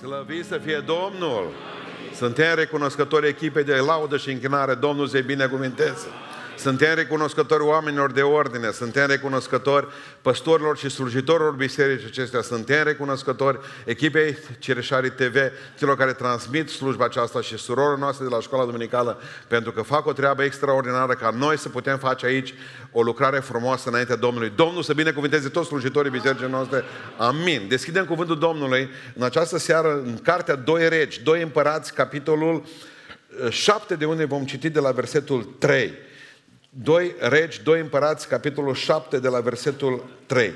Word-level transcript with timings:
Slăvit 0.00 0.44
să 0.44 0.58
fie 0.58 0.84
Domnul! 0.86 1.52
Suntem 2.14 2.54
recunoscători 2.54 3.28
echipei 3.28 3.64
de 3.64 3.74
laudă 3.74 4.16
și 4.16 4.30
închinare. 4.30 4.74
Domnul 4.74 5.06
să-i 5.06 5.22
binecuvânteze. 5.22 6.06
Suntem 6.58 6.94
recunoscători 6.94 7.62
oamenilor 7.62 8.12
de 8.12 8.22
ordine, 8.22 8.70
suntem 8.70 9.06
recunoscători 9.06 9.86
păstorilor 10.22 10.76
și 10.76 10.88
slujitorilor 10.88 11.52
bisericii 11.52 12.06
acestea, 12.06 12.42
suntem 12.42 12.84
recunoscători 12.84 13.58
echipei 13.84 14.38
Cireșarii 14.58 15.10
TV, 15.10 15.36
celor 15.78 15.96
care 15.96 16.12
transmit 16.12 16.68
slujba 16.68 17.04
aceasta 17.04 17.40
și 17.40 17.56
surorilor 17.56 17.98
noastre 17.98 18.24
de 18.24 18.34
la 18.34 18.40
școala 18.40 18.64
duminicală, 18.64 19.20
pentru 19.48 19.72
că 19.72 19.82
fac 19.82 20.06
o 20.06 20.12
treabă 20.12 20.42
extraordinară 20.42 21.12
ca 21.12 21.30
noi 21.30 21.58
să 21.58 21.68
putem 21.68 21.98
face 21.98 22.26
aici 22.26 22.54
o 22.92 23.02
lucrare 23.02 23.38
frumoasă 23.38 23.88
înaintea 23.88 24.16
Domnului. 24.16 24.52
Domnul 24.56 24.82
să 24.82 24.92
binecuvânteze 24.92 25.48
toți 25.48 25.68
slujitorii 25.68 26.10
bisericii 26.10 26.50
noastre. 26.50 26.84
Amin. 27.16 27.68
Deschidem 27.68 28.04
cuvântul 28.04 28.38
Domnului 28.38 28.88
în 29.14 29.22
această 29.22 29.58
seară 29.58 30.02
în 30.04 30.18
Cartea 30.22 30.54
Doi 30.54 30.88
Regi, 30.88 31.22
Doi 31.22 31.42
Împărați, 31.42 31.94
capitolul 31.94 32.64
7 33.48 33.94
de 33.94 34.04
unde 34.04 34.24
vom 34.24 34.44
citi 34.44 34.70
de 34.70 34.80
la 34.80 34.90
versetul 34.90 35.54
3. 35.58 36.06
2 36.82 37.14
Regi, 37.18 37.62
2 37.62 37.80
Împărați, 37.80 38.28
capitolul 38.28 38.74
7, 38.74 39.18
de 39.18 39.28
la 39.28 39.40
versetul 39.40 40.04
3. 40.26 40.52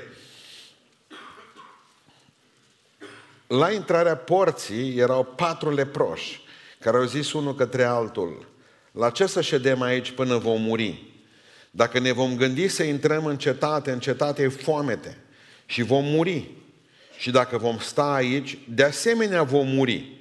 La 3.47 3.71
intrarea 3.71 4.15
porții 4.15 4.97
erau 4.97 5.23
patru 5.23 5.73
leproși, 5.73 6.41
care 6.79 6.97
au 6.97 7.03
zis 7.03 7.33
unul 7.33 7.55
către 7.55 7.83
altul, 7.83 8.47
la 8.91 9.09
ce 9.09 9.25
să 9.25 9.41
ședem 9.41 9.81
aici 9.81 10.11
până 10.11 10.37
vom 10.37 10.61
muri? 10.61 11.11
Dacă 11.71 11.99
ne 11.99 12.11
vom 12.11 12.35
gândi 12.35 12.67
să 12.67 12.83
intrăm 12.83 13.25
în 13.25 13.37
cetate, 13.37 13.91
în 13.91 13.99
cetate 13.99 14.43
e 14.43 14.47
foamete 14.47 15.17
și 15.65 15.81
vom 15.81 16.05
muri. 16.05 16.51
Și 17.17 17.31
dacă 17.31 17.57
vom 17.57 17.79
sta 17.79 18.13
aici, 18.13 18.57
de 18.69 18.83
asemenea 18.83 19.43
vom 19.43 19.67
muri. 19.67 20.17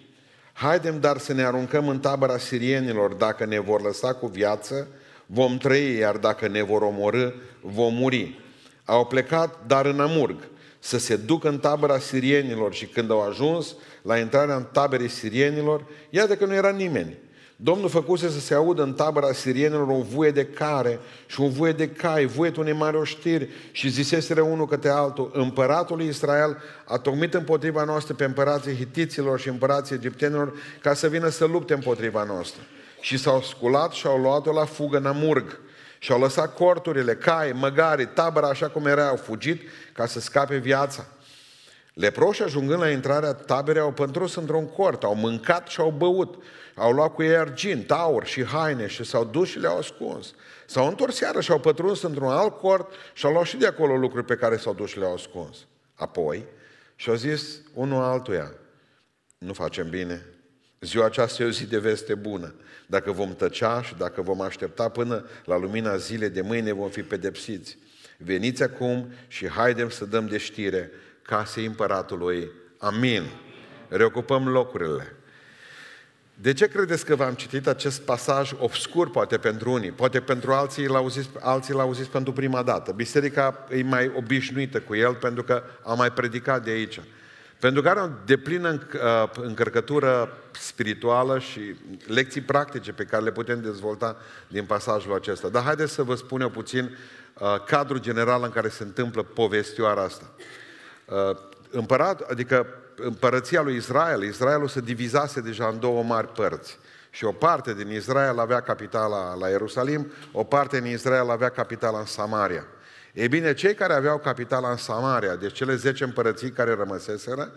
Haidem 0.53 1.01
dar 1.01 1.19
să 1.19 1.33
ne 1.33 1.45
aruncăm 1.45 1.89
în 1.89 2.01
tabăra 2.01 2.39
sirienilor 2.39 3.13
dacă 3.13 3.45
ne 3.45 3.59
vor 3.59 3.83
lăsa 3.83 4.15
cu 4.15 4.27
viață 4.27 4.89
vom 5.33 5.57
trăi, 5.57 5.97
iar 5.97 6.17
dacă 6.17 6.49
ne 6.49 6.63
vor 6.63 6.83
omorâ, 6.83 7.31
vom 7.61 7.95
muri. 7.95 8.41
Au 8.85 9.07
plecat, 9.07 9.59
dar 9.67 9.87
în 9.87 10.01
Amurg, 10.01 10.37
să 10.79 10.99
se 10.99 11.17
ducă 11.17 11.49
în 11.49 11.59
tabăra 11.59 11.99
sirienilor 11.99 12.75
și 12.75 12.87
când 12.87 13.11
au 13.11 13.23
ajuns 13.23 13.75
la 14.03 14.19
intrarea 14.19 14.57
în 14.57 14.67
taberei 14.73 15.09
sirienilor, 15.09 15.85
iată 16.11 16.37
că 16.37 16.45
nu 16.45 16.55
era 16.55 16.71
nimeni. 16.71 17.19
Domnul 17.57 17.89
făcuse 17.89 18.29
să 18.29 18.41
se 18.41 18.55
audă 18.55 18.83
în 18.83 18.93
tabăra 18.93 19.33
sirienilor 19.33 19.89
o 19.89 20.01
vuie 20.01 20.31
de 20.31 20.45
care 20.45 20.99
și 21.27 21.41
o 21.41 21.49
vuie 21.49 21.73
de 21.73 21.89
cai, 21.89 22.27
vuietul 22.27 22.63
unei 22.63 22.75
mari 22.75 22.97
oștiri 22.97 23.49
și 23.73 23.89
ziseseră 23.89 24.41
unul 24.41 24.67
către 24.67 24.89
altul, 24.89 25.31
împăratul 25.35 25.97
lui 25.97 26.07
Israel 26.07 26.57
a 26.85 26.99
tocmit 26.99 27.35
împotriva 27.35 27.85
noastră 27.85 28.15
pe 28.15 28.25
împărații 28.25 28.75
hitiților 28.75 29.41
și 29.41 29.49
împărații 29.49 29.95
egiptenilor 29.95 30.53
ca 30.81 30.95
să 30.95 31.09
vină 31.09 31.29
să 31.29 31.45
lupte 31.45 31.75
împotriva 31.75 32.25
noastră 32.25 32.63
și 33.03 33.19
s-au 33.19 33.43
sculat 33.43 33.93
și 33.93 34.07
au 34.07 34.19
luat-o 34.19 34.53
la 34.53 34.65
fugă 34.65 34.97
în 34.97 35.07
Amurg. 35.07 35.61
Și 35.99 36.13
au 36.13 36.21
lăsat 36.21 36.55
corturile, 36.55 37.15
cai, 37.15 37.53
măgari, 37.53 38.07
tabăra 38.07 38.49
așa 38.49 38.69
cum 38.69 38.87
era, 38.87 39.09
au 39.09 39.17
fugit 39.17 39.63
ca 39.93 40.07
să 40.07 40.21
scape 40.21 40.57
viața. 40.57 41.07
Leproși 41.95 42.43
ajungând 42.43 42.81
la 42.81 42.91
intrarea 42.91 43.33
taberei 43.33 43.83
au 43.83 43.93
păntros 43.93 44.35
într-un 44.35 44.69
cort, 44.69 45.03
au 45.03 45.15
mâncat 45.15 45.69
și 45.69 45.81
au 45.81 45.91
băut. 45.91 46.43
Au 46.75 46.93
luat 46.93 47.15
cu 47.15 47.23
ei 47.23 47.37
argint, 47.37 47.91
aur 47.91 48.25
și 48.25 48.45
haine 48.45 48.87
și 48.87 49.05
s-au 49.05 49.25
dus 49.25 49.49
și 49.49 49.59
le-au 49.59 49.79
ascuns. 49.79 50.35
S-au 50.67 50.87
întors 50.87 51.19
iară 51.19 51.41
și 51.41 51.51
au 51.51 51.61
pătruns 51.61 52.03
într-un 52.03 52.29
alt 52.29 52.59
cort 52.59 52.93
și 53.13 53.27
au 53.27 53.33
luat 53.33 53.45
și 53.45 53.57
de 53.57 53.67
acolo 53.67 53.97
lucruri 53.97 54.25
pe 54.25 54.37
care 54.37 54.57
s-au 54.57 54.75
dus 54.75 54.91
și 54.91 54.99
le-au 54.99 55.15
ascuns. 55.15 55.57
Apoi 55.95 56.45
și-au 56.97 57.17
zis 57.17 57.61
unul 57.75 58.03
altuia, 58.03 58.53
nu 59.39 59.53
facem 59.53 59.89
bine, 59.89 60.27
ziua 60.81 61.05
aceasta 61.05 61.43
e 61.43 61.47
o 61.47 61.51
zi 61.51 61.67
de 61.67 61.79
veste 61.79 62.15
bună. 62.15 62.55
Dacă 62.93 63.13
vom 63.13 63.35
tăcea 63.35 63.83
și 63.83 63.95
dacă 63.95 64.23
vom 64.23 64.41
aștepta 64.41 64.89
până 64.89 65.25
la 65.45 65.57
lumina 65.57 65.97
zilei 65.97 66.29
de 66.29 66.41
mâine, 66.41 66.73
vom 66.73 66.89
fi 66.89 67.03
pedepsiți. 67.03 67.79
Veniți 68.17 68.63
acum 68.63 69.13
și 69.29 69.49
haidem 69.49 69.89
să 69.89 70.05
dăm 70.05 70.27
de 70.27 70.39
știre 70.39 70.91
casei 71.23 71.67
împăratului. 71.67 72.51
Amin. 72.79 73.23
Reocupăm 73.89 74.49
locurile. 74.49 75.17
De 76.35 76.53
ce 76.53 76.69
credeți 76.69 77.05
că 77.05 77.17
v-am 77.17 77.35
citit 77.35 77.67
acest 77.67 78.01
pasaj 78.01 78.53
obscur, 78.59 79.11
poate 79.11 79.39
pentru 79.39 79.73
unii, 79.73 79.91
poate 79.91 80.21
pentru 80.21 80.53
alții 80.53 80.87
l-au 80.87 81.09
zis, 81.09 81.29
alții 81.41 81.75
l-au 81.75 81.93
zis 81.93 82.07
pentru 82.07 82.33
prima 82.33 82.63
dată? 82.63 82.93
Biserica 82.93 83.67
e 83.71 83.83
mai 83.83 84.13
obișnuită 84.17 84.81
cu 84.81 84.95
el 84.95 85.15
pentru 85.15 85.43
că 85.43 85.63
a 85.83 85.95
mai 85.95 86.11
predicat 86.13 86.65
de 86.65 86.71
aici. 86.71 87.01
Pentru 87.63 87.83
că 87.83 87.89
are 87.89 88.01
o 88.01 88.09
deplină 88.25 88.69
uh, 88.69 89.31
încărcătură 89.35 90.39
spirituală 90.51 91.39
și 91.39 91.75
lecții 92.07 92.41
practice 92.41 92.93
pe 92.93 93.05
care 93.05 93.23
le 93.23 93.33
putem 93.33 93.61
dezvolta 93.61 94.17
din 94.49 94.65
pasajul 94.65 95.15
acesta. 95.15 95.49
Dar 95.49 95.63
haideți 95.63 95.93
să 95.93 96.03
vă 96.03 96.15
spun 96.15 96.41
eu 96.41 96.49
puțin 96.49 96.97
uh, 97.39 97.65
cadrul 97.67 98.01
general 98.01 98.43
în 98.43 98.51
care 98.51 98.69
se 98.69 98.83
întâmplă 98.83 99.23
povestioara 99.23 100.03
asta. 100.03 100.31
Uh, 101.05 101.37
împărat, 101.71 102.21
adică 102.21 102.67
împărăția 102.97 103.63
lui 103.63 103.77
Israel, 103.77 104.23
Israelul 104.23 104.69
se 104.69 104.81
divizase 104.81 105.41
deja 105.41 105.67
în 105.67 105.79
două 105.79 106.03
mari 106.03 106.29
părți. 106.29 106.79
Și 107.11 107.25
o 107.25 107.33
parte 107.33 107.75
din 107.75 107.91
Israel 107.91 108.39
avea 108.39 108.61
capitala 108.61 109.35
la 109.35 109.49
Ierusalim, 109.49 110.13
o 110.33 110.45
parte 110.45 110.81
din 110.81 110.93
Israel 110.93 111.31
avea 111.31 111.49
capitala 111.49 111.99
în 111.99 112.07
Samaria. 112.07 112.67
Ei 113.13 113.29
bine, 113.29 113.55
cei 113.55 113.75
care 113.75 113.93
aveau 113.93 114.19
capitala 114.19 114.71
în 114.71 114.77
Samaria, 114.77 115.37
deci 115.37 115.53
cele 115.53 115.75
10 115.75 116.05
împărății 116.05 116.51
care 116.51 116.75
rămăseseră, 116.75 117.53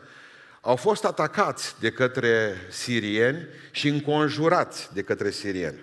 au 0.61 0.75
fost 0.75 1.05
atacați 1.05 1.75
de 1.79 1.91
către 1.91 2.53
sirieni 2.69 3.47
și 3.71 3.87
înconjurați 3.87 4.89
de 4.93 5.01
către 5.01 5.29
sirieni. 5.29 5.79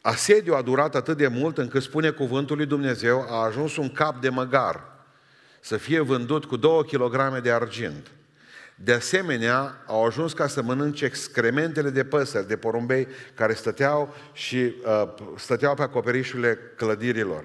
Asediul 0.00 0.56
a 0.56 0.62
durat 0.62 0.94
atât 0.94 1.16
de 1.16 1.26
mult 1.26 1.58
încât 1.58 1.82
spune 1.82 2.10
cuvântul 2.10 2.56
lui 2.56 2.66
Dumnezeu, 2.66 3.26
a 3.30 3.44
ajuns 3.44 3.76
un 3.76 3.92
cap 3.92 4.20
de 4.20 4.28
măgar 4.28 4.84
să 5.60 5.76
fie 5.76 6.00
vândut 6.00 6.44
cu 6.44 6.56
două 6.56 6.82
kilograme 6.84 7.38
de 7.38 7.52
argint. 7.52 8.06
De 8.74 8.92
asemenea, 8.92 9.82
au 9.86 10.04
ajuns 10.04 10.32
ca 10.32 10.46
să 10.46 10.62
mănânce 10.62 11.04
excrementele 11.04 11.90
de 11.90 12.04
păsări, 12.04 12.48
de 12.48 12.56
porumbei, 12.56 13.08
care 13.34 13.54
stăteau 13.54 14.14
și 14.32 14.56
uh, 14.56 15.08
stăteau 15.36 15.74
pe 15.74 15.82
acoperișurile 15.82 16.58
clădirilor. 16.76 17.44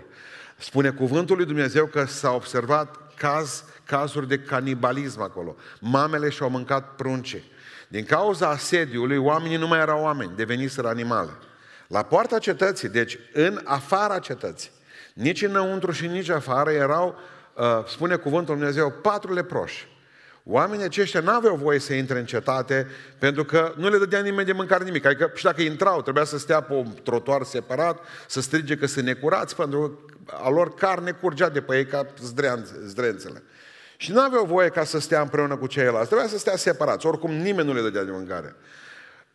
Spune 0.63 0.90
cuvântul 0.90 1.35
lui 1.35 1.46
Dumnezeu 1.46 1.85
că 1.85 2.06
s-a 2.06 2.31
observat 2.31 2.97
caz, 3.16 3.63
cazuri 3.85 4.28
de 4.28 4.40
canibalism 4.40 5.22
acolo. 5.22 5.56
Mamele 5.79 6.29
și-au 6.29 6.50
mâncat 6.50 6.96
prunce. 6.96 7.44
Din 7.88 8.06
cauza 8.06 8.50
asediului, 8.50 9.18
oamenii 9.18 9.57
nu 9.57 9.68
mai 9.68 9.79
erau 9.79 10.02
oameni, 10.02 10.31
deveniseră 10.35 10.88
animale. 10.88 11.29
La 11.88 12.03
poarta 12.03 12.40
cetății, 12.40 12.90
deci 12.90 13.18
în 13.34 13.62
afara 13.63 14.19
cetății, 14.19 14.69
nici 15.13 15.41
înăuntru 15.41 15.91
și 15.91 16.07
nici 16.07 16.29
afară, 16.29 16.72
erau, 16.72 17.16
uh, 17.53 17.63
spune 17.88 18.16
cuvântul 18.16 18.53
lui 18.53 18.63
Dumnezeu, 18.63 18.91
patru 18.91 19.34
leproși. 19.34 19.88
Oamenii 20.45 20.85
aceștia 20.85 21.19
nu 21.19 21.31
aveau 21.31 21.55
voie 21.55 21.79
să 21.79 21.93
intre 21.93 22.19
în 22.19 22.25
cetate 22.25 22.87
pentru 23.19 23.45
că 23.45 23.73
nu 23.77 23.89
le 23.89 23.97
dădea 23.97 24.19
nimeni 24.19 24.45
de 24.45 24.51
mâncare 24.51 24.83
nimic. 24.83 25.05
Adică 25.05 25.31
și 25.35 25.43
dacă 25.43 25.61
intrau, 25.61 26.01
trebuia 26.01 26.23
să 26.23 26.37
stea 26.37 26.61
pe 26.61 26.73
un 26.73 26.93
trotuar 27.03 27.43
separat, 27.43 27.99
să 28.27 28.41
strige 28.41 28.75
că 28.75 28.85
sunt 28.85 29.05
necurați, 29.05 29.55
pentru 29.55 29.99
că 30.25 30.35
a 30.43 30.49
lor 30.49 30.73
carne 30.73 31.11
curgea 31.11 31.49
de 31.49 31.61
pe 31.61 31.77
ei 31.77 31.85
ca 31.85 32.05
zdrențele. 32.85 33.43
Și 33.97 34.11
nu 34.11 34.19
aveau 34.19 34.45
voie 34.45 34.69
ca 34.69 34.83
să 34.83 34.99
stea 34.99 35.21
împreună 35.21 35.57
cu 35.57 35.67
ceilalți. 35.67 36.07
Trebuia 36.07 36.27
să 36.27 36.37
stea 36.37 36.55
separați. 36.55 37.05
Oricum 37.05 37.31
nimeni 37.31 37.67
nu 37.67 37.73
le 37.73 37.81
dădea 37.81 38.03
de 38.03 38.11
mâncare. 38.11 38.55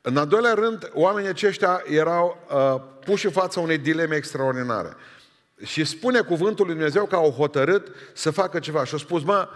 În 0.01 0.17
al 0.17 0.27
doilea 0.27 0.53
rând, 0.53 0.91
oamenii 0.93 1.29
aceștia 1.29 1.83
erau 1.87 2.47
uh, 2.51 2.81
puși 3.05 3.27
în 3.27 3.33
fața 3.33 3.61
unei 3.61 3.79
dileme 3.79 4.17
extraordinare. 4.17 4.97
Și 5.65 5.85
spune 5.85 6.21
cuvântul 6.21 6.67
lui 6.67 6.75
Dumnezeu 6.75 7.05
că 7.05 7.15
au 7.15 7.31
hotărât 7.31 7.89
să 8.13 8.31
facă 8.31 8.59
ceva. 8.59 8.85
Și 8.85 8.93
au 8.93 8.99
spus, 8.99 9.23
mă, 9.23 9.49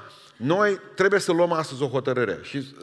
noi 0.42 0.80
trebuie 0.94 1.20
să 1.20 1.32
luăm 1.32 1.52
astăzi 1.52 1.82
o 1.82 1.88
hotărâre. 1.88 2.38
Și, 2.42 2.74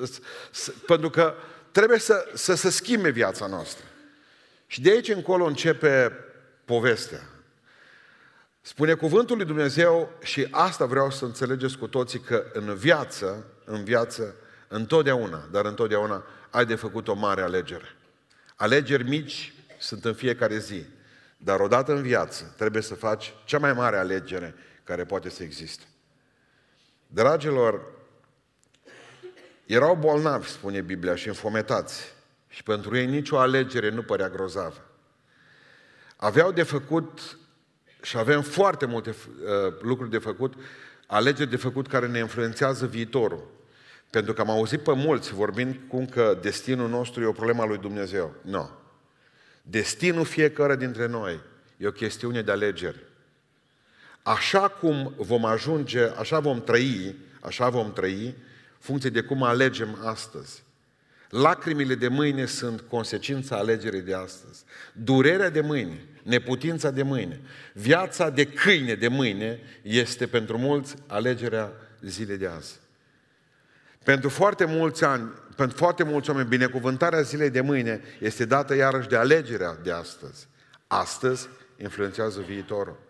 pentru 0.85 1.09
că 1.09 1.33
trebuie 1.71 1.99
să, 1.99 2.27
să 2.33 2.55
se 2.55 2.69
schimbe 2.69 3.09
viața 3.09 3.47
noastră. 3.47 3.85
Și 4.67 4.81
de 4.81 4.89
aici 4.89 5.09
încolo 5.09 5.45
începe 5.45 6.11
povestea. 6.65 7.29
Spune 8.61 8.93
cuvântul 8.93 9.37
lui 9.37 9.45
Dumnezeu 9.45 10.11
și 10.23 10.47
asta 10.51 10.85
vreau 10.85 11.11
să 11.11 11.25
înțelegeți 11.25 11.77
cu 11.77 11.87
toții 11.87 12.19
că 12.19 12.45
în 12.53 12.75
viață, 12.75 13.45
în 13.65 13.83
viață, 13.83 14.35
întotdeauna, 14.67 15.47
dar 15.51 15.65
întotdeauna 15.65 16.23
ai 16.49 16.65
de 16.65 16.75
făcut 16.75 17.07
o 17.07 17.13
mare 17.13 17.41
alegere. 17.41 17.95
Alegeri 18.55 19.09
mici 19.09 19.53
sunt 19.77 20.05
în 20.05 20.13
fiecare 20.13 20.57
zi, 20.57 20.85
dar 21.37 21.59
odată 21.59 21.91
în 21.91 22.01
viață 22.01 22.53
trebuie 22.57 22.81
să 22.81 22.95
faci 22.95 23.33
cea 23.45 23.59
mai 23.59 23.73
mare 23.73 23.97
alegere 23.97 24.55
care 24.83 25.05
poate 25.05 25.29
să 25.29 25.43
existe. 25.43 25.83
Dragilor, 27.11 27.81
erau 29.65 29.95
bolnavi, 29.95 30.47
spune 30.47 30.81
Biblia, 30.81 31.15
și 31.15 31.27
înfometați. 31.27 32.13
Și 32.47 32.63
pentru 32.63 32.97
ei 32.97 33.05
nicio 33.05 33.37
alegere 33.37 33.89
nu 33.89 34.01
părea 34.01 34.29
grozavă. 34.29 34.85
Aveau 36.15 36.51
de 36.51 36.63
făcut 36.63 37.37
și 38.01 38.17
avem 38.17 38.41
foarte 38.41 38.85
multe 38.85 39.09
uh, 39.09 39.73
lucruri 39.81 40.09
de 40.09 40.17
făcut, 40.17 40.53
alegeri 41.07 41.49
de 41.49 41.55
făcut 41.55 41.87
care 41.87 42.07
ne 42.07 42.19
influențează 42.19 42.85
viitorul. 42.85 43.47
Pentru 44.09 44.33
că 44.33 44.41
am 44.41 44.49
auzit 44.49 44.79
pe 44.79 44.93
mulți 44.93 45.33
vorbind 45.33 45.79
cum 45.87 46.05
că 46.05 46.37
destinul 46.41 46.89
nostru 46.89 47.21
e 47.21 47.25
o 47.25 47.31
problemă 47.31 47.61
a 47.61 47.65
lui 47.65 47.77
Dumnezeu. 47.77 48.35
Nu. 48.41 48.51
No. 48.51 48.69
Destinul 49.61 50.25
fiecare 50.25 50.75
dintre 50.75 51.05
noi 51.07 51.39
e 51.77 51.87
o 51.87 51.91
chestiune 51.91 52.41
de 52.41 52.51
alegeri. 52.51 53.08
Așa 54.23 54.67
cum 54.67 55.13
vom 55.17 55.45
ajunge, 55.45 56.01
așa 56.03 56.39
vom 56.39 56.63
trăi, 56.63 57.15
așa 57.41 57.69
vom 57.69 57.93
trăi, 57.93 58.35
funcție 58.79 59.09
de 59.09 59.21
cum 59.21 59.43
alegem 59.43 59.97
astăzi. 60.03 60.63
Lacrimile 61.29 61.95
de 61.95 62.07
mâine 62.07 62.45
sunt 62.45 62.81
consecința 62.81 63.57
alegerii 63.57 64.01
de 64.01 64.13
astăzi. 64.13 64.63
Durerea 64.93 65.49
de 65.49 65.61
mâine, 65.61 66.05
neputința 66.23 66.91
de 66.91 67.03
mâine, 67.03 67.41
viața 67.73 68.29
de 68.29 68.45
câine 68.45 68.93
de 68.93 69.07
mâine 69.07 69.59
este 69.81 70.27
pentru 70.27 70.57
mulți 70.57 70.95
alegerea 71.07 71.71
zilei 72.01 72.37
de 72.37 72.47
azi. 72.47 72.79
Pentru 74.03 74.29
foarte 74.29 74.65
mulți 74.65 75.03
ani, 75.03 75.31
pentru 75.55 75.77
foarte 75.77 76.03
mulți 76.03 76.29
oameni, 76.29 76.47
binecuvântarea 76.47 77.21
zilei 77.21 77.49
de 77.49 77.61
mâine 77.61 78.01
este 78.19 78.45
dată 78.45 78.75
iarăși 78.75 79.07
de 79.07 79.15
alegerea 79.15 79.77
de 79.83 79.91
astăzi. 79.91 80.47
Astăzi 80.87 81.47
influențează 81.77 82.41
viitorul. 82.41 83.08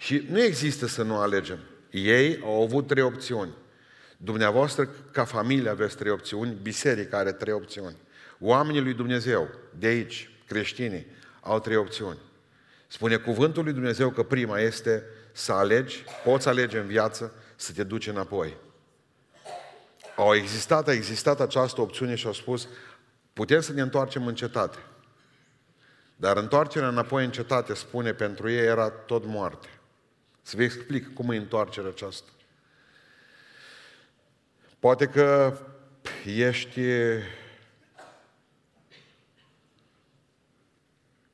Și 0.00 0.26
nu 0.30 0.42
există 0.42 0.86
să 0.86 1.02
nu 1.02 1.16
alegem. 1.16 1.58
Ei 1.90 2.40
au 2.42 2.62
avut 2.62 2.86
trei 2.86 3.02
opțiuni. 3.02 3.54
Dumneavoastră, 4.16 4.88
ca 5.12 5.24
familie, 5.24 5.68
aveți 5.68 5.96
trei 5.96 6.12
opțiuni, 6.12 6.56
biserica 6.62 7.18
are 7.18 7.32
trei 7.32 7.52
opțiuni. 7.52 7.96
Oamenii 8.40 8.80
lui 8.80 8.94
Dumnezeu, 8.94 9.48
de 9.78 9.86
aici, 9.86 10.30
creștinii, 10.46 11.06
au 11.40 11.60
trei 11.60 11.76
opțiuni. 11.76 12.18
Spune 12.86 13.16
cuvântul 13.16 13.64
lui 13.64 13.72
Dumnezeu 13.72 14.10
că 14.10 14.22
prima 14.22 14.58
este 14.58 15.02
să 15.32 15.52
alegi, 15.52 16.04
poți 16.24 16.48
alege 16.48 16.78
în 16.78 16.86
viață 16.86 17.32
să 17.56 17.72
te 17.72 17.82
duci 17.82 18.06
înapoi. 18.06 18.56
Au 20.16 20.34
existat, 20.34 20.88
a 20.88 20.92
existat 20.92 21.40
această 21.40 21.80
opțiune 21.80 22.14
și 22.14 22.26
au 22.26 22.32
spus, 22.32 22.68
putem 23.32 23.60
să 23.60 23.72
ne 23.72 23.80
întoarcem 23.80 24.26
în 24.26 24.34
cetate. 24.34 24.78
Dar 26.16 26.36
întoarcerea 26.36 26.88
înapoi 26.88 27.24
în 27.24 27.30
cetate, 27.30 27.74
spune, 27.74 28.12
pentru 28.12 28.50
ei 28.50 28.66
era 28.66 28.90
tot 28.90 29.24
moarte. 29.26 29.68
Să 30.48 30.56
vă 30.56 30.62
explic 30.62 31.14
cum 31.14 31.30
e 31.30 31.36
întoarcerea 31.36 31.90
aceasta. 31.90 32.30
Poate 34.78 35.06
că 35.06 35.58
ești 36.24 36.80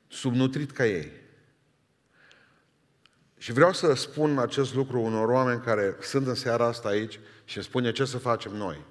subnutrit 0.07 0.71
ca 0.71 0.85
ei. 0.85 1.11
Și 3.37 3.51
vreau 3.51 3.73
să 3.73 3.93
spun 3.93 4.39
acest 4.39 4.73
lucru 4.73 5.01
unor 5.01 5.29
oameni 5.29 5.61
care 5.61 5.95
sunt 6.01 6.27
în 6.27 6.35
seara 6.35 6.65
asta 6.65 6.87
aici 6.87 7.19
și 7.45 7.57
îmi 7.57 7.65
spune 7.65 7.91
ce 7.91 8.05
să 8.05 8.17
facem 8.17 8.55
noi. 8.55 8.81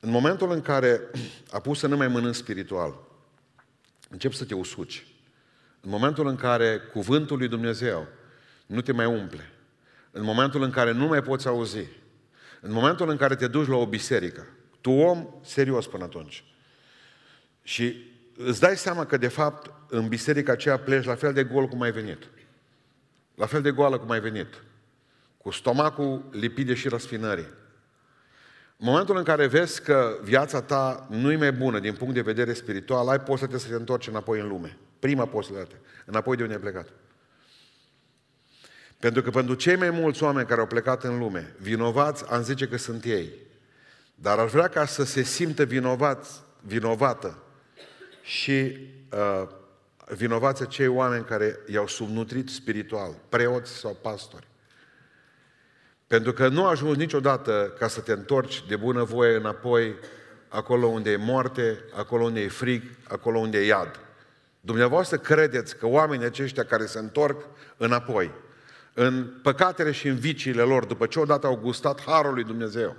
În 0.00 0.10
momentul 0.10 0.50
în 0.50 0.60
care 0.60 1.00
a 1.50 1.60
pus 1.60 1.78
să 1.78 1.86
nu 1.86 1.96
mai 1.96 2.08
mănânci 2.08 2.34
spiritual, 2.34 2.94
încep 4.08 4.32
să 4.32 4.44
te 4.44 4.54
usuci. 4.54 5.06
În 5.80 5.90
momentul 5.90 6.26
în 6.26 6.36
care 6.36 6.78
cuvântul 6.78 7.38
lui 7.38 7.48
Dumnezeu 7.48 8.08
nu 8.66 8.80
te 8.80 8.92
mai 8.92 9.06
umple, 9.06 9.52
în 10.10 10.22
momentul 10.22 10.62
în 10.62 10.70
care 10.70 10.92
nu 10.92 11.06
mai 11.06 11.22
poți 11.22 11.46
auzi, 11.46 11.86
în 12.60 12.72
momentul 12.72 13.08
în 13.08 13.16
care 13.16 13.34
te 13.34 13.46
duci 13.46 13.68
la 13.68 13.76
o 13.76 13.86
biserică, 13.86 14.46
tu 14.80 14.90
om 14.90 15.26
serios 15.42 15.86
până 15.86 16.04
atunci, 16.04 16.44
și 17.62 18.12
îți 18.36 18.60
dai 18.60 18.76
seama 18.76 19.06
că 19.06 19.16
de 19.16 19.28
fapt 19.28 19.70
în 19.88 20.08
biserica 20.08 20.52
aceea 20.52 20.78
pleci 20.78 21.04
la 21.04 21.14
fel 21.14 21.32
de 21.32 21.44
gol 21.44 21.66
cum 21.66 21.80
ai 21.80 21.92
venit. 21.92 22.28
La 23.34 23.46
fel 23.46 23.62
de 23.62 23.70
goală 23.70 23.98
cum 23.98 24.10
ai 24.10 24.20
venit. 24.20 24.62
Cu 25.36 25.50
stomacul 25.50 26.24
lipit 26.30 26.66
de 26.66 26.74
și 26.74 26.88
răsfinării. 26.88 27.48
În 28.76 28.86
momentul 28.86 29.16
în 29.16 29.22
care 29.22 29.46
vezi 29.46 29.82
că 29.82 30.18
viața 30.22 30.62
ta 30.62 31.06
nu 31.10 31.32
e 31.32 31.36
mai 31.36 31.52
bună 31.52 31.78
din 31.78 31.94
punct 31.94 32.14
de 32.14 32.20
vedere 32.20 32.52
spiritual, 32.52 33.08
ai 33.08 33.20
posibilitatea 33.20 33.58
să 33.58 33.68
te 33.68 33.80
întorci 33.80 34.06
înapoi 34.06 34.40
în 34.40 34.48
lume. 34.48 34.78
Prima 34.98 35.26
posibilitate. 35.26 35.80
Înapoi 36.04 36.36
de 36.36 36.42
unde 36.42 36.54
ai 36.54 36.60
plecat. 36.60 36.88
Pentru 39.04 39.22
că 39.22 39.30
pentru 39.30 39.54
cei 39.54 39.76
mai 39.76 39.90
mulți 39.90 40.22
oameni 40.22 40.46
care 40.46 40.60
au 40.60 40.66
plecat 40.66 41.04
în 41.04 41.18
lume, 41.18 41.54
vinovați, 41.60 42.24
am 42.28 42.42
zice 42.42 42.66
că 42.68 42.76
sunt 42.76 43.04
ei. 43.04 43.30
Dar 44.14 44.38
aș 44.38 44.50
vrea 44.50 44.68
ca 44.68 44.86
să 44.86 45.04
se 45.04 45.22
simtă 45.22 45.64
vinovați, 45.64 46.42
vinovată 46.60 47.38
și 48.22 48.78
uh, 49.12 49.48
vinovați 50.06 50.66
cei 50.66 50.86
oameni 50.86 51.24
care 51.24 51.58
i-au 51.66 51.86
subnutrit 51.86 52.48
spiritual, 52.48 53.14
preoți 53.28 53.72
sau 53.72 53.96
pastori. 54.02 54.46
Pentru 56.06 56.32
că 56.32 56.48
nu 56.48 56.66
ajungi 56.66 56.98
niciodată 56.98 57.74
ca 57.78 57.88
să 57.88 58.00
te 58.00 58.12
întorci 58.12 58.66
de 58.68 58.76
bună 58.76 59.02
voie 59.02 59.36
înapoi 59.36 59.94
acolo 60.48 60.86
unde 60.86 61.10
e 61.10 61.16
moarte, 61.16 61.84
acolo 61.94 62.24
unde 62.24 62.40
e 62.40 62.48
frig, 62.48 62.82
acolo 63.08 63.38
unde 63.38 63.58
e 63.58 63.66
iad. 63.66 64.00
Dumneavoastră 64.60 65.16
credeți 65.16 65.76
că 65.76 65.86
oamenii 65.86 66.26
aceștia 66.26 66.64
care 66.64 66.86
se 66.86 66.98
întorc 66.98 67.46
înapoi, 67.76 68.30
în 68.94 69.26
păcatele 69.42 69.90
și 69.92 70.08
în 70.08 70.16
viciile 70.16 70.62
lor, 70.62 70.84
după 70.84 71.06
ce 71.06 71.18
odată 71.18 71.46
au 71.46 71.56
gustat 71.56 72.02
harul 72.06 72.34
lui 72.34 72.44
Dumnezeu, 72.44 72.96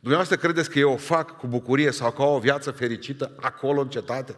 dumneavoastră 0.00 0.36
credeți 0.36 0.70
că 0.70 0.78
eu 0.78 0.92
o 0.92 0.96
fac 0.96 1.36
cu 1.36 1.46
bucurie 1.46 1.90
sau 1.90 2.10
că 2.10 2.22
au 2.22 2.34
o 2.34 2.38
viață 2.38 2.70
fericită 2.70 3.30
acolo 3.40 3.80
în 3.80 3.88
cetate? 3.88 4.34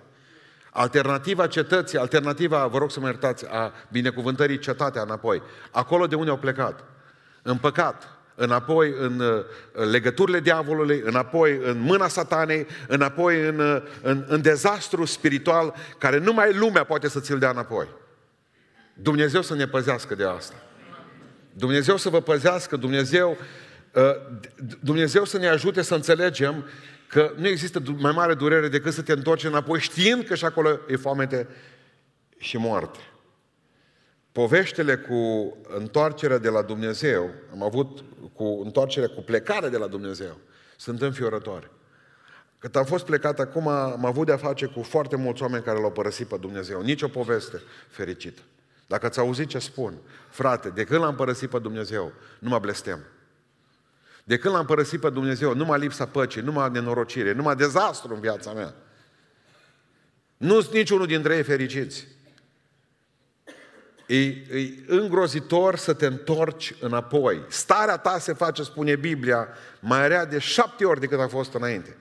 Alternativa 0.70 1.46
cetății, 1.46 1.98
alternativa, 1.98 2.66
vă 2.66 2.78
rog 2.78 2.90
să 2.90 3.00
mă 3.00 3.06
iertați, 3.06 3.46
a 3.48 3.72
binecuvântării 3.88 4.58
cetatea 4.58 5.02
înapoi. 5.02 5.42
Acolo 5.70 6.06
de 6.06 6.14
unde 6.14 6.30
au 6.30 6.36
plecat. 6.36 6.84
În 7.42 7.58
păcat, 7.58 8.16
înapoi 8.34 8.94
în 8.98 9.22
legăturile 9.90 10.40
diavolului, 10.40 11.02
înapoi 11.04 11.60
în 11.64 11.78
mâna 11.78 12.08
satanei, 12.08 12.66
înapoi 12.88 13.46
în, 13.46 13.82
în, 14.02 14.24
în 14.28 14.40
dezastru 14.40 15.04
spiritual 15.04 15.74
care 15.98 16.18
numai 16.18 16.54
lumea 16.54 16.84
poate 16.84 17.08
să 17.08 17.20
ți-l 17.20 17.38
dea 17.38 17.50
înapoi. 17.50 17.88
Dumnezeu 18.98 19.42
să 19.42 19.54
ne 19.54 19.66
păzească 19.66 20.14
de 20.14 20.24
asta. 20.24 20.54
Dumnezeu 21.52 21.96
să 21.96 22.08
vă 22.08 22.20
păzească, 22.20 22.76
Dumnezeu, 22.76 23.36
Dumnezeu 24.80 25.24
să 25.24 25.38
ne 25.38 25.48
ajute 25.48 25.82
să 25.82 25.94
înțelegem 25.94 26.64
că 27.08 27.32
nu 27.36 27.48
există 27.48 27.82
mai 27.96 28.12
mare 28.12 28.34
durere 28.34 28.68
decât 28.68 28.92
să 28.92 29.02
te 29.02 29.12
întorci 29.12 29.44
înapoi 29.44 29.80
știind 29.80 30.24
că 30.24 30.34
și 30.34 30.44
acolo 30.44 30.78
e 30.88 30.96
foamete 30.96 31.48
și 32.38 32.56
moarte. 32.56 32.98
Poveștile 34.32 34.96
cu 34.96 35.56
întoarcerea 35.76 36.38
de 36.38 36.48
la 36.48 36.62
Dumnezeu, 36.62 37.30
am 37.52 37.62
avut 37.62 38.04
cu 38.32 38.60
întoarcerea, 38.64 39.08
cu 39.08 39.20
plecarea 39.20 39.68
de 39.68 39.76
la 39.76 39.86
Dumnezeu, 39.86 40.38
sunt 40.76 41.02
înfiorătoare. 41.02 41.70
Cât 42.58 42.76
am 42.76 42.84
fost 42.84 43.04
plecat 43.04 43.40
acum, 43.40 43.68
am 43.68 44.04
avut 44.04 44.26
de-a 44.26 44.36
face 44.36 44.66
cu 44.66 44.82
foarte 44.82 45.16
mulți 45.16 45.42
oameni 45.42 45.62
care 45.62 45.78
l-au 45.78 45.92
părăsit 45.92 46.26
pe 46.26 46.36
Dumnezeu. 46.40 46.80
Nici 46.82 47.02
o 47.02 47.08
poveste 47.08 47.60
fericită. 47.88 48.42
Dacă 48.86 49.06
ați 49.06 49.18
auzit 49.18 49.48
ce 49.48 49.58
spun, 49.58 49.98
frate, 50.28 50.68
de 50.68 50.84
când 50.84 51.00
l-am 51.00 51.14
părăsit 51.14 51.50
pe 51.50 51.58
Dumnezeu, 51.58 52.12
nu 52.38 52.48
mă 52.48 52.58
blestem. 52.58 53.00
De 54.24 54.38
când 54.38 54.54
l-am 54.54 54.66
părăsit 54.66 55.00
pe 55.00 55.10
Dumnezeu, 55.10 55.54
numai 55.54 55.78
lipsa 55.78 56.06
păcii, 56.06 56.40
numai 56.40 56.70
nenorocire, 56.70 57.32
numai 57.32 57.56
dezastru 57.56 58.14
în 58.14 58.20
viața 58.20 58.52
mea. 58.52 58.74
Nu 60.36 60.60
sunt 60.60 60.74
niciunul 60.74 61.06
dintre 61.06 61.36
ei 61.36 61.42
fericiți. 61.42 62.06
E, 64.06 64.24
e 64.26 64.84
îngrozitor 64.86 65.76
să 65.76 65.92
te 65.92 66.06
întorci 66.06 66.74
înapoi. 66.80 67.44
Starea 67.48 67.96
ta 67.96 68.18
se 68.18 68.32
face, 68.32 68.62
spune 68.62 68.96
Biblia, 68.96 69.48
mai 69.80 70.08
rea 70.08 70.24
de 70.24 70.38
șapte 70.38 70.84
ori 70.84 71.00
decât 71.00 71.20
a 71.20 71.28
fost 71.28 71.54
înainte. 71.54 71.96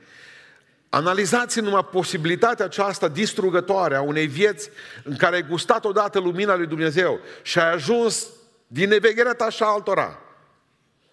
Analizați 0.89 1.59
numai 1.59 1.85
posibilitatea 1.85 2.65
aceasta 2.65 3.07
distrugătoare 3.07 3.95
a 3.95 4.01
unei 4.01 4.27
vieți 4.27 4.69
în 5.03 5.15
care 5.15 5.35
ai 5.35 5.47
gustat 5.47 5.85
odată 5.85 6.19
lumina 6.19 6.55
lui 6.55 6.67
Dumnezeu 6.67 7.19
și 7.41 7.59
ai 7.59 7.71
ajuns 7.71 8.27
din 8.67 8.89
nevegherea 8.89 9.33
ta 9.33 9.49
și 9.49 9.63
altora 9.63 10.19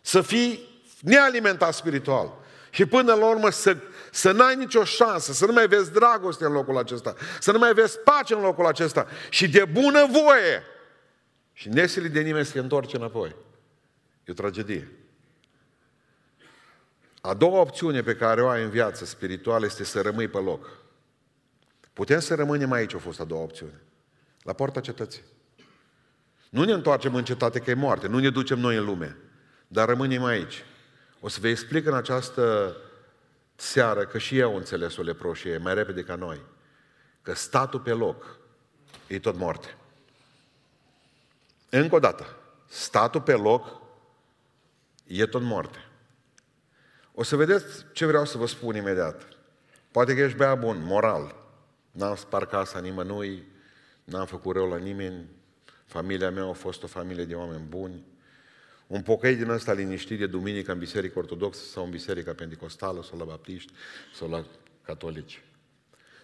să 0.00 0.20
fii 0.20 0.68
nealimentat 1.00 1.74
spiritual. 1.74 2.40
Și 2.70 2.86
până 2.86 3.14
la 3.14 3.26
urmă 3.26 3.50
să, 3.50 3.76
să 4.10 4.32
n-ai 4.32 4.56
nicio 4.56 4.84
șansă, 4.84 5.32
să 5.32 5.46
nu 5.46 5.52
mai 5.52 5.66
vezi 5.66 5.92
dragoste 5.92 6.44
în 6.44 6.52
locul 6.52 6.78
acesta, 6.78 7.14
să 7.40 7.52
nu 7.52 7.58
mai 7.58 7.72
vezi 7.72 7.98
pace 7.98 8.34
în 8.34 8.40
locul 8.40 8.66
acesta 8.66 9.06
și 9.28 9.48
de 9.48 9.64
bună 9.64 10.06
voie 10.10 10.62
și 11.52 11.68
nesilit 11.68 12.12
de 12.12 12.20
nimeni 12.20 12.44
să 12.44 12.50
se 12.50 12.58
întorce 12.58 12.96
înapoi. 12.96 13.36
E 14.24 14.30
o 14.30 14.34
tragedie. 14.34 15.01
A 17.24 17.34
doua 17.34 17.60
opțiune 17.60 18.02
pe 18.02 18.16
care 18.16 18.42
o 18.42 18.48
ai 18.48 18.62
în 18.62 18.70
viață 18.70 19.04
spirituală 19.04 19.64
este 19.64 19.84
să 19.84 20.00
rămâi 20.00 20.28
pe 20.28 20.38
loc. 20.38 20.68
Putem 21.92 22.20
să 22.20 22.34
rămânem 22.34 22.72
aici, 22.72 22.94
a 22.94 22.98
fost 22.98 23.20
a 23.20 23.24
doua 23.24 23.42
opțiune. 23.42 23.80
La 24.42 24.52
poarta 24.52 24.80
cetății. 24.80 25.22
Nu 26.48 26.64
ne 26.64 26.72
întoarcem 26.72 27.14
în 27.14 27.24
cetate 27.24 27.58
că 27.58 27.70
e 27.70 27.74
moarte, 27.74 28.06
nu 28.06 28.18
ne 28.18 28.30
ducem 28.30 28.58
noi 28.58 28.76
în 28.76 28.84
lume, 28.84 29.16
dar 29.68 29.88
rămânem 29.88 30.24
aici. 30.24 30.64
O 31.20 31.28
să 31.28 31.38
vă 31.40 31.48
explic 31.48 31.86
în 31.86 31.94
această 31.94 32.76
seară 33.54 34.06
că 34.06 34.18
și 34.18 34.38
eu 34.38 34.56
înțeles 34.56 34.96
o 34.96 35.02
leproșie 35.02 35.56
mai 35.56 35.74
repede 35.74 36.02
ca 36.02 36.14
noi. 36.14 36.40
Că 37.22 37.34
statul 37.34 37.80
pe 37.80 37.92
loc 37.92 38.36
e 39.06 39.18
tot 39.18 39.36
moarte. 39.36 39.76
Încă 41.70 41.94
o 41.94 41.98
dată, 41.98 42.36
statul 42.68 43.20
pe 43.20 43.32
loc 43.32 43.80
e 45.06 45.26
tot 45.26 45.42
moarte. 45.42 45.86
O 47.14 47.22
să 47.22 47.36
vedeți 47.36 47.84
ce 47.92 48.06
vreau 48.06 48.24
să 48.24 48.38
vă 48.38 48.46
spun 48.46 48.76
imediat. 48.76 49.28
Poate 49.90 50.14
că 50.14 50.20
ești 50.20 50.36
bea 50.36 50.54
bun, 50.54 50.82
moral. 50.84 51.34
N-am 51.90 52.16
spart 52.16 52.50
casa 52.50 52.78
nimănui, 52.78 53.42
n-am 54.04 54.26
făcut 54.26 54.54
rău 54.54 54.68
la 54.68 54.76
nimeni, 54.76 55.28
familia 55.84 56.30
mea 56.30 56.48
a 56.48 56.52
fost 56.52 56.82
o 56.82 56.86
familie 56.86 57.24
de 57.24 57.34
oameni 57.34 57.66
buni. 57.68 58.04
Un 58.86 59.02
pocăi 59.02 59.36
din 59.36 59.48
ăsta 59.48 59.72
liniștit 59.72 60.18
de 60.18 60.26
duminică 60.26 60.72
în 60.72 60.78
biserică 60.78 61.18
ortodoxă 61.18 61.64
sau 61.64 61.84
în 61.84 61.90
biserica 61.90 62.32
pentecostală 62.32 63.02
sau 63.02 63.18
la 63.18 63.24
baptiști 63.24 63.72
sau 64.14 64.28
la 64.28 64.46
catolici. 64.82 65.42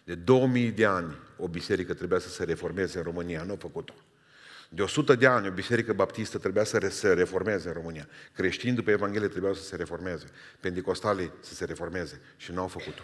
De 0.05 0.15
2000 0.15 0.71
de 0.71 0.85
ani 0.87 1.17
o 1.37 1.49
biserică 1.49 1.95
trebuia 1.95 2.19
să 2.19 2.29
se 2.29 2.45
reformeze 2.45 2.99
în 2.99 3.05
România, 3.05 3.43
nu 3.43 3.53
a 3.53 3.57
făcut-o. 3.57 3.95
De 4.69 4.83
100 4.83 5.15
de 5.15 5.27
ani 5.27 5.49
o 5.49 5.51
biserică 5.51 5.93
baptistă 5.93 6.39
trebuia 6.39 6.65
să 6.65 6.89
se 6.91 7.13
reformeze 7.13 7.69
în 7.69 7.75
România. 7.75 8.09
Creștinii 8.35 8.75
după 8.75 8.91
Evanghelie 8.91 9.29
trebuiau 9.29 9.55
să 9.55 9.63
se 9.63 9.77
reformeze. 9.77 10.25
Pentecostalii 10.61 11.33
să 11.41 11.55
se 11.55 11.65
reformeze 11.65 12.21
și 12.37 12.53
nu 12.53 12.61
au 12.61 12.67
făcut-o. 12.67 13.03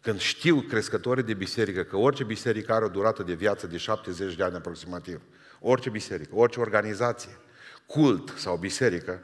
Când 0.00 0.20
știu 0.20 0.60
crescătorii 0.60 1.22
de 1.22 1.34
biserică 1.34 1.82
că 1.82 1.96
orice 1.96 2.24
biserică 2.24 2.72
are 2.72 2.84
o 2.84 2.88
durată 2.88 3.22
de 3.22 3.34
viață 3.34 3.66
de 3.66 3.76
70 3.76 4.34
de 4.34 4.42
ani 4.42 4.54
aproximativ, 4.54 5.20
orice 5.60 5.90
biserică, 5.90 6.34
orice 6.34 6.60
organizație, 6.60 7.36
cult 7.86 8.34
sau 8.36 8.56
biserică, 8.56 9.22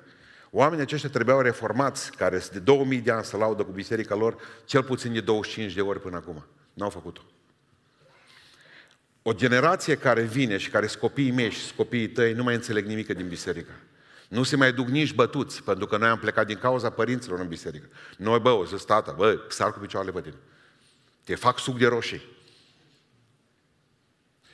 oamenii 0.51 0.83
aceștia 0.85 1.09
trebuiau 1.09 1.41
reformați, 1.41 2.11
care 2.11 2.43
de 2.53 2.59
2000 2.59 3.01
de 3.01 3.11
ani 3.11 3.25
să 3.25 3.37
laudă 3.37 3.65
cu 3.65 3.71
biserica 3.71 4.15
lor, 4.15 4.37
cel 4.65 4.83
puțin 4.83 5.13
de 5.13 5.21
25 5.21 5.73
de 5.73 5.81
ori 5.81 6.01
până 6.01 6.17
acum. 6.17 6.45
N-au 6.75 6.91
făcut-o. 6.91 7.21
O 9.29 9.33
generație 9.33 9.97
care 9.97 10.23
vine 10.23 10.57
și 10.57 10.71
care 10.71 10.87
sunt 10.87 11.01
copiii 11.01 11.31
mei 11.31 11.51
și 11.51 11.75
copiii 11.77 12.09
tăi 12.09 12.33
nu 12.33 12.43
mai 12.43 12.55
înțeleg 12.55 12.87
nimic 12.87 13.15
din 13.15 13.29
biserică. 13.29 13.71
Nu 14.29 14.43
se 14.43 14.57
mai 14.57 14.73
duc 14.73 14.89
nici 14.89 15.15
bătuți, 15.15 15.63
pentru 15.63 15.87
că 15.87 15.97
noi 15.97 16.09
am 16.09 16.19
plecat 16.19 16.47
din 16.47 16.59
cauza 16.59 16.91
părinților 16.91 17.41
în 17.41 17.49
biserică. 17.49 17.87
Noi, 18.17 18.39
bă, 18.39 18.51
o 18.51 18.65
zis 18.65 18.85
tata, 18.85 19.13
bă, 19.13 19.39
sar 19.49 19.73
cu 19.73 19.79
picioarele 19.79 20.13
pe 20.13 20.21
tine. 20.21 20.35
Te 21.25 21.35
fac 21.35 21.59
suc 21.59 21.79
de 21.79 21.87
roșii. 21.87 22.23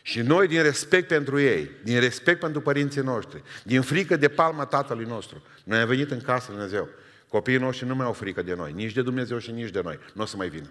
Și 0.03 0.21
noi, 0.21 0.47
din 0.49 0.63
respect 0.63 1.09
pentru 1.09 1.41
ei, 1.41 1.71
din 1.85 2.01
respect 2.01 2.41
pentru 2.41 2.61
părinții 2.61 3.01
noștri, 3.01 3.43
din 3.65 3.83
frică 3.83 4.17
de 4.17 4.29
palma 4.29 4.65
tatălui 4.65 5.05
nostru, 5.05 5.43
noi 5.65 5.79
am 5.79 5.89
venit 5.89 6.11
în 6.11 6.21
casă 6.21 6.47
Lui 6.49 6.57
Dumnezeu. 6.57 6.89
Copiii 7.29 7.59
noștri 7.59 7.87
nu 7.87 7.95
mai 7.95 8.07
au 8.07 8.13
frică 8.13 8.43
de 8.43 8.55
noi, 8.55 8.73
nici 8.73 8.93
de 8.93 9.03
Dumnezeu 9.03 9.39
și 9.39 9.51
nici 9.51 9.71
de 9.71 9.81
noi. 9.85 9.99
Nu 10.13 10.23
o 10.23 10.27
să 10.27 10.37
mai 10.37 10.49
vină. 10.49 10.71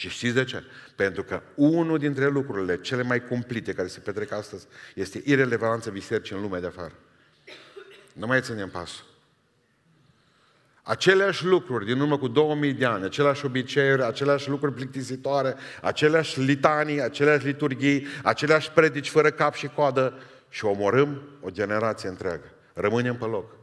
Și 0.00 0.08
știți 0.08 0.34
de 0.34 0.44
ce? 0.44 0.62
Pentru 0.96 1.22
că 1.22 1.42
unul 1.54 1.98
dintre 1.98 2.28
lucrurile 2.28 2.80
cele 2.80 3.02
mai 3.02 3.24
cumplite 3.24 3.72
care 3.72 3.88
se 3.88 4.00
petrec 4.00 4.32
astăzi 4.32 4.66
este 4.94 5.22
irelevanța 5.24 5.90
bisericii 5.90 6.36
în 6.36 6.42
lumea 6.42 6.60
de 6.60 6.66
afară. 6.66 6.92
Nu 8.12 8.26
mai 8.26 8.40
ținem 8.40 8.68
pasul. 8.68 9.04
Aceleași 10.82 11.44
lucruri 11.44 11.84
din 11.84 12.00
urmă 12.00 12.18
cu 12.18 12.28
2000 12.28 12.72
de 12.72 12.84
ani, 12.84 13.04
aceleași 13.04 13.44
obiceiuri, 13.44 14.02
aceleași 14.02 14.48
lucruri 14.48 14.74
plictisitoare, 14.74 15.54
aceleași 15.82 16.40
litanii, 16.40 17.00
aceleași 17.00 17.46
liturghii, 17.46 18.06
aceleași 18.22 18.70
predici 18.70 19.08
fără 19.08 19.30
cap 19.30 19.54
și 19.54 19.66
coadă 19.66 20.18
și 20.48 20.64
omorâm 20.64 21.22
o 21.40 21.50
generație 21.50 22.08
întreagă. 22.08 22.52
Rămânem 22.74 23.16
pe 23.16 23.24
loc. 23.24 23.59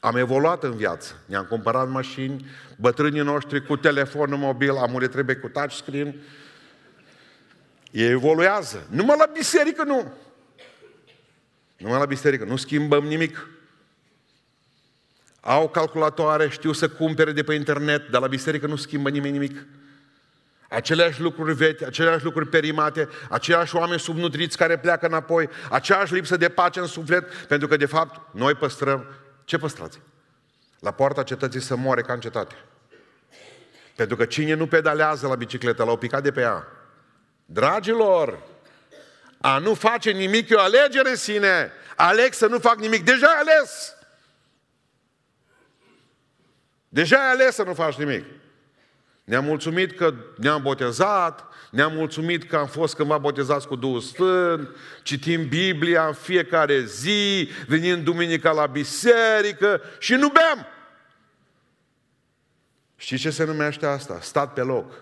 Am 0.00 0.16
evoluat 0.16 0.62
în 0.62 0.76
viață. 0.76 1.14
Ne-am 1.26 1.44
cumpărat 1.44 1.88
mașini, 1.88 2.46
bătrânii 2.76 3.20
noștri 3.20 3.66
cu 3.66 3.76
telefonul 3.76 4.38
mobil, 4.38 4.76
amule 4.76 5.08
trebuie 5.08 5.36
cu 5.36 5.48
touchscreen. 5.48 6.14
Ei 7.90 8.10
evoluează. 8.10 8.86
Numai 8.90 9.16
la 9.18 9.26
biserică 9.32 9.84
nu. 9.84 10.12
Numai 11.76 11.98
la 11.98 12.04
biserică. 12.04 12.44
Nu 12.44 12.56
schimbăm 12.56 13.04
nimic. 13.04 13.48
Au 15.40 15.68
calculatoare, 15.68 16.48
știu 16.48 16.72
să 16.72 16.88
cumpere 16.88 17.32
de 17.32 17.42
pe 17.42 17.54
internet, 17.54 18.08
dar 18.10 18.20
la 18.20 18.26
biserică 18.26 18.66
nu 18.66 18.76
schimbă 18.76 19.10
nimeni 19.10 19.32
nimic. 19.32 19.66
Aceleași 20.68 21.20
lucruri 21.20 21.54
vechi, 21.54 21.82
aceleași 21.82 22.24
lucruri 22.24 22.48
perimate, 22.48 23.08
aceiași 23.28 23.76
oameni 23.76 24.00
subnutriți 24.00 24.56
care 24.56 24.78
pleacă 24.78 25.06
înapoi, 25.06 25.48
aceeași 25.70 26.14
lipsă 26.14 26.36
de 26.36 26.48
pace 26.48 26.80
în 26.80 26.86
suflet, 26.86 27.34
pentru 27.34 27.68
că 27.68 27.76
de 27.76 27.86
fapt 27.86 28.34
noi 28.34 28.54
păstrăm 28.54 29.06
ce 29.50 29.58
păstrați? 29.58 30.00
La 30.78 30.90
poarta 30.90 31.22
cetății 31.22 31.60
să 31.60 31.76
moare 31.76 32.02
ca 32.02 32.12
în 32.12 32.20
cetate. 32.20 32.54
Pentru 33.96 34.16
că 34.16 34.24
cine 34.24 34.54
nu 34.54 34.66
pedalează 34.66 35.26
la 35.26 35.34
bicicletă, 35.34 35.84
l-au 35.84 35.96
picat 35.96 36.22
de 36.22 36.32
pe 36.32 36.40
ea. 36.40 36.66
Dragilor, 37.44 38.42
a 39.40 39.58
nu 39.58 39.74
face 39.74 40.10
nimic 40.10 40.48
e 40.48 40.54
o 40.54 40.60
alegere 40.60 41.10
în 41.10 41.16
sine. 41.16 41.72
Aleg 41.96 42.32
să 42.32 42.46
nu 42.46 42.58
fac 42.58 42.76
nimic. 42.78 43.04
Deja 43.04 43.26
ai 43.26 43.38
ales. 43.38 43.94
Deja 46.88 47.16
ai 47.16 47.30
ales 47.30 47.54
să 47.54 47.62
nu 47.62 47.74
faci 47.74 47.94
nimic. 47.94 48.24
Ne-am 49.24 49.44
mulțumit 49.44 49.96
că 49.96 50.14
ne-am 50.36 50.62
botezat, 50.62 51.49
ne-am 51.70 51.92
mulțumit 51.92 52.44
că 52.44 52.56
am 52.56 52.66
fost 52.66 52.94
cândva 52.94 53.18
botezați 53.18 53.66
cu 53.66 53.76
Duhul 53.76 54.00
Sfânt, 54.00 54.68
citim 55.02 55.48
Biblia 55.48 56.06
în 56.06 56.12
fiecare 56.12 56.84
zi, 56.84 57.50
venim 57.66 58.02
duminica 58.02 58.50
la 58.50 58.66
biserică 58.66 59.80
și 59.98 60.14
nu 60.14 60.28
bem. 60.28 60.66
Știți 62.96 63.20
ce 63.20 63.30
se 63.30 63.44
numește 63.44 63.86
asta? 63.86 64.18
Stat 64.20 64.52
pe 64.52 64.60
loc. 64.60 64.92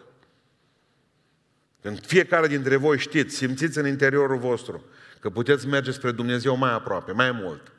Când 1.82 2.06
fiecare 2.06 2.46
dintre 2.46 2.76
voi 2.76 2.98
știți, 2.98 3.37
simțiți 3.37 3.78
în 3.78 3.87
interiorul 3.87 4.38
vostru 4.38 4.84
că 5.20 5.30
puteți 5.30 5.66
merge 5.66 5.90
spre 5.90 6.10
Dumnezeu 6.10 6.56
mai 6.56 6.72
aproape, 6.72 7.12
mai 7.12 7.32
mult. 7.32 7.72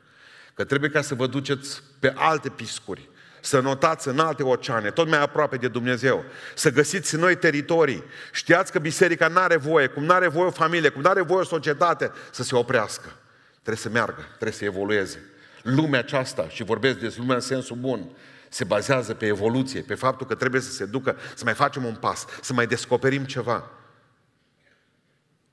Că 0.54 0.64
trebuie 0.64 0.90
ca 0.90 1.00
să 1.00 1.14
vă 1.14 1.26
duceți 1.26 1.82
pe 1.98 2.12
alte 2.16 2.48
piscuri, 2.48 3.08
să 3.40 3.60
notați 3.60 4.08
în 4.08 4.18
alte 4.18 4.42
oceane, 4.42 4.90
tot 4.90 5.08
mai 5.08 5.22
aproape 5.22 5.56
de 5.56 5.68
Dumnezeu, 5.68 6.24
să 6.54 6.70
găsiți 6.70 7.16
noi 7.16 7.36
teritorii. 7.36 8.04
Știați 8.32 8.72
că 8.72 8.78
biserica 8.78 9.28
nu 9.28 9.38
are 9.38 9.56
voie, 9.56 9.86
cum 9.86 10.04
nu 10.04 10.12
are 10.12 10.28
voie 10.28 10.46
o 10.46 10.50
familie, 10.50 10.88
cum 10.88 11.02
nu 11.02 11.08
are 11.08 11.22
voie 11.22 11.40
o 11.40 11.44
societate 11.44 12.12
să 12.30 12.42
se 12.42 12.56
oprească. 12.56 13.12
Trebuie 13.52 13.76
să 13.76 13.88
meargă, 13.88 14.22
trebuie 14.28 14.52
să 14.52 14.64
evolueze. 14.64 15.24
Lumea 15.62 16.00
aceasta, 16.00 16.48
și 16.48 16.64
vorbesc 16.64 16.98
de 16.98 17.14
lumea 17.16 17.34
în 17.34 17.40
sensul 17.40 17.76
bun, 17.76 18.10
se 18.48 18.64
bazează 18.64 19.14
pe 19.14 19.26
evoluție, 19.26 19.80
pe 19.80 19.94
faptul 19.94 20.26
că 20.26 20.34
trebuie 20.34 20.60
să 20.60 20.70
se 20.70 20.84
ducă, 20.84 21.16
să 21.34 21.44
mai 21.44 21.54
facem 21.54 21.84
un 21.84 21.94
pas, 21.94 22.24
să 22.40 22.52
mai 22.52 22.66
descoperim 22.66 23.24
ceva. 23.24 23.70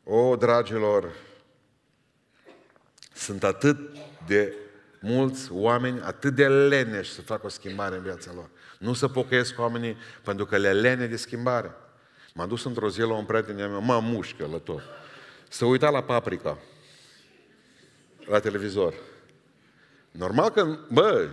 O, 0.04 0.36
dragilor, 0.36 1.12
sunt 3.14 3.44
atât 3.44 3.78
de 4.28 4.54
mulți 5.00 5.52
oameni 5.52 6.02
atât 6.02 6.36
de 6.36 6.48
leneși 6.48 7.12
să 7.12 7.22
facă 7.22 7.46
o 7.46 7.50
schimbare 7.50 7.96
în 7.96 8.02
viața 8.02 8.32
lor. 8.36 8.50
Nu 8.80 8.94
să 8.94 9.08
pocăiesc 9.08 9.60
oamenii 9.60 9.98
pentru 10.24 10.46
că 10.46 10.58
le 10.58 10.74
lene 10.74 11.06
de 11.06 11.16
schimbare. 11.16 11.72
M-am 12.34 12.48
dus 12.48 12.66
într-o 12.66 12.90
zi 12.90 13.00
la 13.00 13.14
un 13.14 13.26
prieten 13.26 13.56
meu, 13.56 13.82
mă 13.82 14.00
mușcă 14.00 14.48
la 14.52 14.58
tot. 14.58 14.82
Să 15.50 15.66
uita 15.66 15.90
la 15.90 16.04
paprika 16.04 16.58
la 18.26 18.40
televizor. 18.40 18.94
Normal 20.12 20.50
că, 20.50 20.78
bă, 20.92 21.30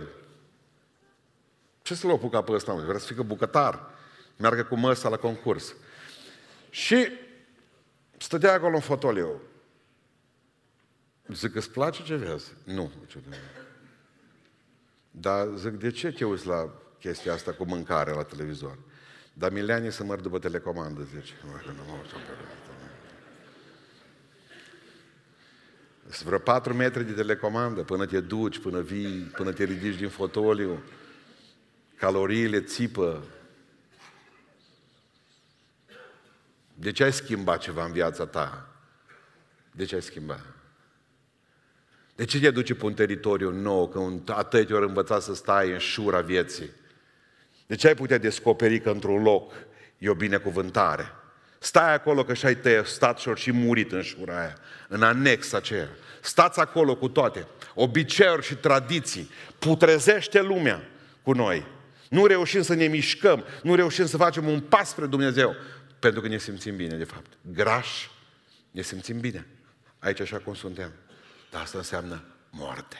ce 1.81 1.95
să-l 1.95 2.11
apucă 2.11 2.41
pe 2.41 2.51
ăsta? 2.51 2.73
Vrea 2.73 2.99
să 2.99 3.13
fie 3.13 3.23
bucătar. 3.23 3.89
Meargă 4.37 4.63
cu 4.63 4.75
măsa 4.75 5.09
la 5.09 5.17
concurs. 5.17 5.75
Și 6.69 7.07
stătea 8.17 8.53
acolo 8.53 8.75
în 8.75 8.81
fotoliu. 8.81 9.41
Zic, 11.27 11.55
îți 11.55 11.69
place 11.71 12.03
ce 12.03 12.15
vezi? 12.15 12.51
Nu. 12.63 12.91
Dar 15.19 15.47
zic, 15.55 15.71
de 15.71 15.91
ce 15.91 16.11
te 16.11 16.25
uiți 16.25 16.47
la 16.47 16.69
chestia 16.99 17.33
asta 17.33 17.51
cu 17.51 17.65
mâncare 17.65 18.11
la 18.11 18.23
televizor? 18.23 18.77
Dar 19.33 19.51
Miliani 19.51 19.91
să 19.91 20.03
măr 20.03 20.19
după 20.19 20.39
telecomandă, 20.39 21.03
zice. 21.03 21.33
Sunt 26.09 26.27
vreo 26.27 26.39
patru 26.39 26.73
metri 26.73 27.03
de 27.03 27.11
telecomandă 27.11 27.83
până 27.83 28.05
te 28.05 28.19
duci, 28.19 28.59
până 28.59 28.81
vii, 28.81 29.19
până 29.19 29.51
te 29.51 29.63
ridici 29.63 29.97
din 29.97 30.09
fotoliu. 30.09 30.83
Caloriile 31.95 32.61
țipă. 32.61 33.23
De 36.73 36.91
ce 36.91 37.03
ai 37.03 37.13
schimbat 37.13 37.59
ceva 37.59 37.85
în 37.85 37.91
viața 37.91 38.25
ta? 38.25 38.69
De 39.71 39.85
ce 39.85 39.95
ai 39.95 40.01
schimbat? 40.01 40.64
De 42.15 42.25
ce 42.25 42.39
te 42.39 42.51
duci 42.51 42.73
pe 42.73 42.85
un 42.85 42.93
teritoriu 42.93 43.51
nou, 43.51 43.87
când 43.87 44.29
atât 44.33 44.71
ori 44.71 44.85
învățat 44.85 45.21
să 45.21 45.33
stai 45.33 45.71
în 45.71 45.77
șura 45.77 46.21
vieții? 46.21 46.69
De 47.67 47.75
ce 47.75 47.87
ai 47.87 47.95
putea 47.95 48.17
descoperi 48.17 48.81
că 48.81 48.89
într-un 48.89 49.23
loc 49.23 49.53
e 49.97 50.09
o 50.09 50.13
binecuvântare? 50.13 51.11
Stai 51.59 51.93
acolo 51.93 52.23
că 52.23 52.33
și-ai 52.33 52.55
tăiat, 52.55 52.85
stat 52.85 53.19
și 53.19 53.29
și 53.35 53.51
murit 53.51 53.91
în 53.91 54.01
șura 54.01 54.39
aia, 54.39 54.57
în 54.87 55.03
anexa 55.03 55.57
aceea. 55.57 55.89
Stați 56.21 56.59
acolo 56.59 56.95
cu 56.95 57.07
toate, 57.07 57.47
obiceiuri 57.73 58.45
și 58.45 58.55
tradiții. 58.55 59.29
Putrezește 59.59 60.41
lumea 60.41 60.87
cu 61.21 61.31
noi. 61.31 61.65
Nu 62.09 62.25
reușim 62.25 62.61
să 62.61 62.73
ne 62.73 62.87
mișcăm, 62.87 63.43
nu 63.63 63.75
reușim 63.75 64.05
să 64.05 64.17
facem 64.17 64.47
un 64.47 64.59
pas 64.59 64.89
spre 64.89 65.05
Dumnezeu, 65.05 65.55
pentru 65.99 66.21
că 66.21 66.27
ne 66.27 66.37
simțim 66.37 66.75
bine, 66.75 66.95
de 66.95 67.03
fapt. 67.03 67.31
Graș, 67.41 68.09
ne 68.71 68.81
simțim 68.81 69.19
bine. 69.19 69.47
Aici 69.99 70.19
așa 70.19 70.37
cum 70.37 70.53
suntem. 70.53 70.91
Dar 71.55 71.63
asta 71.63 71.77
înseamnă 71.77 72.23
moarte. 72.49 72.95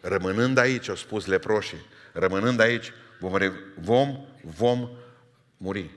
Rămânând 0.00 0.58
aici, 0.58 0.88
au 0.88 0.94
spus 0.94 1.26
leproșii, 1.26 1.86
rămânând 2.12 2.60
aici, 2.60 2.92
Vom, 3.20 3.38
vom, 3.74 4.26
vom 4.42 4.88
muri. 5.56 5.90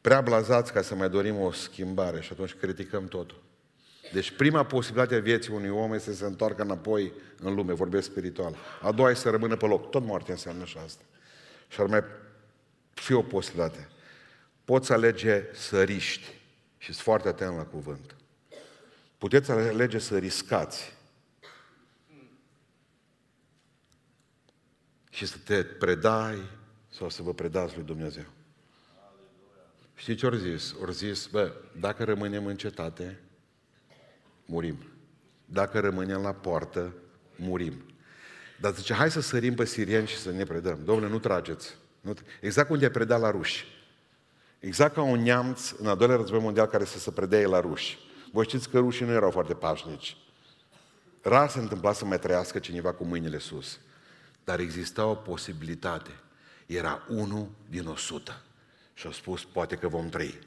Prea 0.00 0.20
blazați 0.20 0.72
ca 0.72 0.82
să 0.82 0.94
mai 0.94 1.08
dorim 1.08 1.40
o 1.40 1.52
schimbare 1.52 2.20
și 2.20 2.32
atunci 2.32 2.54
criticăm 2.54 3.06
totul. 3.08 3.42
Deci 4.12 4.30
prima 4.30 4.64
posibilitate 4.64 5.14
a 5.14 5.20
vieții 5.20 5.52
unui 5.52 5.68
om 5.68 5.92
este 5.92 6.10
să 6.10 6.16
se 6.16 6.24
întoarcă 6.24 6.62
înapoi 6.62 7.12
în 7.38 7.54
lume, 7.54 7.72
vorbesc 7.72 8.10
spiritual. 8.10 8.56
A 8.82 8.92
doua 8.92 9.10
este 9.10 9.22
să 9.22 9.30
rămână 9.30 9.56
pe 9.56 9.66
loc. 9.66 9.90
Tot 9.90 10.04
moartea 10.04 10.34
înseamnă 10.34 10.64
și 10.64 10.76
asta. 10.84 11.02
Și 11.68 11.80
ar 11.80 11.86
mai 11.86 12.02
fi 12.94 13.12
o 13.12 13.22
posibilitate. 13.22 13.88
Poți 14.64 14.92
alege 14.92 15.44
să 15.52 15.82
riști 15.82 16.40
și 16.82 16.92
sunt 16.92 17.04
foarte 17.04 17.28
atent 17.28 17.56
la 17.56 17.64
cuvânt. 17.64 18.16
Puteți 19.18 19.50
alege 19.50 19.98
să 19.98 20.18
riscați 20.18 20.96
și 25.10 25.26
să 25.26 25.36
te 25.44 25.64
predai 25.64 26.42
sau 26.88 27.08
să 27.08 27.22
vă 27.22 27.34
predați 27.34 27.74
lui 27.74 27.84
Dumnezeu. 27.84 28.24
Știți 29.94 30.18
ce 30.18 30.26
ori 30.26 30.38
zis? 30.38 30.74
Ori 30.80 30.94
zis, 30.94 31.26
bă, 31.26 31.52
dacă 31.80 32.04
rămânem 32.04 32.46
în 32.46 32.56
cetate, 32.56 33.20
murim. 34.44 34.78
Dacă 35.44 35.80
rămânem 35.80 36.22
la 36.22 36.32
poartă, 36.32 36.94
murim. 37.36 37.84
Dar 38.60 38.74
zice, 38.74 38.94
hai 38.94 39.10
să 39.10 39.20
sărim 39.20 39.54
pe 39.54 39.64
sirieni 39.64 40.06
și 40.06 40.16
să 40.16 40.30
ne 40.30 40.44
predăm. 40.44 40.84
Domnule, 40.84 41.08
nu 41.10 41.18
trageți. 41.18 41.76
Nu, 42.00 42.14
exact 42.40 42.68
cum 42.68 42.78
te 42.78 42.90
preda 42.90 43.16
la 43.16 43.30
ruși. 43.30 43.71
Exact 44.62 44.94
ca 44.94 45.02
un 45.02 45.22
neamț 45.22 45.70
în 45.70 45.86
al 45.86 45.96
doilea 45.96 46.16
război 46.16 46.40
mondial 46.40 46.66
care 46.66 46.84
să 46.84 46.98
se 46.98 47.10
predeie 47.10 47.46
la 47.46 47.60
ruși. 47.60 47.98
Voi 48.32 48.44
știți 48.44 48.68
că 48.68 48.78
rușii 48.78 49.06
nu 49.06 49.12
erau 49.12 49.30
foarte 49.30 49.54
pașnici. 49.54 50.16
Rar 51.22 51.48
se 51.48 51.58
întâmpla 51.58 51.92
să 51.92 52.04
mai 52.04 52.18
trăiască 52.18 52.58
cineva 52.58 52.92
cu 52.92 53.04
mâinile 53.04 53.38
sus. 53.38 53.78
Dar 54.44 54.58
exista 54.58 55.06
o 55.06 55.14
posibilitate. 55.14 56.10
Era 56.66 57.02
unul 57.08 57.50
din 57.68 57.86
o 57.86 57.96
sută. 57.96 58.42
Și 58.94 59.06
au 59.06 59.12
spus, 59.12 59.44
poate 59.44 59.76
că 59.76 59.88
vom 59.88 60.08
trăi. 60.08 60.38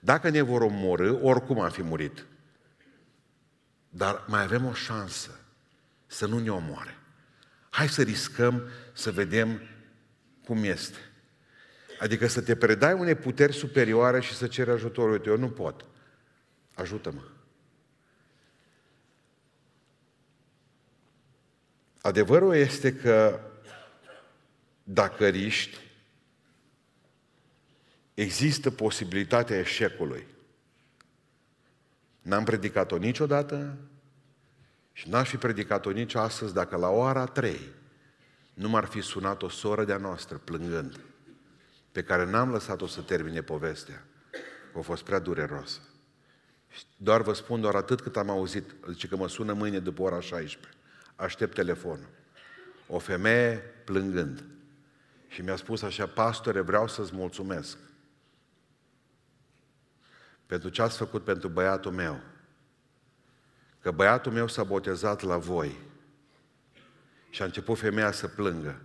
Dacă 0.00 0.28
ne 0.28 0.40
vor 0.40 0.60
omorâ, 0.60 1.18
oricum 1.22 1.60
am 1.60 1.70
fi 1.70 1.82
murit. 1.82 2.26
Dar 3.88 4.24
mai 4.26 4.42
avem 4.42 4.64
o 4.64 4.72
șansă 4.72 5.40
să 6.06 6.26
nu 6.26 6.38
ne 6.38 6.50
omoare. 6.50 6.98
Hai 7.70 7.88
să 7.88 8.02
riscăm 8.02 8.62
să 8.92 9.12
vedem 9.12 9.60
cum 10.44 10.64
este. 10.64 11.11
Adică 12.02 12.26
să 12.26 12.40
te 12.40 12.56
predai 12.56 12.92
unei 12.92 13.14
puteri 13.14 13.52
superioare 13.52 14.20
și 14.20 14.34
să 14.34 14.46
ceri 14.46 14.70
ajutorul. 14.70 15.12
Uite, 15.12 15.28
eu 15.28 15.36
nu 15.36 15.50
pot. 15.50 15.84
Ajută-mă. 16.74 17.22
Adevărul 22.00 22.54
este 22.54 22.94
că 22.94 23.40
dacă 24.82 25.28
riști, 25.28 25.78
există 28.14 28.70
posibilitatea 28.70 29.58
eșecului. 29.58 30.26
N-am 32.22 32.44
predicat-o 32.44 32.96
niciodată 32.96 33.76
și 34.92 35.08
n-aș 35.08 35.28
fi 35.28 35.36
predicat-o 35.36 35.90
nici 35.90 36.14
astăzi 36.14 36.54
dacă 36.54 36.76
la 36.76 36.88
ora 36.88 37.26
3 37.26 37.60
nu 38.54 38.68
m-ar 38.68 38.84
fi 38.84 39.00
sunat 39.00 39.42
o 39.42 39.48
soră 39.48 39.84
de-a 39.84 39.96
noastră 39.96 40.36
plângând, 40.36 41.00
pe 41.92 42.02
care 42.02 42.24
n-am 42.24 42.50
lăsat-o 42.50 42.86
să 42.86 43.00
termine 43.00 43.42
povestea, 43.42 44.04
că 44.72 44.78
a 44.78 44.80
fost 44.80 45.04
prea 45.04 45.18
dureroasă. 45.18 45.80
Doar 46.96 47.22
vă 47.22 47.32
spun 47.32 47.60
doar 47.60 47.74
atât 47.74 48.00
cât 48.00 48.16
am 48.16 48.30
auzit, 48.30 48.70
zice 48.90 49.08
că 49.08 49.16
mă 49.16 49.28
sună 49.28 49.52
mâine 49.52 49.78
după 49.78 50.02
ora 50.02 50.20
16. 50.20 50.72
Aștept 51.16 51.54
telefonul. 51.54 52.08
O 52.86 52.98
femeie 52.98 53.62
plângând. 53.84 54.44
Și 55.28 55.42
mi-a 55.42 55.56
spus 55.56 55.82
așa, 55.82 56.06
pastore, 56.06 56.60
vreau 56.60 56.88
să-ți 56.88 57.14
mulțumesc 57.14 57.78
pentru 60.52 60.70
ce 60.70 60.82
ați 60.82 60.96
făcut 60.96 61.24
pentru 61.24 61.48
băiatul 61.48 61.90
meu. 61.90 62.20
Că 63.80 63.90
băiatul 63.90 64.32
meu 64.32 64.48
s-a 64.48 64.64
botezat 64.64 65.22
la 65.22 65.36
voi. 65.36 65.78
Și 67.30 67.42
a 67.42 67.44
început 67.44 67.78
femeia 67.78 68.12
să 68.12 68.28
plângă. 68.28 68.80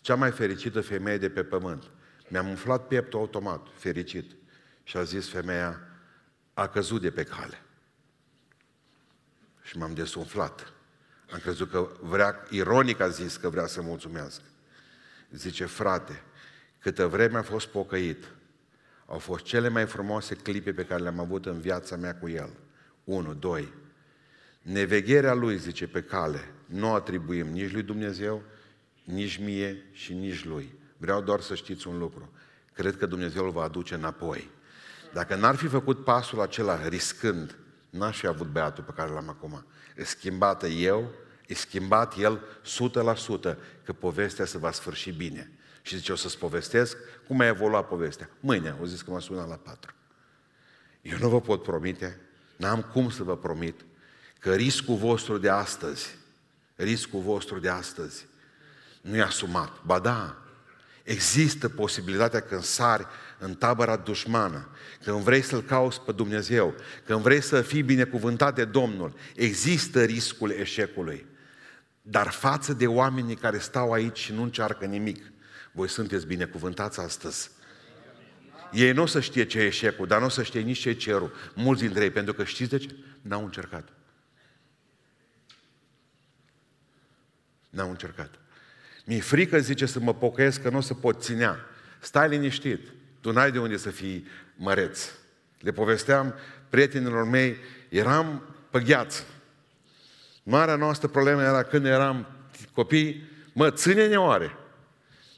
Cea 0.00 0.14
mai 0.14 0.30
fericită 0.30 0.80
femeie 0.80 1.18
de 1.18 1.30
pe 1.30 1.44
pământ. 1.44 1.90
Mi-am 2.30 2.48
umflat 2.48 2.86
pieptul 2.86 3.18
automat, 3.18 3.66
fericit. 3.74 4.36
Și 4.82 4.96
a 4.96 5.02
zis 5.02 5.28
femeia, 5.28 5.80
a 6.54 6.68
căzut 6.68 7.00
de 7.00 7.10
pe 7.10 7.22
cale. 7.22 7.62
Și 9.62 9.78
m-am 9.78 9.94
desumflat. 9.94 10.72
Am 11.32 11.38
crezut 11.38 11.70
că 11.70 11.88
vrea, 12.00 12.46
ironic 12.50 13.00
a 13.00 13.08
zis 13.08 13.36
că 13.36 13.48
vrea 13.48 13.66
să 13.66 13.82
mulțumească. 13.82 14.44
Zice, 15.30 15.64
frate, 15.64 16.22
câtă 16.78 17.06
vreme 17.06 17.38
a 17.38 17.42
fost 17.42 17.66
pocăit, 17.66 18.24
au 19.06 19.18
fost 19.18 19.44
cele 19.44 19.68
mai 19.68 19.86
frumoase 19.86 20.34
clipe 20.34 20.72
pe 20.72 20.84
care 20.84 21.02
le-am 21.02 21.18
avut 21.18 21.46
în 21.46 21.60
viața 21.60 21.96
mea 21.96 22.16
cu 22.16 22.28
el. 22.28 22.50
Unu, 23.04 23.34
doi. 23.34 23.72
Nevegherea 24.62 25.34
lui, 25.34 25.58
zice, 25.58 25.88
pe 25.88 26.02
cale, 26.02 26.52
nu 26.66 26.92
atribuim 26.92 27.46
nici 27.46 27.72
lui 27.72 27.82
Dumnezeu, 27.82 28.42
nici 29.04 29.36
mie 29.36 29.84
și 29.92 30.12
nici 30.12 30.44
lui. 30.44 30.79
Vreau 31.00 31.20
doar 31.20 31.40
să 31.40 31.54
știți 31.54 31.88
un 31.88 31.98
lucru. 31.98 32.32
Cred 32.72 32.96
că 32.96 33.06
Dumnezeu 33.06 33.44
îl 33.44 33.50
va 33.50 33.62
aduce 33.62 33.94
înapoi. 33.94 34.50
Dacă 35.12 35.34
n-ar 35.34 35.54
fi 35.54 35.66
făcut 35.66 36.04
pasul 36.04 36.40
acela 36.40 36.88
riscând, 36.88 37.56
n-aș 37.90 38.18
fi 38.18 38.26
avut 38.26 38.46
beatul 38.46 38.84
pe 38.84 38.92
care 38.92 39.10
l-am 39.10 39.28
acum. 39.28 39.66
E 39.96 40.04
schimbată 40.04 40.66
eu, 40.66 41.10
e 41.46 41.54
schimbat 41.54 42.18
el 42.18 42.40
100% 43.52 43.56
că 43.84 43.92
povestea 43.92 44.44
se 44.44 44.58
va 44.58 44.72
sfârși 44.72 45.10
bine. 45.10 45.52
Și 45.82 45.96
zice, 45.96 46.12
o 46.12 46.16
să-ți 46.16 46.38
povestesc 46.38 46.96
cum 47.26 47.40
a 47.40 47.46
evoluat 47.46 47.88
povestea. 47.88 48.30
Mâine, 48.40 48.76
o 48.80 48.84
zis 48.84 49.02
că 49.02 49.10
m-a 49.10 49.20
sunat 49.20 49.48
la 49.48 49.56
patru. 49.56 49.94
Eu 51.02 51.18
nu 51.18 51.28
vă 51.28 51.40
pot 51.40 51.62
promite, 51.62 52.20
n-am 52.56 52.82
cum 52.82 53.10
să 53.10 53.22
vă 53.22 53.36
promit, 53.36 53.84
că 54.38 54.54
riscul 54.54 54.96
vostru 54.96 55.38
de 55.38 55.48
astăzi, 55.48 56.16
riscul 56.74 57.20
vostru 57.20 57.58
de 57.58 57.68
astăzi, 57.68 58.26
nu 59.00 59.16
e 59.16 59.22
asumat. 59.22 59.82
Ba 59.84 59.98
da, 59.98 60.40
există 61.10 61.68
posibilitatea 61.68 62.40
când 62.40 62.62
sari 62.62 63.06
în 63.38 63.54
tabăra 63.54 63.96
dușmană, 63.96 64.68
când 65.04 65.18
vrei 65.18 65.42
să-L 65.42 65.62
cauți 65.62 66.00
pe 66.00 66.12
Dumnezeu, 66.12 66.74
când 67.06 67.20
vrei 67.20 67.40
să 67.40 67.62
fii 67.62 67.82
binecuvântat 67.82 68.54
de 68.54 68.64
Domnul, 68.64 69.14
există 69.34 70.04
riscul 70.04 70.50
eșecului. 70.50 71.26
Dar 72.02 72.28
față 72.28 72.72
de 72.72 72.86
oamenii 72.86 73.36
care 73.36 73.58
stau 73.58 73.92
aici 73.92 74.18
și 74.18 74.32
nu 74.32 74.42
încearcă 74.42 74.84
nimic, 74.84 75.32
voi 75.72 75.88
sunteți 75.88 76.26
binecuvântați 76.26 77.00
astăzi. 77.00 77.50
Ei 78.72 78.92
nu 78.92 79.02
o 79.02 79.06
să 79.06 79.20
știe 79.20 79.44
ce 79.44 79.58
e 79.58 79.66
eșecul, 79.66 80.06
dar 80.06 80.18
nu 80.18 80.26
o 80.26 80.28
să 80.28 80.42
știe 80.42 80.60
nici 80.60 80.78
ce 80.78 80.88
e 80.88 80.94
cerul. 80.94 81.32
Mulți 81.54 81.82
dintre 81.82 82.04
ei, 82.04 82.10
pentru 82.10 82.34
că 82.34 82.44
știți 82.44 82.70
de 82.70 82.78
ce? 82.78 82.96
N-au 83.22 83.44
încercat. 83.44 83.88
N-au 87.70 87.90
încercat. 87.90 88.39
Mi-e 89.10 89.20
frică, 89.20 89.58
zice, 89.58 89.86
să 89.86 89.98
mă 90.00 90.14
pocăiesc 90.14 90.62
că 90.62 90.70
nu 90.70 90.76
o 90.76 90.80
să 90.80 90.94
pot 90.94 91.22
ținea. 91.22 91.56
Stai 91.98 92.28
liniștit. 92.28 92.88
Tu 93.20 93.32
n-ai 93.32 93.50
de 93.50 93.58
unde 93.58 93.76
să 93.76 93.90
fii 93.90 94.26
măreț. 94.56 95.10
Le 95.58 95.72
povesteam 95.72 96.34
prietenilor 96.68 97.24
mei, 97.24 97.56
eram 97.88 98.42
pe 98.70 98.80
gheață. 98.80 99.22
Marea 100.42 100.76
noastră 100.76 101.08
problemă 101.08 101.42
era 101.42 101.62
când 101.62 101.86
eram 101.86 102.26
copii, 102.72 103.30
mă, 103.52 103.70
ține-ne 103.70 104.16
oare? 104.16 104.56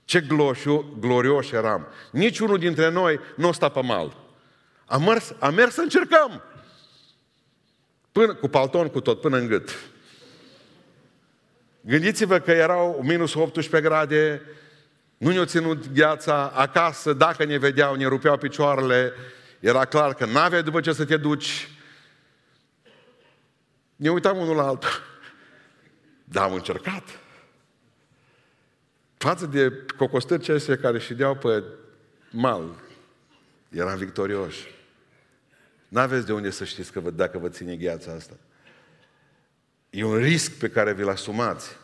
Ce 0.04 0.20
gloșu, 0.20 0.96
glorios 1.00 1.50
eram. 1.50 1.86
Niciunul 2.10 2.58
dintre 2.58 2.90
noi 2.90 3.20
nu 3.36 3.52
sta 3.52 3.68
pe 3.68 3.82
mal. 3.82 4.16
Am 4.86 5.02
mers, 5.02 5.34
am 5.38 5.54
mers 5.54 5.74
să 5.74 5.80
încercăm. 5.80 6.42
Până, 8.12 8.34
cu 8.34 8.48
palton, 8.48 8.88
cu 8.88 9.00
tot, 9.00 9.20
până 9.20 9.36
în 9.36 9.46
gât. 9.46 9.70
Gândiți-vă 11.84 12.38
că 12.38 12.50
erau 12.50 13.00
minus 13.02 13.34
18 13.34 13.88
grade, 13.88 14.42
nu 15.16 15.30
ne-au 15.30 15.44
ținut 15.44 15.92
gheața 15.92 16.48
acasă, 16.54 17.12
dacă 17.12 17.44
ne 17.44 17.58
vedeau, 17.58 17.94
ne 17.94 18.06
rupeau 18.06 18.36
picioarele, 18.36 19.12
era 19.60 19.84
clar 19.84 20.14
că 20.14 20.24
n-aveai 20.24 20.62
după 20.62 20.80
ce 20.80 20.92
să 20.92 21.04
te 21.04 21.16
duci. 21.16 21.70
Ne 23.96 24.10
uitam 24.10 24.38
unul 24.38 24.56
la 24.56 24.66
altul. 24.66 24.90
Dar 26.24 26.44
am 26.44 26.54
încercat. 26.54 27.20
Față 29.16 29.46
de 29.46 29.72
cocostări 29.96 30.78
care 30.80 30.98
și 30.98 31.14
deau 31.14 31.34
pe 31.34 31.62
mal, 32.30 32.82
eram 33.70 33.96
victorioși. 33.96 34.74
N-aveți 35.88 36.26
de 36.26 36.32
unde 36.32 36.50
să 36.50 36.64
știți 36.64 36.92
că 36.92 37.00
vă, 37.00 37.10
dacă 37.10 37.38
vă 37.38 37.48
ține 37.48 37.76
gheața 37.76 38.12
asta. 38.12 38.34
E 39.94 40.04
un 40.04 40.16
risc 40.16 40.52
pe 40.52 40.68
care 40.68 40.92
vi-l 40.92 41.08
asumați. 41.08 41.76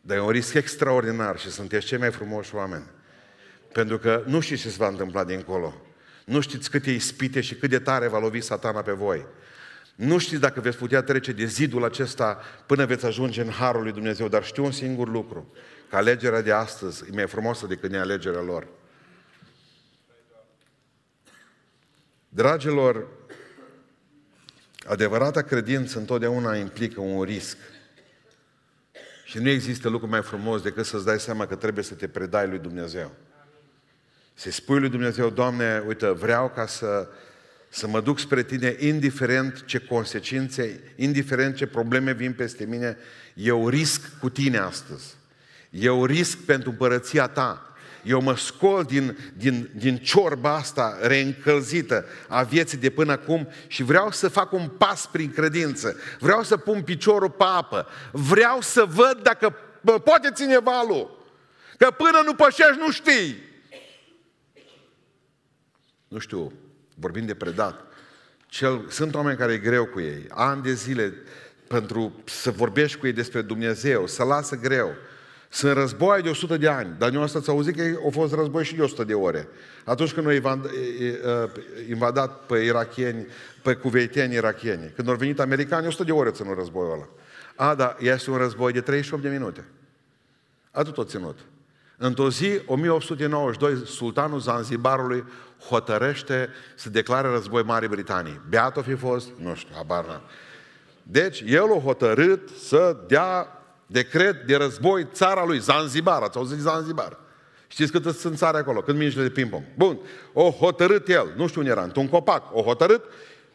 Dar 0.00 0.16
e 0.16 0.20
un 0.20 0.30
risc 0.30 0.54
extraordinar 0.54 1.38
și 1.38 1.50
sunteți 1.50 1.86
cei 1.86 1.98
mai 1.98 2.10
frumoși 2.10 2.54
oameni. 2.54 2.84
Pentru 3.72 3.98
că 3.98 4.22
nu 4.26 4.40
știți 4.40 4.62
ce 4.62 4.68
se 4.68 4.76
va 4.78 4.88
întâmpla 4.88 5.24
dincolo. 5.24 5.74
Nu 6.24 6.40
știți 6.40 6.70
câte 6.70 6.90
ispite 6.90 7.40
și 7.40 7.54
cât 7.54 7.70
de 7.70 7.78
tare 7.78 8.08
va 8.08 8.18
lovi 8.18 8.40
satana 8.40 8.82
pe 8.82 8.92
voi. 8.92 9.26
Nu 9.94 10.18
știți 10.18 10.40
dacă 10.40 10.60
veți 10.60 10.76
putea 10.76 11.02
trece 11.02 11.32
de 11.32 11.44
zidul 11.44 11.84
acesta 11.84 12.40
până 12.66 12.86
veți 12.86 13.06
ajunge 13.06 13.40
în 13.40 13.50
Harul 13.50 13.82
lui 13.82 13.92
Dumnezeu, 13.92 14.28
dar 14.28 14.44
știu 14.44 14.64
un 14.64 14.72
singur 14.72 15.08
lucru, 15.08 15.52
că 15.88 15.96
alegerea 15.96 16.42
de 16.42 16.52
astăzi 16.52 17.04
e 17.10 17.14
mai 17.14 17.26
frumoasă 17.26 17.66
decât 17.66 17.90
nealegerea 17.90 18.40
lor. 18.42 18.66
Dragilor, 22.28 23.06
adevărata 24.86 25.42
credință 25.42 25.98
întotdeauna 25.98 26.56
implică 26.56 27.00
un 27.00 27.22
risc. 27.22 27.56
Și 29.24 29.38
nu 29.38 29.48
există 29.48 29.88
lucru 29.88 30.08
mai 30.08 30.22
frumos 30.22 30.62
decât 30.62 30.86
să-ți 30.86 31.04
dai 31.04 31.20
seama 31.20 31.46
că 31.46 31.54
trebuie 31.54 31.84
să 31.84 31.94
te 31.94 32.08
predai 32.08 32.48
lui 32.48 32.58
Dumnezeu. 32.58 33.14
Să 34.34 34.50
spui 34.50 34.80
lui 34.80 34.88
Dumnezeu, 34.88 35.30
Doamne, 35.30 35.82
uite, 35.86 36.10
vreau 36.10 36.50
ca 36.54 36.66
să, 36.66 37.08
să 37.68 37.86
mă 37.86 38.00
duc 38.00 38.18
spre 38.18 38.42
Tine, 38.42 38.76
indiferent 38.78 39.64
ce 39.64 39.78
consecințe, 39.78 40.80
indiferent 40.96 41.56
ce 41.56 41.66
probleme 41.66 42.12
vin 42.12 42.32
peste 42.32 42.64
mine, 42.64 42.96
eu 43.34 43.68
risc 43.68 44.18
cu 44.20 44.28
Tine 44.28 44.58
astăzi. 44.58 45.14
Eu 45.70 46.04
risc 46.04 46.38
pentru 46.38 46.70
împărăția 46.70 47.26
Ta. 47.26 47.75
Eu 48.06 48.20
mă 48.20 48.36
scol 48.36 48.84
din, 48.84 49.18
din, 49.36 49.70
din 49.74 49.96
ciorba 49.96 50.54
asta 50.54 50.98
reîncălzită 51.00 52.04
a 52.28 52.42
vieții 52.42 52.78
de 52.78 52.90
până 52.90 53.12
acum 53.12 53.48
și 53.66 53.82
vreau 53.82 54.10
să 54.10 54.28
fac 54.28 54.52
un 54.52 54.68
pas 54.68 55.06
prin 55.06 55.32
credință. 55.32 55.96
Vreau 56.18 56.42
să 56.42 56.56
pun 56.56 56.82
piciorul 56.82 57.30
pe 57.30 57.44
apă. 57.44 57.86
Vreau 58.12 58.60
să 58.60 58.84
văd 58.84 59.20
dacă 59.22 59.54
poate 60.04 60.30
ține 60.32 60.58
valul. 60.58 61.24
Că 61.78 61.90
până 61.90 62.22
nu 62.24 62.34
pășești 62.34 62.78
nu 62.78 62.90
știi. 62.90 63.42
Nu 66.08 66.18
știu, 66.18 66.52
vorbim 66.94 67.26
de 67.26 67.34
predat. 67.34 67.84
Cel, 68.46 68.88
sunt 68.88 69.14
oameni 69.14 69.38
care 69.38 69.52
e 69.52 69.58
greu 69.58 69.86
cu 69.86 70.00
ei, 70.00 70.26
ani 70.28 70.62
de 70.62 70.72
zile, 70.72 71.14
pentru 71.66 72.20
să 72.24 72.50
vorbești 72.50 72.98
cu 72.98 73.06
ei 73.06 73.12
despre 73.12 73.42
Dumnezeu, 73.42 74.06
să 74.06 74.24
lasă 74.24 74.56
greu. 74.56 74.94
Sunt 75.56 75.76
război 75.76 76.22
de 76.22 76.28
100 76.28 76.56
de 76.56 76.68
ani, 76.68 76.94
dar 76.98 77.10
nu 77.10 77.22
asta 77.22 77.38
ați 77.38 77.48
auzit 77.48 77.76
că 77.76 77.82
au 78.04 78.10
fost 78.10 78.34
război 78.34 78.64
și 78.64 78.74
de 78.74 78.82
100 78.82 79.04
de 79.04 79.14
ore. 79.14 79.48
Atunci 79.84 80.12
când 80.12 80.26
au 80.26 80.60
invadat 81.88 82.46
pe 82.46 82.58
irachieni, 82.58 83.26
pe 83.62 83.74
cuveiteni 83.74 84.34
irachieni, 84.34 84.92
când 84.94 85.08
au 85.08 85.14
venit 85.14 85.40
americani, 85.40 85.86
100 85.86 86.04
de 86.04 86.12
ore 86.12 86.30
ținut 86.30 86.56
războiul 86.56 86.92
ăla. 86.92 87.08
A, 87.70 87.74
da, 87.74 87.96
este 87.98 88.30
un 88.30 88.36
război 88.36 88.72
de 88.72 88.80
38 88.80 89.22
de 89.22 89.28
minute. 89.28 89.64
Atât 90.70 90.96
o 90.96 91.04
ținut. 91.04 91.38
Într-o 91.96 92.30
zi, 92.30 92.60
1892, 92.66 93.82
sultanul 93.86 94.40
Zanzibarului 94.40 95.24
hotărăște 95.68 96.48
să 96.74 96.90
declare 96.90 97.28
război 97.28 97.62
Marii 97.62 97.88
Britanii. 97.88 98.40
Beat 98.48 98.76
o 98.76 98.82
fi 98.82 98.94
fost? 98.94 99.28
Nu 99.42 99.54
știu, 99.54 99.74
habar 99.76 100.06
n-am. 100.06 100.22
Deci, 101.02 101.44
el 101.46 101.72
a 101.72 101.80
hotărât 101.80 102.48
să 102.48 102.96
dea 103.06 103.55
decret 103.86 104.46
de 104.46 104.56
război 104.56 105.08
țara 105.12 105.44
lui, 105.44 105.58
Zanzibar, 105.58 106.22
ați 106.22 106.36
auzit 106.36 106.58
Zanzibar. 106.58 107.18
Știți 107.68 107.92
cât 107.92 108.14
sunt 108.14 108.36
țare 108.36 108.58
acolo, 108.58 108.80
când 108.80 108.98
mingile 108.98 109.22
de 109.22 109.30
ping-pong. 109.30 109.64
Bun, 109.76 109.98
o 110.32 110.50
hotărât 110.50 111.08
el, 111.08 111.32
nu 111.36 111.46
știu 111.46 111.60
unde 111.60 111.72
era, 111.72 111.82
într-un 111.82 112.08
copac, 112.08 112.54
o 112.54 112.62
hotărât, 112.62 113.04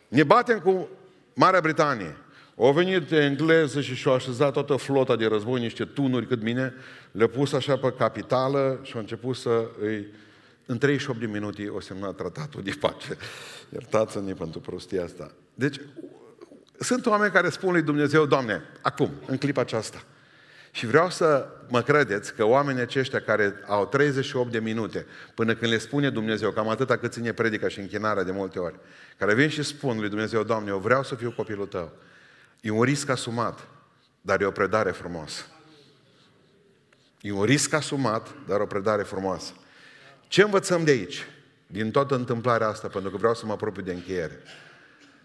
ne 0.08 0.24
batem 0.24 0.60
cu 0.60 0.90
Marea 1.34 1.62
Britanie. 1.62 2.18
Au 2.58 2.72
venit 2.72 3.12
engleză 3.12 3.82
și 3.82 3.96
și-au 3.96 4.14
așezat 4.14 4.54
toată 4.54 4.76
flota 4.76 5.16
de 5.16 5.26
război, 5.26 5.60
niște 5.60 5.86
tunuri 5.86 6.28
cât 6.28 6.42
mine, 6.42 6.74
le-au 7.12 7.28
pus 7.28 7.54
așa 7.54 7.78
pe 7.78 7.94
capitală 7.98 8.80
și 8.84 8.92
au 8.94 9.00
început 9.00 9.36
să 9.36 9.66
îi... 9.82 10.08
În 10.66 10.78
38 10.78 11.20
de 11.20 11.26
minute 11.26 11.68
o 11.68 11.80
semnat 11.80 12.16
tratatul 12.16 12.62
de 12.64 12.74
pace. 12.80 13.18
Iertați-ne 13.74 14.34
pentru 14.34 14.60
prostia 14.60 15.04
asta. 15.04 15.32
Deci, 15.54 15.82
sunt 16.80 17.06
oameni 17.06 17.32
care 17.32 17.50
spun 17.50 17.72
lui 17.72 17.82
Dumnezeu, 17.82 18.26
Doamne, 18.26 18.62
acum, 18.82 19.12
în 19.26 19.38
clipa 19.38 19.62
aceasta, 19.62 20.04
și 20.72 20.86
vreau 20.86 21.10
să 21.10 21.48
mă 21.68 21.82
credeți 21.82 22.34
că 22.34 22.46
oamenii 22.46 22.82
aceștia 22.82 23.22
care 23.22 23.54
au 23.68 23.86
38 23.86 24.52
de 24.52 24.60
minute 24.60 25.06
până 25.36 25.56
când 25.56 25.72
le 25.72 25.78
spune 25.78 26.10
Dumnezeu, 26.10 26.52
cam 26.52 26.70
atâta 26.70 26.98
cât 26.98 27.12
ține 27.12 27.34
predica 27.34 27.68
și 27.68 27.80
închinarea 27.80 28.24
de 28.24 28.32
multe 28.32 28.60
ori, 28.60 28.76
care 29.18 29.34
vin 29.34 29.50
și 29.50 29.64
spun 29.64 30.00
lui 30.00 30.10
Dumnezeu, 30.10 30.44
Doamne, 30.44 30.70
eu 30.70 30.78
vreau 30.78 31.04
să 31.04 31.16
fiu 31.16 31.32
copilul 31.32 31.66
Tău. 31.66 31.92
E 32.62 32.70
un 32.70 32.84
risc 32.84 33.10
asumat, 33.10 33.68
dar 34.22 34.42
e 34.42 34.46
o 34.46 34.52
predare 34.52 34.92
frumoasă. 34.92 35.44
E 37.22 37.32
un 37.32 37.44
risc 37.44 37.74
asumat, 37.74 38.28
dar 38.48 38.60
o 38.60 38.66
predare 38.66 39.04
frumoasă. 39.04 39.54
Ce 40.28 40.42
învățăm 40.42 40.84
de 40.84 40.92
aici? 40.92 41.28
Din 41.68 41.92
toată 41.92 42.16
întâmplarea 42.16 42.68
asta, 42.68 42.88
pentru 42.88 43.12
că 43.12 43.18
vreau 43.18 43.34
să 43.34 43.46
mă 43.46 43.52
apropiu 43.52 43.82
de 43.82 43.94
încheiere. 43.94 44.40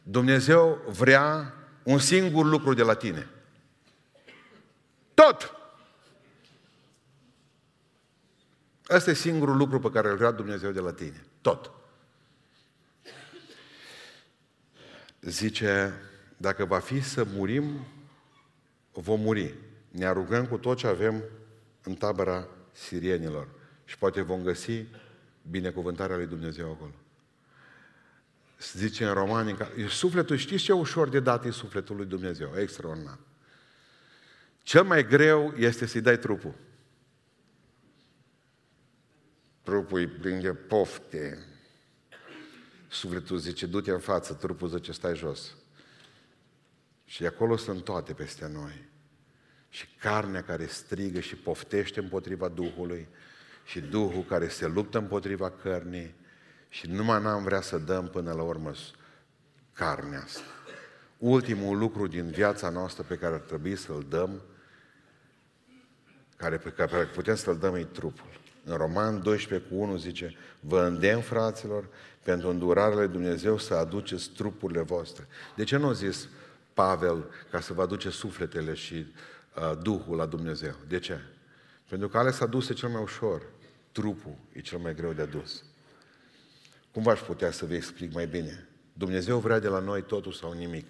Dumnezeu 0.02 0.78
vrea 0.88 1.54
un 1.82 1.98
singur 1.98 2.44
lucru 2.44 2.74
de 2.74 2.82
la 2.82 2.94
tine– 2.94 3.28
tot! 5.16 5.54
Asta 8.86 9.10
e 9.10 9.14
singurul 9.14 9.56
lucru 9.56 9.80
pe 9.80 9.90
care 9.90 10.08
îl 10.08 10.16
vrea 10.16 10.30
Dumnezeu 10.30 10.70
de 10.70 10.80
la 10.80 10.92
tine. 10.92 11.24
Tot. 11.40 11.70
Zice, 15.20 15.94
dacă 16.36 16.64
va 16.64 16.78
fi 16.78 17.00
să 17.00 17.24
murim, 17.24 17.86
vom 18.92 19.20
muri. 19.20 19.54
Ne 19.90 20.06
arugăm 20.06 20.46
cu 20.46 20.56
tot 20.56 20.76
ce 20.76 20.86
avem 20.86 21.22
în 21.82 21.94
tabăra 21.94 22.48
sirienilor. 22.72 23.48
Și 23.84 23.98
poate 23.98 24.20
vom 24.20 24.42
găsi 24.42 24.84
binecuvântarea 25.50 26.16
lui 26.16 26.26
Dumnezeu 26.26 26.70
acolo. 26.70 26.94
Zice 28.72 29.06
în 29.06 29.12
Romani, 29.12 29.56
sufletul, 29.88 30.36
știți 30.36 30.62
ce 30.62 30.72
ușor 30.72 31.08
de 31.08 31.20
dat 31.20 31.44
e 31.44 31.50
sufletul 31.50 31.96
lui 31.96 32.06
Dumnezeu? 32.06 32.52
Extraordinar. 32.58 33.18
Cel 34.66 34.84
mai 34.84 35.06
greu 35.06 35.52
este 35.56 35.86
să-i 35.86 36.00
dai 36.00 36.18
trupul. 36.18 36.54
Trupul 39.62 39.98
îi 39.98 40.06
plin 40.06 40.40
de 40.40 40.54
pofte. 40.54 41.38
Sufletul 42.88 43.38
zice, 43.38 43.66
du-te 43.66 43.90
în 43.90 43.98
față, 43.98 44.34
trupul 44.34 44.68
zice, 44.68 44.92
stai 44.92 45.16
jos. 45.16 45.54
Și 47.04 47.26
acolo 47.26 47.56
sunt 47.56 47.84
toate 47.84 48.12
peste 48.12 48.46
noi. 48.46 48.88
Și 49.68 49.86
carnea 50.00 50.42
care 50.42 50.66
strigă 50.66 51.20
și 51.20 51.36
poftește 51.36 52.00
împotriva 52.00 52.48
Duhului, 52.48 53.08
și 53.64 53.80
Duhul 53.80 54.24
care 54.24 54.48
se 54.48 54.66
luptă 54.66 54.98
împotriva 54.98 55.50
cărnii, 55.50 56.14
și 56.68 56.86
numai 56.90 57.22
n-am 57.22 57.42
vrea 57.42 57.60
să 57.60 57.78
dăm 57.78 58.08
până 58.08 58.32
la 58.32 58.42
urmă 58.42 58.72
carnea 59.72 60.22
asta. 60.22 60.40
Ultimul 61.18 61.78
lucru 61.78 62.06
din 62.06 62.30
viața 62.30 62.68
noastră 62.68 63.02
pe 63.02 63.16
care 63.16 63.34
ar 63.34 63.40
trebui 63.40 63.76
să-l 63.76 64.06
dăm 64.08 64.42
care, 66.36 66.56
pe 66.56 66.70
care 66.70 67.04
putem 67.04 67.34
să-l 67.34 67.56
dăm 67.58 67.74
ei 67.74 67.84
trupul. 67.84 68.26
În 68.64 68.76
Roman 68.76 69.22
12 69.22 69.68
cu 69.68 69.74
1 69.74 69.96
zice, 69.96 70.36
vă 70.60 70.82
îndemn, 70.82 71.20
fraților, 71.20 71.88
pentru 72.22 72.48
îndurarele 72.48 73.06
Dumnezeu 73.06 73.58
să 73.58 73.74
aduceți 73.74 74.30
trupurile 74.30 74.80
voastre. 74.80 75.26
De 75.54 75.64
ce 75.64 75.76
nu 75.76 75.88
a 75.88 75.92
zis 75.92 76.28
Pavel 76.74 77.30
ca 77.50 77.60
să 77.60 77.72
vă 77.72 77.82
aduce 77.82 78.10
sufletele 78.10 78.74
și 78.74 78.94
uh, 78.94 79.78
Duhul 79.82 80.16
la 80.16 80.26
Dumnezeu? 80.26 80.74
De 80.88 80.98
ce? 80.98 81.20
Pentru 81.88 82.08
că 82.08 82.18
ales 82.18 82.40
adus 82.40 82.68
e 82.68 82.74
cel 82.74 82.88
mai 82.88 83.02
ușor. 83.02 83.42
Trupul 83.92 84.34
e 84.52 84.60
cel 84.60 84.78
mai 84.78 84.94
greu 84.94 85.12
de 85.12 85.22
adus. 85.22 85.64
Cum 86.92 87.02
v-aș 87.02 87.20
putea 87.20 87.50
să 87.50 87.64
vă 87.64 87.74
explic 87.74 88.12
mai 88.12 88.26
bine? 88.26 88.68
Dumnezeu 88.92 89.38
vrea 89.38 89.58
de 89.58 89.68
la 89.68 89.78
noi 89.78 90.02
totul 90.02 90.32
sau 90.32 90.52
nimic. 90.52 90.86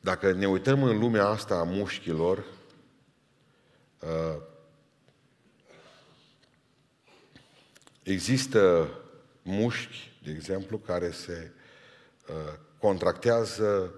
Dacă 0.00 0.32
ne 0.32 0.48
uităm 0.48 0.82
în 0.82 0.98
lumea 0.98 1.26
asta 1.26 1.54
a 1.54 1.62
mușchilor, 1.62 2.38
Uh, 2.38 2.59
există 8.02 8.90
mușchi, 9.42 10.12
de 10.22 10.30
exemplu, 10.30 10.78
care 10.78 11.10
se 11.10 11.52
uh, 12.28 12.34
contractează 12.78 13.94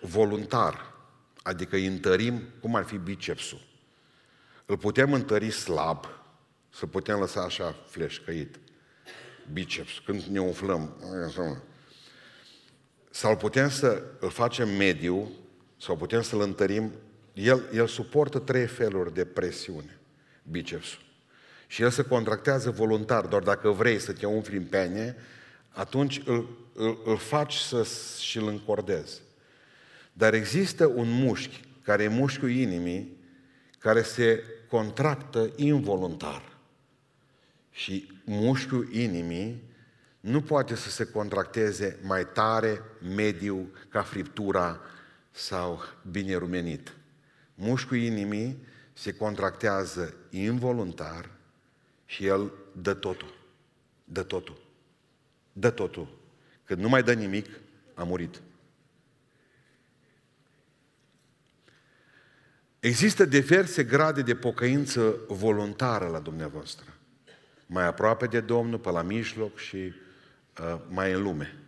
voluntar, 0.00 0.94
adică 1.42 1.76
îi 1.76 1.86
întărim, 1.86 2.42
cum 2.60 2.74
ar 2.74 2.84
fi 2.84 2.96
bicepsul. 2.96 3.66
Îl 4.66 4.78
putem 4.78 5.12
întări 5.12 5.50
slab, 5.50 6.06
să 6.70 6.86
putem 6.86 7.18
lăsa 7.18 7.40
așa 7.40 7.74
fleșcăit, 7.86 8.58
biceps, 9.52 9.98
când 10.04 10.22
ne 10.22 10.40
umflăm. 10.40 10.96
Sau 13.10 13.36
putem 13.36 13.68
să 13.70 14.02
îl 14.20 14.30
facem 14.30 14.68
mediu, 14.68 15.32
sau 15.76 15.96
putem 15.96 16.22
să-l 16.22 16.40
întărim 16.40 16.92
el, 17.38 17.62
el 17.72 17.86
suportă 17.86 18.38
trei 18.38 18.66
feluri 18.66 19.14
de 19.14 19.24
presiune, 19.24 19.98
bicepsul. 20.42 21.02
Și 21.66 21.82
el 21.82 21.90
se 21.90 22.02
contractează 22.02 22.70
voluntar, 22.70 23.24
doar 23.24 23.42
dacă 23.42 23.70
vrei 23.70 23.98
să 23.98 24.12
te 24.12 24.26
umfli 24.26 24.56
în 24.56 24.64
pene, 24.64 25.16
atunci 25.68 26.22
îl, 26.24 26.48
îl, 26.74 27.02
îl 27.04 27.16
faci 27.16 27.54
să 27.54 27.86
și 28.20 28.38
îl 28.38 28.48
încordezi. 28.48 29.20
Dar 30.12 30.34
există 30.34 30.86
un 30.86 31.10
mușchi, 31.10 31.60
care 31.82 32.02
e 32.02 32.08
mușchiul 32.08 32.50
inimii, 32.50 33.16
care 33.78 34.02
se 34.02 34.42
contractă 34.68 35.52
involuntar. 35.56 36.56
Și 37.70 38.20
mușchiul 38.24 38.88
inimii 38.92 39.62
nu 40.20 40.42
poate 40.42 40.74
să 40.74 40.90
se 40.90 41.04
contracteze 41.04 41.98
mai 42.02 42.26
tare, 42.26 42.82
mediu, 43.14 43.70
ca 43.88 44.02
friptura 44.02 44.80
sau 45.30 45.80
bine 46.10 46.36
rumenit. 46.36 46.97
Mușchiul 47.60 47.98
inimii 47.98 48.64
se 48.92 49.12
contractează 49.12 50.14
involuntar 50.30 51.30
și 52.04 52.26
el 52.26 52.52
dă 52.72 52.94
totul. 52.94 53.34
Dă 54.04 54.22
totul. 54.22 54.60
Dă 55.52 55.70
totul. 55.70 56.18
Când 56.64 56.80
nu 56.80 56.88
mai 56.88 57.02
dă 57.02 57.12
nimic, 57.12 57.46
a 57.94 58.02
murit. 58.02 58.40
Există 62.80 63.24
diverse 63.24 63.84
grade 63.84 64.22
de 64.22 64.34
pocăință 64.34 65.16
voluntară 65.28 66.06
la 66.06 66.18
dumneavoastră. 66.18 66.94
Mai 67.66 67.86
aproape 67.86 68.26
de 68.26 68.40
Domnul, 68.40 68.78
pe 68.78 68.90
la 68.90 69.02
mijloc 69.02 69.58
și 69.58 69.76
uh, 69.76 70.80
mai 70.88 71.12
în 71.12 71.22
lume. 71.22 71.58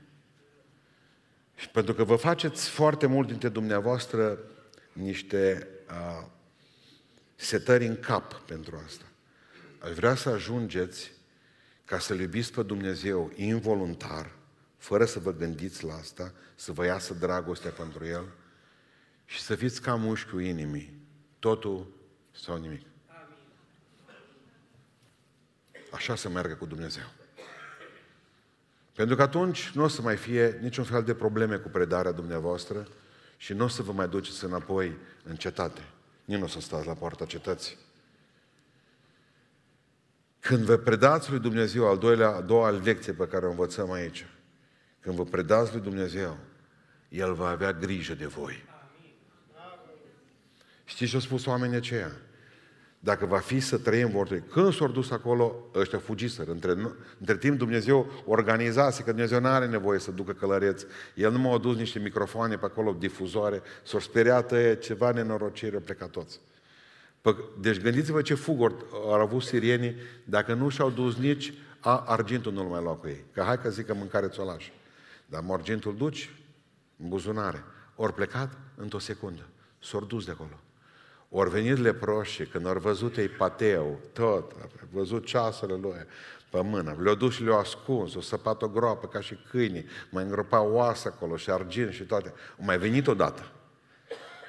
Și 1.55 1.69
pentru 1.69 1.95
că 1.95 2.05
vă 2.05 2.17
faceți 2.17 2.69
foarte 2.69 3.07
mult 3.07 3.27
dintre 3.27 3.49
dumneavoastră 3.49 4.39
niște 4.93 5.69
uh, 5.91 6.27
setări 7.37 7.87
în 7.87 8.01
cap 8.01 8.35
pentru 8.35 8.83
asta. 8.87 9.05
Aș 9.79 9.91
vrea 9.91 10.15
să 10.15 10.29
ajungeți 10.29 11.13
ca 11.85 11.99
să-L 11.99 12.21
iubiți 12.21 12.53
pe 12.53 12.63
Dumnezeu 12.63 13.33
involuntar, 13.35 14.31
fără 14.77 15.05
să 15.05 15.19
vă 15.19 15.33
gândiți 15.33 15.85
la 15.85 15.95
asta, 15.95 16.33
să 16.55 16.73
vă 16.73 16.85
iasă 16.85 17.15
dragostea 17.15 17.71
pentru 17.71 18.07
El 18.07 18.25
și 19.25 19.41
să 19.41 19.55
fiți 19.55 19.81
ca 19.83 19.95
mușchiul 19.95 20.43
inimii, 20.43 21.01
totul 21.39 21.87
sau 22.31 22.57
nimic. 22.57 22.87
Așa 25.93 26.15
să 26.15 26.29
meargă 26.29 26.55
cu 26.55 26.67
Dumnezeu. 26.67 27.05
Pentru 28.95 29.17
că 29.17 29.23
atunci 29.23 29.71
nu 29.71 29.83
o 29.83 29.89
să 29.89 30.03
mai 30.03 30.17
fie 30.17 30.59
niciun 30.61 30.85
fel 30.85 31.03
de 31.03 31.15
probleme 31.15 31.57
cu 31.57 31.69
predarea 31.69 32.13
dumneavoastră 32.13 32.89
și 33.41 33.53
nu 33.53 33.65
o 33.65 33.69
să 33.69 33.83
vă 33.83 33.93
mai 33.93 34.09
duceți 34.09 34.45
înapoi 34.45 34.97
în 35.23 35.37
cetate. 35.37 35.81
Nici 36.25 36.39
nu 36.39 36.45
o 36.45 36.49
să 36.49 36.61
stați 36.61 36.87
la 36.87 36.95
poarta 36.95 37.25
cetății. 37.25 37.77
Când 40.41 40.65
vă 40.65 40.77
predați 40.77 41.31
lui 41.31 41.39
Dumnezeu, 41.39 41.89
al 41.89 41.99
doilea, 41.99 42.29
a 42.29 42.41
doua 42.41 42.71
lecție 42.71 43.13
pe 43.13 43.27
care 43.27 43.47
o 43.47 43.51
învățăm 43.51 43.91
aici, 43.91 44.27
când 45.01 45.17
vă 45.17 45.25
predați 45.25 45.73
lui 45.73 45.81
Dumnezeu, 45.81 46.39
El 47.09 47.35
va 47.35 47.49
avea 47.49 47.73
grijă 47.73 48.15
de 48.15 48.27
voi. 48.27 48.65
Știți 50.85 51.11
ce 51.11 51.17
au 51.17 51.23
spus 51.23 51.47
oamenii 51.47 51.77
aceia? 51.77 52.13
Dacă 53.03 53.27
va 53.27 53.39
fi 53.39 53.61
să 53.61 53.79
trăim, 53.79 54.11
vor 54.11 54.27
trăi. 54.27 54.43
Când 54.51 54.75
s-au 54.75 54.89
dus 54.89 55.11
acolo, 55.11 55.71
ăștia 55.75 55.99
fugiseră. 55.99 56.51
Între, 56.51 56.71
între 57.19 57.37
timp 57.37 57.59
Dumnezeu 57.59 58.23
organizase, 58.27 59.03
că 59.03 59.11
Dumnezeu 59.11 59.41
nu 59.41 59.47
are 59.47 59.67
nevoie 59.67 59.99
să 59.99 60.11
ducă 60.11 60.33
călăreți. 60.33 60.87
El 61.15 61.33
nu 61.33 61.39
m-a 61.39 61.55
adus 61.55 61.77
niște 61.77 61.99
microfoane 61.99 62.57
pe 62.57 62.65
acolo, 62.65 62.97
difuzoare, 62.99 63.63
s-au 63.83 64.01
speriat 64.01 64.53
ceva 64.81 65.11
nenorocire, 65.11 65.75
au 65.75 65.83
plecat 65.83 66.11
toți. 66.11 66.41
Deci 67.61 67.81
gândiți-vă 67.81 68.23
ce 68.23 68.35
fuguri 68.35 68.75
au 68.93 69.21
avut 69.21 69.43
sirienii 69.43 69.95
dacă 70.25 70.55
nu 70.55 70.69
și-au 70.69 70.91
dus 70.91 71.17
nici 71.17 71.53
a, 71.81 72.05
argintul 72.07 72.53
nu-l 72.53 72.67
mai 72.67 72.83
lua 72.83 72.95
cu 72.95 73.09
ei. 73.09 73.25
Că 73.33 73.43
hai 73.43 73.61
că 73.61 73.71
zic 73.71 73.87
că 73.87 73.95
mâncare 73.95 74.29
ți-o 74.29 74.45
lași. 74.45 74.73
Dar 75.27 75.45
argintul 75.49 75.97
duci 75.97 76.31
în 76.97 77.09
buzunare. 77.09 77.65
Ori 77.95 78.15
plecat 78.15 78.59
într-o 78.77 78.99
secundă. 78.99 79.47
S-au 79.79 80.05
dus 80.05 80.25
de 80.25 80.31
acolo. 80.31 80.61
Ori 81.33 81.51
venit 81.51 81.77
leproșii, 81.77 82.47
când 82.47 82.67
au 82.67 82.79
văzut 82.79 83.17
ei 83.17 83.29
pateu, 83.29 84.01
tot, 84.13 84.53
au 84.61 84.71
văzut 84.91 85.27
ceasurile 85.27 85.79
lui 85.79 86.07
pe 86.51 86.63
mână, 86.63 86.97
le-au 87.01 87.15
dus 87.15 87.35
și 87.35 87.43
le-au 87.43 87.59
ascuns, 87.59 88.15
o 88.15 88.21
săpat 88.21 88.63
o 88.63 88.69
groapă 88.69 89.07
ca 89.07 89.21
și 89.21 89.39
câinii, 89.51 89.87
mai 90.11 90.25
îngropau 90.25 90.73
oasă 90.73 91.13
acolo 91.15 91.37
și 91.37 91.51
argint 91.51 91.93
și 91.93 92.03
toate. 92.03 92.33
Au 92.59 92.65
mai 92.65 92.79
venit 92.79 93.07
odată. 93.07 93.51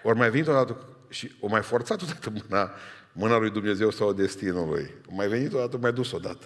Ori 0.04 0.18
mai 0.18 0.30
venit 0.30 0.48
odată 0.48 0.86
și 1.10 1.32
o 1.40 1.48
mai 1.48 1.62
forțat 1.62 2.02
odată 2.02 2.30
mâna, 2.30 2.72
mâna 3.12 3.38
lui 3.38 3.50
Dumnezeu 3.50 3.90
sau 3.90 4.14
destinul 4.14 4.70
lui. 4.70 4.92
O 5.12 5.16
mai 5.16 5.28
venit 5.28 5.54
odată, 5.54 5.78
mai 5.78 5.94
dus 5.94 6.12
odată. 6.12 6.46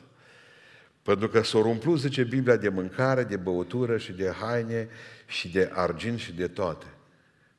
Pentru 1.02 1.28
că 1.28 1.44
s-au 1.44 1.70
umplut, 1.70 2.00
zice 2.00 2.24
Biblia, 2.24 2.56
de 2.56 2.70
mâncare, 2.70 3.24
de 3.24 3.38
băutură 3.38 3.98
și 3.98 4.12
de 4.12 4.34
haine 4.40 4.90
și 5.26 5.52
de 5.52 5.72
argint 5.74 6.20
și 6.20 6.34
de 6.34 6.48
toate. 6.48 6.86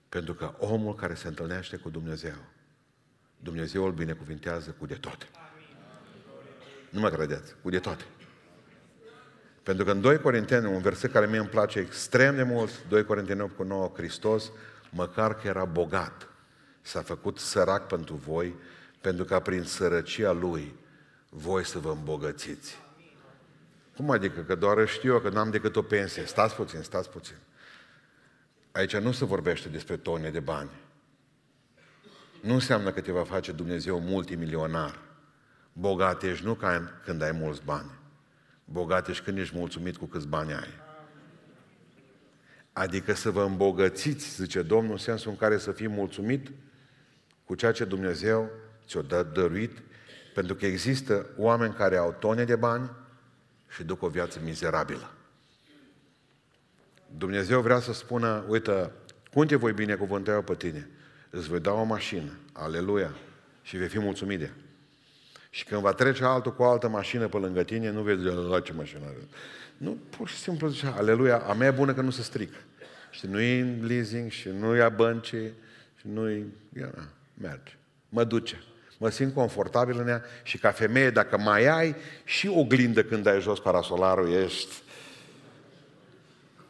Pentru 0.09 0.35
că 0.35 0.55
omul 0.59 0.95
care 0.95 1.15
se 1.15 1.29
întâlnește 1.29 1.77
cu 1.77 1.91
Dumnezeu, 1.91 2.35
Dumnezeu 3.39 3.85
îl 3.85 3.93
binecuvintează 3.93 4.75
cu 4.79 4.87
de 4.87 4.95
toate. 4.95 5.27
Nu 6.91 7.01
mă 7.01 7.11
credeți, 7.11 7.55
cu 7.63 7.71
de 7.71 7.79
toate. 7.79 8.05
Pentru 9.63 9.85
că 9.85 9.91
în 9.91 10.01
2 10.01 10.19
Corinteni, 10.21 10.67
un 10.67 10.81
verset 10.81 11.13
care 11.13 11.27
mie 11.27 11.39
îmi 11.39 11.49
place 11.49 11.79
extrem 11.79 12.37
de 12.37 12.43
mult, 12.43 12.89
2 12.89 13.05
Corinteni 13.05 13.41
8 13.41 13.57
cu 13.57 13.63
9, 13.63 13.91
Hristos, 13.95 14.51
măcar 14.91 15.35
că 15.35 15.47
era 15.47 15.65
bogat, 15.65 16.29
s-a 16.83 17.03
făcut 17.03 17.39
sărac 17.39 17.87
pentru 17.87 18.15
voi, 18.15 18.55
pentru 19.01 19.25
ca 19.25 19.41
prin 19.41 19.63
sărăcia 19.63 20.33
Lui 20.33 20.75
voi 21.29 21.65
să 21.65 21.79
vă 21.79 21.91
îmbogățiți. 21.91 22.79
Cum 23.97 24.11
adică? 24.11 24.41
Că 24.41 24.55
doar 24.55 24.89
știu 24.89 25.13
eu 25.13 25.21
că 25.21 25.29
n-am 25.29 25.51
decât 25.51 25.77
o 25.77 25.83
pensie. 25.83 26.25
Stați 26.25 26.55
puțin, 26.55 26.83
stați 26.83 27.11
puțin. 27.11 27.37
Aici 28.73 28.97
nu 28.97 29.13
se 29.13 29.25
vorbește 29.25 29.69
despre 29.69 29.97
tone 29.97 30.31
de 30.31 30.41
bani. 30.41 30.71
Nu 32.47 32.53
înseamnă 32.53 32.91
că 32.93 33.01
te 33.01 33.13
va 33.13 33.25
face 33.25 33.53
Dumnezeu 33.53 34.01
multimilionar. 34.01 34.99
Bogat 35.73 36.23
ești 36.23 36.45
nu 36.45 36.55
ca 36.55 37.01
când 37.05 37.23
ai 37.23 37.33
mulți 37.33 37.63
bani. 37.65 37.91
Bogat 38.65 39.09
ești 39.09 39.25
când 39.25 39.39
ești 39.39 39.57
mulțumit 39.57 39.97
cu 39.97 40.05
câți 40.05 40.27
bani 40.27 40.53
ai. 40.53 40.69
Adică 42.73 43.13
să 43.15 43.31
vă 43.31 43.43
îmbogățiți, 43.43 44.35
zice 44.35 44.63
Domnul, 44.63 44.93
în 44.93 44.99
sensul 44.99 45.31
în 45.31 45.37
care 45.37 45.59
să 45.59 45.73
fii 45.73 45.89
mulțumit 45.89 46.51
cu 47.45 47.55
ceea 47.55 47.73
ce 47.73 47.85
Dumnezeu 47.85 48.51
ți-o 48.87 49.03
dă 49.03 49.23
dăruit, 49.23 49.83
pentru 50.35 50.55
că 50.55 50.67
există 50.67 51.27
oameni 51.37 51.75
care 51.75 51.97
au 51.97 52.13
tone 52.13 52.45
de 52.45 52.57
bani 52.57 52.91
și 53.69 53.85
duc 53.85 54.03
o 54.03 54.09
viață 54.09 54.41
mizerabilă. 54.45 55.11
Dumnezeu 57.17 57.61
vrea 57.61 57.81
să 57.81 57.93
spună, 57.93 58.45
uite, 58.49 58.91
cum 59.33 59.47
te 59.47 59.57
voi 59.57 59.73
binecuvânta 59.73 60.33
eu 60.33 60.43
pe 60.43 60.55
tine? 60.55 60.91
Îți 61.31 61.49
voi 61.49 61.61
da 61.61 61.73
o 61.73 61.85
mașină, 61.85 62.31
aleluia, 62.53 63.15
și 63.63 63.77
vei 63.77 63.89
fi 63.89 63.99
mulțumit 63.99 64.39
de 64.39 64.51
Și 65.51 65.65
când 65.65 65.81
va 65.81 65.93
trece 65.93 66.25
altul 66.25 66.55
cu 66.55 66.63
o 66.63 66.67
altă 66.67 66.89
mașină 66.89 67.29
pe 67.29 67.37
lângă 67.37 67.63
tine, 67.63 67.91
nu 67.91 68.03
vezi 68.03 68.23
la 68.23 68.61
ce 68.61 68.73
mașină 68.73 69.01
are. 69.05 69.17
Nu, 69.77 69.99
pur 70.11 70.29
și 70.29 70.37
simplu 70.37 70.69
zice, 70.69 70.87
aleluia, 70.97 71.39
a 71.39 71.53
mea 71.53 71.69
e 71.69 71.71
bună 71.71 71.95
că 71.95 72.01
nu 72.01 72.11
se 72.11 72.23
strică. 72.23 72.57
Și 73.11 73.27
nu 73.27 73.41
e 73.41 73.61
în 73.61 73.87
leasing, 73.87 74.31
și 74.31 74.49
nu 74.49 74.75
ia 74.75 74.89
bănci, 74.89 75.35
și 75.97 76.07
nu 76.13 76.31
e, 76.31 76.47
ia, 76.79 76.91
merge. 77.41 77.73
Mă 78.09 78.25
duce. 78.25 78.63
Mă 78.99 79.09
simt 79.09 79.35
confortabil 79.35 79.99
în 79.99 80.09
ea 80.09 80.23
și 80.43 80.59
ca 80.59 80.71
femeie, 80.71 81.11
dacă 81.11 81.39
mai 81.39 81.67
ai 81.67 81.97
și 82.25 82.49
oglindă 82.49 83.03
când 83.03 83.23
dai 83.23 83.41
jos 83.41 83.61
parasolarul, 83.61 84.33
ești... 84.33 84.75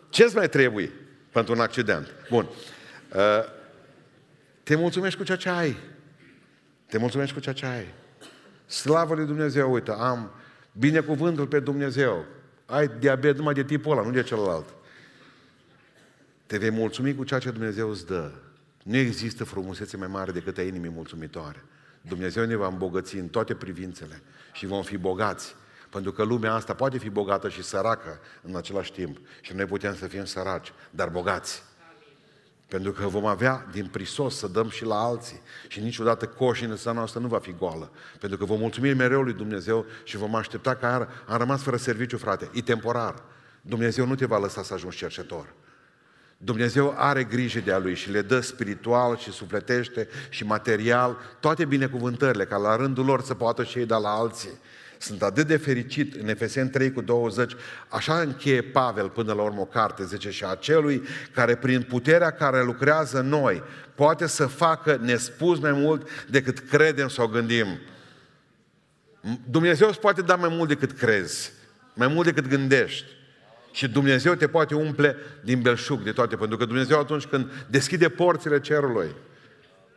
Ce-ți 0.08 0.34
mai 0.34 0.48
trebuie 0.48 0.92
pentru 1.32 1.52
un 1.52 1.60
accident? 1.60 2.08
Bun. 2.30 2.48
Uh, 3.14 3.54
te 4.66 4.76
mulțumești 4.76 5.18
cu 5.18 5.24
ceea 5.24 5.36
ce 5.36 5.48
ai. 5.48 5.76
Te 6.86 6.98
mulțumești 6.98 7.34
cu 7.34 7.40
ceea 7.40 7.54
ce 7.54 7.66
ai. 7.66 7.94
Slavă 8.66 9.14
lui 9.14 9.26
Dumnezeu, 9.26 9.72
uite, 9.72 9.90
am 9.90 10.30
binecuvântul 10.72 11.46
pe 11.46 11.60
Dumnezeu. 11.60 12.24
Ai 12.66 12.90
diabet 12.98 13.36
numai 13.36 13.54
de 13.54 13.64
tipul 13.64 13.92
ăla, 13.92 14.02
nu 14.02 14.10
de 14.10 14.22
celălalt. 14.22 14.74
Te 16.46 16.58
vei 16.58 16.70
mulțumi 16.70 17.14
cu 17.14 17.24
ceea 17.24 17.40
ce 17.40 17.50
Dumnezeu 17.50 17.90
îți 17.90 18.06
dă. 18.06 18.30
Nu 18.82 18.96
există 18.96 19.44
frumusețe 19.44 19.96
mai 19.96 20.08
mare 20.08 20.32
decât 20.32 20.58
a 20.58 20.62
inimii 20.62 20.90
mulțumitoare. 20.90 21.64
Dumnezeu 22.00 22.44
ne 22.44 22.54
va 22.54 22.66
îmbogăți 22.66 23.16
în 23.16 23.28
toate 23.28 23.54
privințele 23.54 24.22
și 24.52 24.66
vom 24.66 24.82
fi 24.82 24.96
bogați. 24.96 25.54
Pentru 25.90 26.12
că 26.12 26.22
lumea 26.22 26.52
asta 26.52 26.74
poate 26.74 26.98
fi 26.98 27.10
bogată 27.10 27.48
și 27.48 27.62
săracă 27.62 28.20
în 28.42 28.56
același 28.56 28.92
timp. 28.92 29.18
Și 29.40 29.54
noi 29.54 29.64
putem 29.64 29.94
să 29.94 30.06
fim 30.06 30.24
săraci, 30.24 30.72
dar 30.90 31.08
bogați. 31.08 31.62
Pentru 32.68 32.92
că 32.92 33.06
vom 33.06 33.26
avea 33.26 33.66
din 33.72 33.86
prisos 33.86 34.36
să 34.36 34.48
dăm 34.48 34.68
și 34.68 34.84
la 34.84 34.94
alții. 34.94 35.40
Și 35.68 35.80
niciodată 35.80 36.26
coșința 36.26 36.92
noastră 36.92 37.20
nu 37.20 37.26
va 37.26 37.38
fi 37.38 37.54
goală. 37.58 37.90
Pentru 38.20 38.38
că 38.38 38.44
vom 38.44 38.58
mulțumi 38.58 38.94
mereu 38.94 39.22
lui 39.22 39.32
Dumnezeu 39.32 39.86
și 40.04 40.16
vom 40.16 40.34
aștepta 40.34 40.74
că 40.74 40.86
ar, 40.86 41.08
am 41.26 41.38
rămas 41.38 41.62
fără 41.62 41.76
serviciu, 41.76 42.18
frate. 42.18 42.50
E 42.52 42.62
temporar. 42.62 43.22
Dumnezeu 43.60 44.06
nu 44.06 44.14
te 44.14 44.26
va 44.26 44.38
lăsa 44.38 44.62
să 44.62 44.74
ajungi 44.74 44.96
cercetor. 44.96 45.54
Dumnezeu 46.38 46.94
are 46.96 47.24
grijă 47.24 47.60
de 47.60 47.72
a 47.72 47.78
Lui 47.78 47.94
și 47.94 48.10
le 48.10 48.22
dă 48.22 48.40
spiritual 48.40 49.16
și 49.16 49.30
sufletește 49.30 50.08
și 50.28 50.44
material 50.44 51.16
toate 51.40 51.64
binecuvântările 51.64 52.44
ca 52.44 52.56
la 52.56 52.76
rândul 52.76 53.04
lor 53.04 53.22
să 53.22 53.34
poată 53.34 53.64
și 53.64 53.78
ei 53.78 53.86
da 53.86 53.96
la 53.96 54.10
alții. 54.10 54.58
Sunt 54.98 55.22
atât 55.22 55.46
de 55.46 55.56
fericit 55.56 56.14
în 56.14 56.28
Efeseni 56.28 56.70
3 56.70 56.92
cu 56.92 57.00
20, 57.00 57.52
așa 57.88 58.20
încheie 58.20 58.62
Pavel 58.62 59.08
până 59.08 59.32
la 59.32 59.42
urmă 59.42 59.60
o 59.60 59.64
carte, 59.64 60.04
zice, 60.04 60.30
și 60.30 60.44
acelui 60.44 61.02
care 61.32 61.54
prin 61.54 61.82
puterea 61.82 62.30
care 62.30 62.62
lucrează 62.62 63.20
noi 63.20 63.62
poate 63.94 64.26
să 64.26 64.46
facă 64.46 64.98
nespus 65.02 65.58
mai 65.58 65.72
mult 65.72 66.26
decât 66.30 66.58
credem 66.58 67.08
sau 67.08 67.26
gândim. 67.26 67.66
Dumnezeu 69.50 69.88
îți 69.88 70.00
poate 70.00 70.22
da 70.22 70.36
mai 70.36 70.48
mult 70.52 70.68
decât 70.68 70.92
crezi, 70.92 71.52
mai 71.94 72.08
mult 72.08 72.26
decât 72.26 72.48
gândești. 72.48 73.14
Și 73.72 73.88
Dumnezeu 73.88 74.34
te 74.34 74.48
poate 74.48 74.74
umple 74.74 75.16
din 75.44 75.62
belșug, 75.62 76.02
de 76.02 76.12
toate, 76.12 76.36
pentru 76.36 76.56
că 76.56 76.64
Dumnezeu 76.64 76.98
atunci 76.98 77.26
când 77.26 77.66
deschide 77.70 78.08
porțile 78.08 78.60
cerului, 78.60 79.14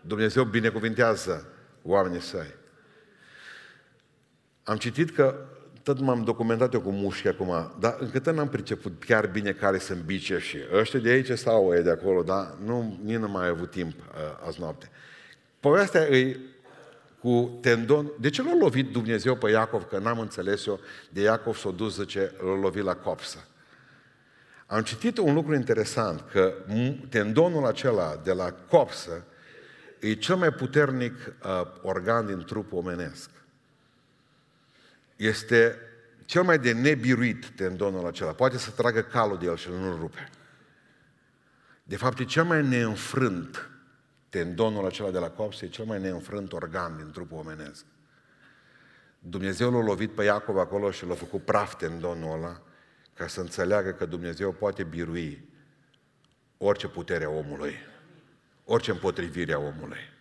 Dumnezeu 0.02 0.44
binecuvintează 0.44 1.48
oamenii 1.82 2.22
săi. 2.22 2.58
Am 4.70 4.78
citit 4.78 5.12
că 5.12 5.36
tot 5.84 6.00
m-am 6.00 6.24
documentat 6.24 6.74
eu 6.74 6.82
cu 6.82 6.92
mușchi 6.92 7.28
acum, 7.28 7.72
dar 7.80 7.96
încă 8.00 8.20
tot 8.20 8.36
n-am 8.36 8.50
priceput 8.50 9.04
chiar 9.06 9.28
bine 9.28 9.52
care 9.52 9.78
sunt 9.78 10.02
bice 10.02 10.38
și 10.38 10.58
ăștia 10.74 11.00
de 11.00 11.10
aici 11.10 11.32
sau 11.32 11.74
ei 11.74 11.84
de 11.84 11.90
acolo, 11.90 12.24
dar 12.24 12.56
nu, 12.66 13.00
nici 13.04 13.18
nu 13.18 13.28
mai 13.28 13.44
ai 13.44 13.50
avut 13.50 13.72
timp 13.72 13.94
uh, 13.94 14.48
azi 14.48 14.60
noapte. 14.60 14.90
Povestea 15.60 16.02
e 16.02 16.40
cu 17.20 17.58
tendon. 17.62 18.12
De 18.20 18.30
ce 18.30 18.44
l-a 18.44 18.58
lovit 18.60 18.92
Dumnezeu 18.92 19.36
pe 19.36 19.50
Iacov? 19.50 19.84
Că 19.84 19.98
n-am 19.98 20.20
înțeles 20.20 20.66
eu. 20.66 20.80
De 21.10 21.22
Iacov 21.22 21.56
s-a 21.56 21.70
dus, 21.70 21.96
zice, 21.96 22.32
l-a 22.44 22.60
lovit 22.60 22.84
la 22.84 22.96
copsă. 22.96 23.48
Am 24.66 24.82
citit 24.82 25.18
un 25.18 25.34
lucru 25.34 25.56
interesant, 25.56 26.24
că 26.32 26.54
tendonul 27.10 27.66
acela 27.66 28.22
de 28.24 28.32
la 28.32 28.52
copsă 28.52 29.24
e 30.00 30.14
cel 30.14 30.36
mai 30.36 30.52
puternic 30.52 31.14
uh, 31.44 31.62
organ 31.82 32.26
din 32.26 32.44
trupul 32.46 32.78
omenesc. 32.78 33.30
Este 35.20 35.76
cel 36.26 36.44
mai 36.44 36.60
de 36.60 36.72
nebiruit 36.72 37.46
tendonul 37.50 38.06
acela. 38.06 38.32
Poate 38.32 38.58
să 38.58 38.72
tragă 38.72 39.02
calul 39.02 39.38
de 39.38 39.46
el 39.46 39.58
și 39.58 39.70
nu-l 39.70 40.00
rupe. 40.00 40.30
De 41.84 41.96
fapt, 41.96 42.20
e 42.20 42.24
cel 42.24 42.44
mai 42.44 42.68
neînfrânt 42.68 43.70
tendonul 44.30 44.86
acela 44.86 45.12
de 45.12 45.18
la 45.18 45.30
copsă, 45.30 45.66
e 45.66 45.68
cel 45.68 45.86
mai 45.86 46.00
neînfrânt 46.00 46.54
organ 46.54 46.98
din 46.98 47.12
trupul 47.12 47.38
omenesc. 47.38 47.86
Dumnezeu 49.20 49.72
l-a 49.72 49.84
lovit 49.84 50.12
pe 50.12 50.24
Iacov 50.24 50.58
acolo 50.58 50.92
și 50.92 51.06
l-a 51.06 51.16
făcut 51.16 51.46
praf 51.46 51.76
tendonul 51.76 52.34
ăla 52.34 52.62
ca 53.14 53.28
să 53.28 53.40
înțeleagă 53.40 53.92
că 53.92 54.06
Dumnezeu 54.06 54.52
poate 54.52 54.84
birui 54.84 55.50
orice 56.58 56.88
putere 56.88 57.24
a 57.26 57.30
omului, 57.30 57.76
orice 58.66 58.92
împotrivire 58.92 59.54
a 59.54 59.60
omului. 59.60 60.18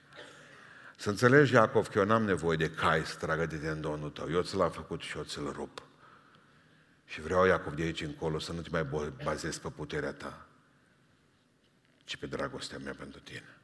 Să 1.01 1.09
înțelegi, 1.09 1.53
Iacov, 1.53 1.89
că 1.89 1.99
eu 1.99 2.05
n-am 2.05 2.25
nevoie 2.25 2.57
de 2.57 2.71
cai 2.71 3.05
să 3.05 3.17
tragă 3.17 3.47
de 3.47 3.57
tendonul 3.57 4.11
tău. 4.11 4.31
Eu 4.31 4.43
ți 4.43 4.57
l-am 4.57 4.71
făcut 4.71 5.01
și 5.01 5.17
eu 5.17 5.23
ți-l 5.23 5.53
rup. 5.53 5.83
Și 7.05 7.21
vreau, 7.21 7.45
Iacov, 7.45 7.75
de 7.75 7.83
aici 7.83 8.03
încolo 8.03 8.39
să 8.39 8.53
nu 8.53 8.61
te 8.61 8.69
mai 8.73 8.87
bazezi 9.25 9.61
pe 9.61 9.69
puterea 9.69 10.13
ta, 10.13 10.47
ci 12.05 12.17
pe 12.17 12.27
dragostea 12.27 12.79
mea 12.79 12.95
pentru 12.99 13.21
tine. 13.21 13.57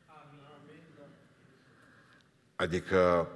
Adică 2.57 3.29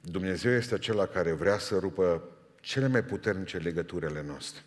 Dumnezeu 0.00 0.52
este 0.52 0.74
acela 0.74 1.06
care 1.06 1.32
vrea 1.32 1.58
să 1.58 1.78
rupă 1.78 2.22
cele 2.60 2.86
mai 2.86 3.04
puternice 3.04 3.56
legăturile 3.56 4.22
noastre. 4.22 4.62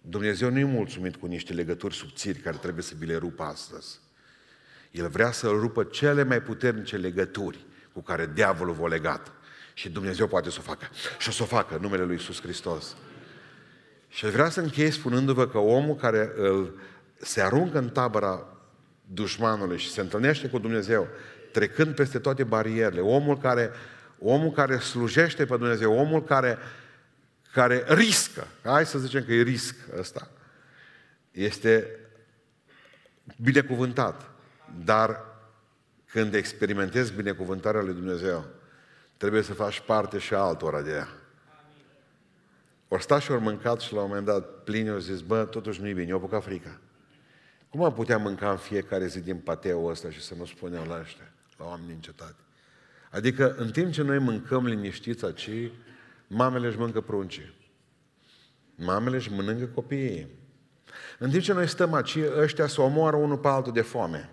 Dumnezeu 0.00 0.50
nu 0.50 0.58
e 0.58 0.64
mulțumit 0.64 1.16
cu 1.16 1.26
niște 1.26 1.52
legături 1.52 1.94
subțiri 1.94 2.38
care 2.38 2.56
trebuie 2.56 2.82
să 2.82 2.94
vi 2.98 3.06
le 3.06 3.16
rupă 3.16 3.42
astăzi. 3.42 4.00
El 4.90 5.08
vrea 5.08 5.32
să 5.32 5.48
rupă 5.48 5.84
cele 5.84 6.22
mai 6.22 6.42
puternice 6.42 6.96
legături 6.96 7.70
cu 7.92 8.00
care 8.00 8.30
diavolul 8.34 8.74
v-a 8.74 8.88
legat. 8.88 9.32
Și 9.74 9.90
Dumnezeu 9.90 10.26
poate 10.26 10.50
să 10.50 10.56
o 10.58 10.62
facă. 10.62 10.88
Și 11.18 11.28
o 11.28 11.32
să 11.32 11.42
o 11.42 11.46
facă 11.46 11.74
în 11.74 11.80
numele 11.80 12.02
Lui 12.02 12.14
Iisus 12.14 12.40
Hristos. 12.40 12.96
Și 14.08 14.26
vrea 14.26 14.50
să 14.50 14.60
închei 14.60 14.90
spunându-vă 14.90 15.48
că 15.48 15.58
omul 15.58 15.94
care 15.94 16.32
îl, 16.36 16.80
se 17.16 17.42
aruncă 17.42 17.78
în 17.78 17.88
tabăra 17.88 18.46
dușmanului 19.06 19.78
și 19.78 19.90
se 19.90 20.00
întâlnește 20.00 20.48
cu 20.48 20.58
Dumnezeu, 20.58 21.08
trecând 21.52 21.94
peste 21.94 22.18
toate 22.18 22.44
barierele, 22.44 23.00
omul 23.00 23.38
care, 23.38 23.70
omul 24.18 24.50
care 24.50 24.78
slujește 24.78 25.44
pe 25.44 25.56
Dumnezeu, 25.56 25.98
omul 25.98 26.24
care, 26.24 26.58
care 27.52 27.84
riscă, 27.86 28.46
hai 28.62 28.86
să 28.86 28.98
zicem 28.98 29.24
că 29.24 29.32
e 29.32 29.42
risc 29.42 29.74
ăsta, 29.98 30.30
este 31.30 31.96
binecuvântat. 33.36 34.30
Dar 34.84 35.31
când 36.12 36.34
experimentezi 36.34 37.14
binecuvântarea 37.14 37.82
lui 37.82 37.94
Dumnezeu, 37.94 38.44
trebuie 39.16 39.42
să 39.42 39.54
faci 39.54 39.80
parte 39.80 40.18
și 40.18 40.34
altora 40.34 40.82
de 40.82 40.90
ea. 40.90 41.08
Ori 42.88 43.02
sta 43.02 43.18
și 43.18 43.30
ori 43.30 43.40
mâncat 43.40 43.80
și 43.80 43.92
la 43.92 44.00
un 44.00 44.08
moment 44.08 44.26
dat 44.26 44.62
plini 44.64 44.88
au 44.88 44.98
zis, 44.98 45.20
bă, 45.20 45.44
totuși 45.44 45.80
nu-i 45.80 45.92
bine, 45.92 46.08
eu 46.08 46.16
apucat 46.16 46.42
frica. 46.42 46.80
Cum 47.68 47.82
am 47.84 47.92
putea 47.92 48.18
mânca 48.18 48.50
în 48.50 48.56
fiecare 48.56 49.06
zi 49.06 49.20
din 49.20 49.36
pateul 49.36 49.90
ăsta 49.90 50.10
și 50.10 50.20
să 50.20 50.34
nu 50.34 50.44
spunem 50.44 50.84
la 50.88 51.00
ăștia, 51.00 51.32
la 51.58 51.64
oameni 51.64 51.92
în 51.92 52.00
cetate? 52.00 52.40
Adică 53.10 53.54
în 53.54 53.70
timp 53.70 53.92
ce 53.92 54.02
noi 54.02 54.18
mâncăm 54.18 54.66
liniștiți 54.66 55.24
aici, 55.24 55.70
mamele 56.26 56.66
își 56.66 56.78
mâncă 56.78 57.00
pruncii. 57.00 57.54
Mamele 58.74 59.16
își 59.16 59.32
mănâncă 59.32 59.64
copiii. 59.64 60.28
În 61.18 61.30
timp 61.30 61.42
ce 61.42 61.52
noi 61.52 61.68
stăm 61.68 61.92
aici, 61.92 62.18
ăștia 62.36 62.66
se 62.66 62.80
omoară 62.80 63.16
unul 63.16 63.38
pe 63.38 63.48
altul 63.48 63.72
de 63.72 63.80
foame. 63.80 64.30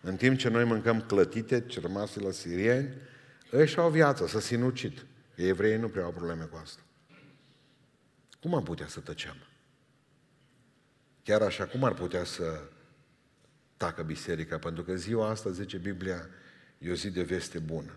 În 0.00 0.16
timp 0.16 0.38
ce 0.38 0.48
noi 0.48 0.64
mâncăm 0.64 1.00
clătite, 1.00 1.66
ce 1.66 1.80
rămase 1.80 2.20
la 2.20 2.30
sirieni, 2.30 2.94
ăștia 3.52 3.82
au 3.82 3.90
viață, 3.90 4.26
să 4.26 4.40
sinucid. 4.40 5.06
Evreii 5.34 5.78
nu 5.78 5.88
prea 5.88 6.04
au 6.04 6.12
probleme 6.12 6.44
cu 6.44 6.56
asta. 6.62 6.82
Cum 8.40 8.54
am 8.54 8.62
putea 8.62 8.86
să 8.86 9.00
tăcem? 9.00 9.36
Chiar 11.22 11.42
așa, 11.42 11.66
cum 11.66 11.84
ar 11.84 11.94
putea 11.94 12.24
să 12.24 12.62
tacă 13.76 14.02
biserica? 14.02 14.58
Pentru 14.58 14.82
că 14.82 14.94
ziua 14.94 15.28
asta, 15.28 15.50
zice 15.50 15.76
Biblia, 15.76 16.28
e 16.78 16.90
o 16.90 16.94
zi 16.94 17.10
de 17.10 17.22
veste 17.22 17.58
bună. 17.58 17.92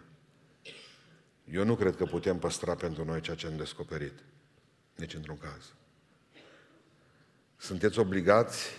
Eu 1.44 1.66
nu 1.66 1.76
cred 1.76 1.96
că 1.96 2.06
putem 2.06 2.40
păstra 2.40 2.76
pentru 2.76 3.06
noi 3.06 3.22
ceea 3.22 3.36
ce 3.36 3.48
am 3.48 3.58
descoperit. 3.58 4.14
Nici 4.96 5.14
într-un 5.14 5.38
caz. 5.38 5.74
Sunteți 7.58 8.00
obligați, 8.00 8.70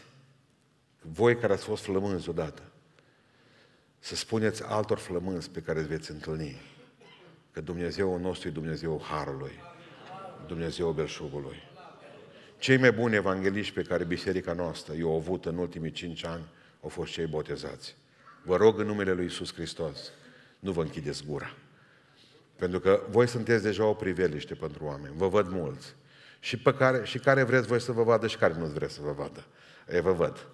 voi 1.01 1.39
care 1.39 1.53
ați 1.53 1.65
fost 1.65 1.83
flămânzi 1.83 2.29
odată, 2.29 2.72
să 4.05 4.15
spuneți 4.15 4.63
altor 4.65 4.99
flămânzi 4.99 5.51
pe 5.51 5.61
care 5.61 5.79
îți 5.79 5.89
veți 5.89 6.11
întâlni 6.11 6.61
că 7.53 7.61
Dumnezeu 7.61 8.19
nostru 8.19 8.49
e 8.49 8.51
Dumnezeu 8.51 9.03
Harului, 9.11 9.53
Dumnezeu 10.47 10.91
belșugului. 10.91 11.57
Cei 12.59 12.77
mai 12.77 12.93
buni 12.93 13.15
evangeliști 13.15 13.75
pe 13.75 13.83
care 13.83 14.05
biserica 14.05 14.53
noastră 14.53 14.95
i-au 14.97 15.17
avut 15.17 15.45
în 15.45 15.57
ultimii 15.57 15.91
cinci 15.91 16.25
ani 16.25 16.45
au 16.83 16.89
fost 16.89 17.13
cei 17.13 17.27
botezați. 17.27 17.97
Vă 18.45 18.57
rog 18.57 18.79
în 18.79 18.87
numele 18.87 19.13
Lui 19.13 19.25
Iisus 19.25 19.55
Hristos, 19.55 20.11
nu 20.59 20.73
vă 20.73 20.83
închideți 20.83 21.25
gura. 21.25 21.55
Pentru 22.57 22.81
că 22.81 23.03
voi 23.11 23.29
sunteți 23.29 23.63
deja 23.63 23.85
o 23.85 23.95
priveliște 23.95 24.55
pentru 24.55 24.85
oameni. 24.85 25.15
Vă 25.17 25.29
văd 25.29 25.49
mulți. 25.49 25.95
Și, 26.41 26.59
pe 26.59 26.75
care, 26.75 27.05
și 27.05 27.19
care 27.19 27.43
vreți 27.43 27.67
voi 27.67 27.81
să 27.81 27.93
vă 27.93 28.03
vadă 28.03 28.27
și 28.27 28.37
care 28.37 28.55
nu 28.59 28.65
vreți 28.65 28.95
să 28.95 29.01
vă 29.03 29.13
vadă. 29.13 29.45
E, 29.89 30.01
vă 30.01 30.13
văd. 30.13 30.47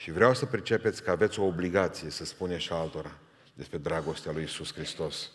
Și 0.00 0.10
vreau 0.10 0.34
să 0.34 0.46
pricepeți 0.46 1.02
că 1.02 1.10
aveți 1.10 1.40
o 1.40 1.44
obligație 1.44 2.10
să 2.10 2.24
spuneți 2.24 2.62
și 2.62 2.72
altora 2.72 3.18
despre 3.54 3.78
dragostea 3.78 4.32
lui 4.32 4.42
Isus 4.42 4.72
Hristos. 4.72 5.30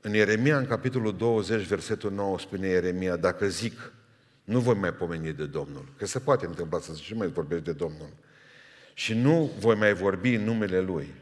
În 0.00 0.14
Ieremia, 0.14 0.58
în 0.58 0.66
capitolul 0.66 1.16
20, 1.16 1.62
versetul 1.62 2.12
9, 2.12 2.38
spune 2.38 2.66
Ieremia, 2.66 3.16
dacă 3.16 3.48
zic, 3.48 3.92
nu 4.44 4.60
voi 4.60 4.74
mai 4.74 4.92
pomeni 4.92 5.32
de 5.32 5.46
Domnul, 5.46 5.88
că 5.96 6.06
se 6.06 6.18
poate 6.18 6.46
întâmpla 6.46 6.80
să 6.80 6.92
zici, 6.92 7.10
nu 7.12 7.18
mai 7.18 7.28
vorbești 7.28 7.64
de 7.64 7.72
Domnul, 7.72 8.08
și 8.94 9.14
nu 9.14 9.50
voi 9.58 9.76
mai 9.76 9.94
vorbi 9.94 10.34
în 10.34 10.44
numele 10.44 10.80
Lui, 10.80 11.14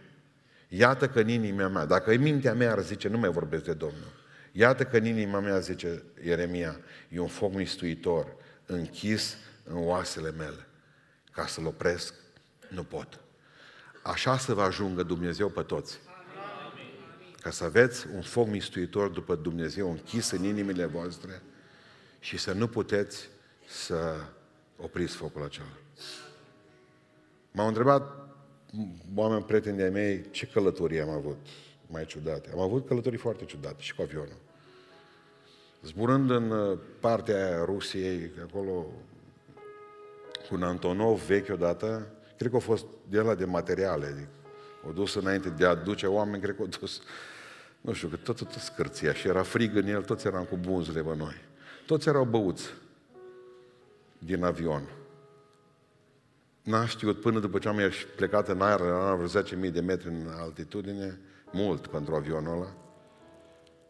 iată 0.69 1.09
că 1.09 1.21
în 1.21 1.29
inima 1.29 1.69
mea, 1.69 1.85
dacă 1.85 2.11
în 2.11 2.21
mintea 2.21 2.55
mea 2.55 2.71
ar 2.71 2.83
zice, 2.83 3.09
nu 3.09 3.19
mai 3.19 3.31
vorbesc 3.31 3.65
de 3.65 3.73
Domnul, 3.73 4.13
iată 4.53 4.85
că 4.85 4.97
în 4.97 5.05
inima 5.05 5.41
mea, 5.41 5.59
zice 5.59 6.03
Ieremia, 6.25 6.81
e 7.09 7.19
un 7.19 7.29
foc 7.29 7.55
mistuitor, 7.55 8.27
închis 8.67 9.37
în 9.65 9.77
oasele 9.77 10.31
mele 10.31 10.65
ca 11.41 11.47
să-l 11.47 11.67
opresc, 11.67 12.15
nu 12.69 12.83
pot. 12.83 13.21
Așa 14.03 14.39
să 14.39 14.55
vă 14.55 14.63
ajungă 14.63 15.03
Dumnezeu 15.03 15.49
pe 15.49 15.63
toți. 15.63 15.99
Ca 17.41 17.51
să 17.51 17.65
aveți 17.65 18.07
un 18.15 18.23
foc 18.23 18.47
mistuitor 18.47 19.09
după 19.09 19.35
Dumnezeu 19.35 19.91
închis 19.91 20.31
în 20.31 20.45
inimile 20.45 20.85
voastre 20.85 21.43
și 22.19 22.37
să 22.37 22.53
nu 22.53 22.69
puteți 22.69 23.29
să 23.69 24.17
opriți 24.77 25.15
focul 25.15 25.43
acela. 25.43 25.77
M-au 27.53 27.67
întrebat 27.67 28.35
oameni 29.15 29.45
prieteni 29.45 29.77
de 29.77 29.89
mei 29.89 30.31
ce 30.31 30.47
călătorii 30.47 31.01
am 31.01 31.11
avut 31.11 31.47
mai 31.87 32.05
ciudate. 32.05 32.51
Am 32.53 32.61
avut 32.61 32.87
călătorii 32.87 33.19
foarte 33.19 33.45
ciudate 33.45 33.83
și 33.83 33.95
cu 33.95 34.03
avionul. 34.03 34.39
Zburând 35.83 36.31
în 36.31 36.51
uh, 36.51 36.79
partea 37.01 37.35
aia 37.35 37.65
Rusiei, 37.65 38.31
acolo 38.43 38.87
cu 40.51 40.57
un 40.57 40.63
Antonov 40.63 41.27
vechi 41.27 41.49
odată, 41.53 42.07
cred 42.37 42.51
că 42.51 42.57
a 42.57 42.61
fost 42.61 42.87
de 43.09 43.21
la 43.21 43.35
de 43.35 43.45
materiale, 43.45 44.07
adică 44.07 44.29
o 44.89 44.93
dus 44.93 45.15
înainte 45.15 45.49
de 45.49 45.67
a 45.67 45.75
duce 45.75 46.07
oameni, 46.07 46.43
cred 46.43 46.57
că 46.57 46.63
o 46.63 46.67
dus, 46.67 47.03
nu 47.81 47.93
știu, 47.93 48.09
că 48.09 48.17
tot, 48.17 48.37
tot 48.37 48.53
scârția 48.53 49.13
și 49.13 49.29
era 49.29 49.43
frig 49.43 49.77
în 49.77 49.87
el, 49.87 50.03
toți 50.03 50.27
eram 50.27 50.45
cu 50.45 50.57
bunzele 50.57 51.03
pe 51.03 51.17
noi. 51.17 51.35
Toți 51.87 52.09
erau 52.09 52.25
băuți 52.25 52.71
din 54.19 54.45
avion. 54.45 54.83
N-a 56.63 56.87
știut 56.87 57.21
până 57.21 57.39
după 57.39 57.59
ce 57.59 57.69
am 57.69 57.79
plecat 58.17 58.49
în 58.49 58.61
aer, 58.61 58.81
era 58.81 59.15
vreo 59.15 59.43
10.000 59.43 59.73
de 59.73 59.81
metri 59.81 60.09
în 60.09 60.27
altitudine, 60.39 61.21
mult 61.53 61.87
pentru 61.87 62.15
avionul 62.15 62.53
ăla, 62.53 62.75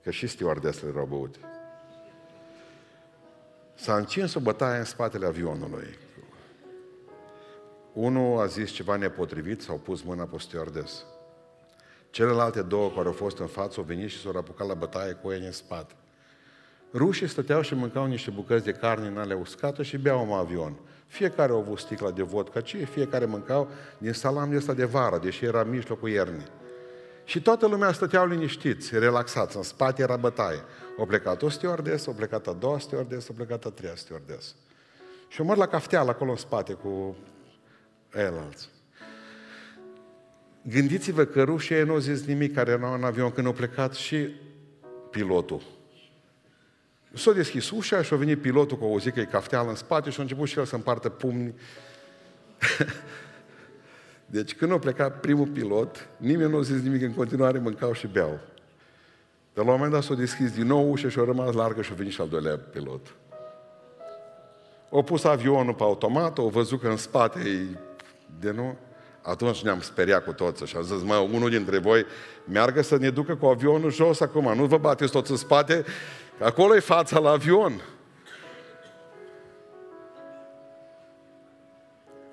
că 0.02 0.10
și 0.10 0.26
stewardesele 0.26 0.90
erau 0.90 1.06
băute. 1.06 1.38
S-a 3.74 3.96
încins 3.96 4.34
o 4.34 4.40
bătaie 4.40 4.78
în 4.78 4.84
spatele 4.84 5.26
avionului. 5.26 5.98
Unul 7.92 8.40
a 8.40 8.46
zis 8.46 8.70
ceva 8.70 8.96
nepotrivit, 8.96 9.62
s-au 9.62 9.76
pus 9.76 10.02
mâna 10.02 10.24
pe 10.24 10.38
stewardess. 10.38 11.04
Celelalte 12.10 12.62
două 12.62 12.90
care 12.90 13.06
au 13.06 13.12
fost 13.12 13.38
în 13.38 13.46
față 13.46 13.74
au 13.78 13.84
venit 13.84 14.10
și 14.10 14.20
s-au 14.20 14.36
apucat 14.36 14.66
la 14.66 14.74
bătaie 14.74 15.12
cu 15.12 15.30
ei 15.30 15.44
în 15.44 15.52
spate. 15.52 15.94
Rușii 16.94 17.28
stăteau 17.28 17.60
și 17.60 17.74
mâncau 17.74 18.06
niște 18.06 18.30
bucăți 18.30 18.64
de 18.64 18.72
carne 18.72 19.06
în 19.06 19.18
ale 19.18 19.34
uscată 19.34 19.82
și 19.82 19.98
beau 19.98 20.22
în 20.22 20.38
avion. 20.38 20.80
Fiecare 21.06 21.52
au 21.52 21.58
avut 21.58 21.78
sticla 21.78 22.10
de 22.10 22.22
vodka, 22.22 22.60
ce 22.60 22.76
fiecare 22.76 23.24
mâncau 23.24 23.68
din 23.98 24.12
salam 24.12 24.56
ăsta 24.56 24.72
de 24.72 24.84
vară, 24.84 25.18
deși 25.18 25.44
era 25.44 25.64
mijlocul 25.64 26.08
iernii. 26.08 26.46
Și 27.24 27.42
toată 27.42 27.66
lumea 27.66 27.92
stăteau 27.92 28.26
liniștiți, 28.26 28.98
relaxați, 28.98 29.56
în 29.56 29.62
spate 29.62 30.02
era 30.02 30.16
bătaie. 30.16 30.60
O 30.96 31.04
plecat 31.04 31.42
o 31.42 31.48
stewardess, 31.48 32.06
o 32.06 32.12
plecat 32.12 32.46
a 32.46 32.52
doua 32.52 32.78
stewardess, 32.78 33.28
o 33.28 33.32
plecat 33.32 33.64
a 33.64 33.70
treia 33.70 33.94
stewardess. 33.96 34.54
Și 35.28 35.42
măr 35.42 35.56
la 35.56 35.66
cafteală 35.66 36.10
acolo 36.10 36.30
în 36.30 36.36
spate 36.36 36.72
cu 36.72 37.16
elalți. 38.14 38.68
Gândiți-vă 40.62 41.24
că 41.24 41.42
rușii 41.42 41.82
nu 41.82 41.92
au 41.92 41.98
zis 41.98 42.24
nimic 42.24 42.54
care 42.54 42.70
erau 42.70 42.94
în 42.94 43.04
avion 43.04 43.30
când 43.30 43.46
au 43.46 43.52
plecat 43.52 43.94
și 43.94 44.28
pilotul. 45.10 45.60
S-a 47.12 47.32
deschis 47.32 47.70
ușa 47.70 48.02
și 48.02 48.14
a 48.14 48.16
venit 48.16 48.40
pilotul 48.40 48.78
cu 48.78 48.84
o 48.84 48.98
zi 48.98 49.10
că 49.10 49.20
e 49.20 49.24
cafteală 49.24 49.68
în 49.68 49.74
spate 49.74 50.10
și 50.10 50.18
a 50.18 50.22
început 50.22 50.48
și 50.48 50.58
el 50.58 50.64
să 50.64 50.74
împartă 50.74 51.08
pumni. 51.08 51.54
deci 54.26 54.54
când 54.54 54.72
a 54.72 54.78
plecat 54.78 55.20
primul 55.20 55.46
pilot, 55.46 56.08
nimeni 56.16 56.50
nu 56.50 56.56
a 56.56 56.62
zis 56.62 56.82
nimic, 56.82 57.02
în 57.02 57.14
continuare 57.14 57.58
mâncau 57.58 57.92
și 57.92 58.06
beau. 58.06 58.40
Dar 59.54 59.64
la 59.64 59.70
un 59.70 59.76
moment 59.76 59.92
dat 59.92 60.02
s-a 60.02 60.14
deschis 60.14 60.52
din 60.52 60.66
nou 60.66 60.90
ușa 60.90 61.08
și 61.08 61.18
a 61.18 61.24
rămas 61.24 61.54
largă 61.54 61.82
și 61.82 61.92
a 61.92 61.94
venit 61.94 62.12
și 62.12 62.20
al 62.20 62.28
doilea 62.28 62.58
pilot. 62.58 63.14
Au 64.90 65.02
pus 65.02 65.24
avionul 65.24 65.74
pe 65.74 65.82
automat, 65.82 66.38
au 66.38 66.48
văzut 66.48 66.80
că 66.80 66.88
în 66.88 66.96
spate 66.96 67.38
e 67.38 67.78
de 68.38 68.50
nu. 68.50 68.76
Atunci 69.22 69.62
ne-am 69.62 69.80
speriat 69.80 70.24
cu 70.24 70.32
toți 70.32 70.64
și 70.64 70.76
am 70.76 70.82
zis, 70.82 71.02
mă, 71.02 71.16
unul 71.16 71.50
dintre 71.50 71.78
voi 71.78 72.06
meargă 72.44 72.82
să 72.82 72.96
ne 72.96 73.10
ducă 73.10 73.36
cu 73.36 73.46
avionul 73.46 73.92
jos 73.92 74.20
acum, 74.20 74.54
nu 74.54 74.64
vă 74.64 74.78
bateți 74.78 75.12
toți 75.12 75.30
în 75.30 75.36
spate, 75.36 75.84
acolo 76.38 76.76
e 76.76 76.80
fața 76.80 77.18
la 77.18 77.30
avion. 77.30 77.82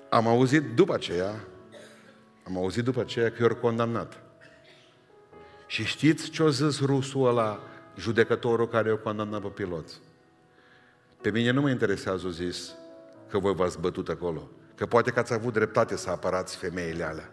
Am 0.08 0.26
auzit 0.26 0.62
după 0.62 0.94
aceea, 0.94 1.34
am 2.46 2.56
auzit 2.56 2.84
după 2.84 3.00
aceea 3.00 3.30
că 3.30 3.44
i 3.44 3.60
condamnat. 3.60 4.22
Și 5.66 5.84
știți 5.84 6.30
ce 6.30 6.42
a 6.42 6.48
zis 6.48 6.80
rusul 6.80 7.26
ăla, 7.26 7.60
judecătorul 7.96 8.68
care 8.68 8.88
i-a 8.88 8.96
condamnat 8.96 9.40
pe 9.40 9.48
piloți? 9.48 10.00
Pe 11.20 11.30
mine 11.30 11.50
nu 11.50 11.60
mă 11.60 11.70
interesează, 11.70 12.26
a 12.26 12.30
zis, 12.30 12.74
că 13.30 13.38
voi 13.38 13.54
v-ați 13.54 13.80
bătut 13.80 14.08
acolo. 14.08 14.48
Că 14.78 14.86
poate 14.86 15.10
că 15.10 15.18
ați 15.18 15.32
avut 15.32 15.52
dreptate 15.52 15.96
să 15.96 16.10
apărați 16.10 16.56
femeile 16.56 17.04
alea. 17.04 17.32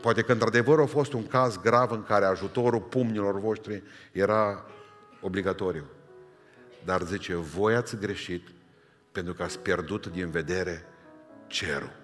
Poate 0.00 0.22
că 0.22 0.32
într-adevăr 0.32 0.80
a 0.80 0.86
fost 0.86 1.12
un 1.12 1.26
caz 1.26 1.56
grav 1.56 1.90
în 1.90 2.02
care 2.02 2.24
ajutorul 2.24 2.80
pumnilor 2.80 3.40
voștri 3.40 3.82
era 4.12 4.64
obligatoriu. 5.20 5.84
Dar 6.84 7.02
zice, 7.02 7.34
voi 7.34 7.74
ați 7.74 7.96
greșit 7.96 8.48
pentru 9.12 9.34
că 9.34 9.42
ați 9.42 9.58
pierdut 9.58 10.06
din 10.06 10.30
vedere 10.30 10.84
cerul. 11.46 11.96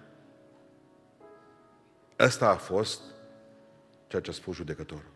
Ăsta 2.18 2.48
a 2.48 2.56
fost 2.56 3.00
ceea 4.06 4.22
ce 4.22 4.30
a 4.30 4.34
spus 4.34 4.54
judecătorul. 4.54 5.12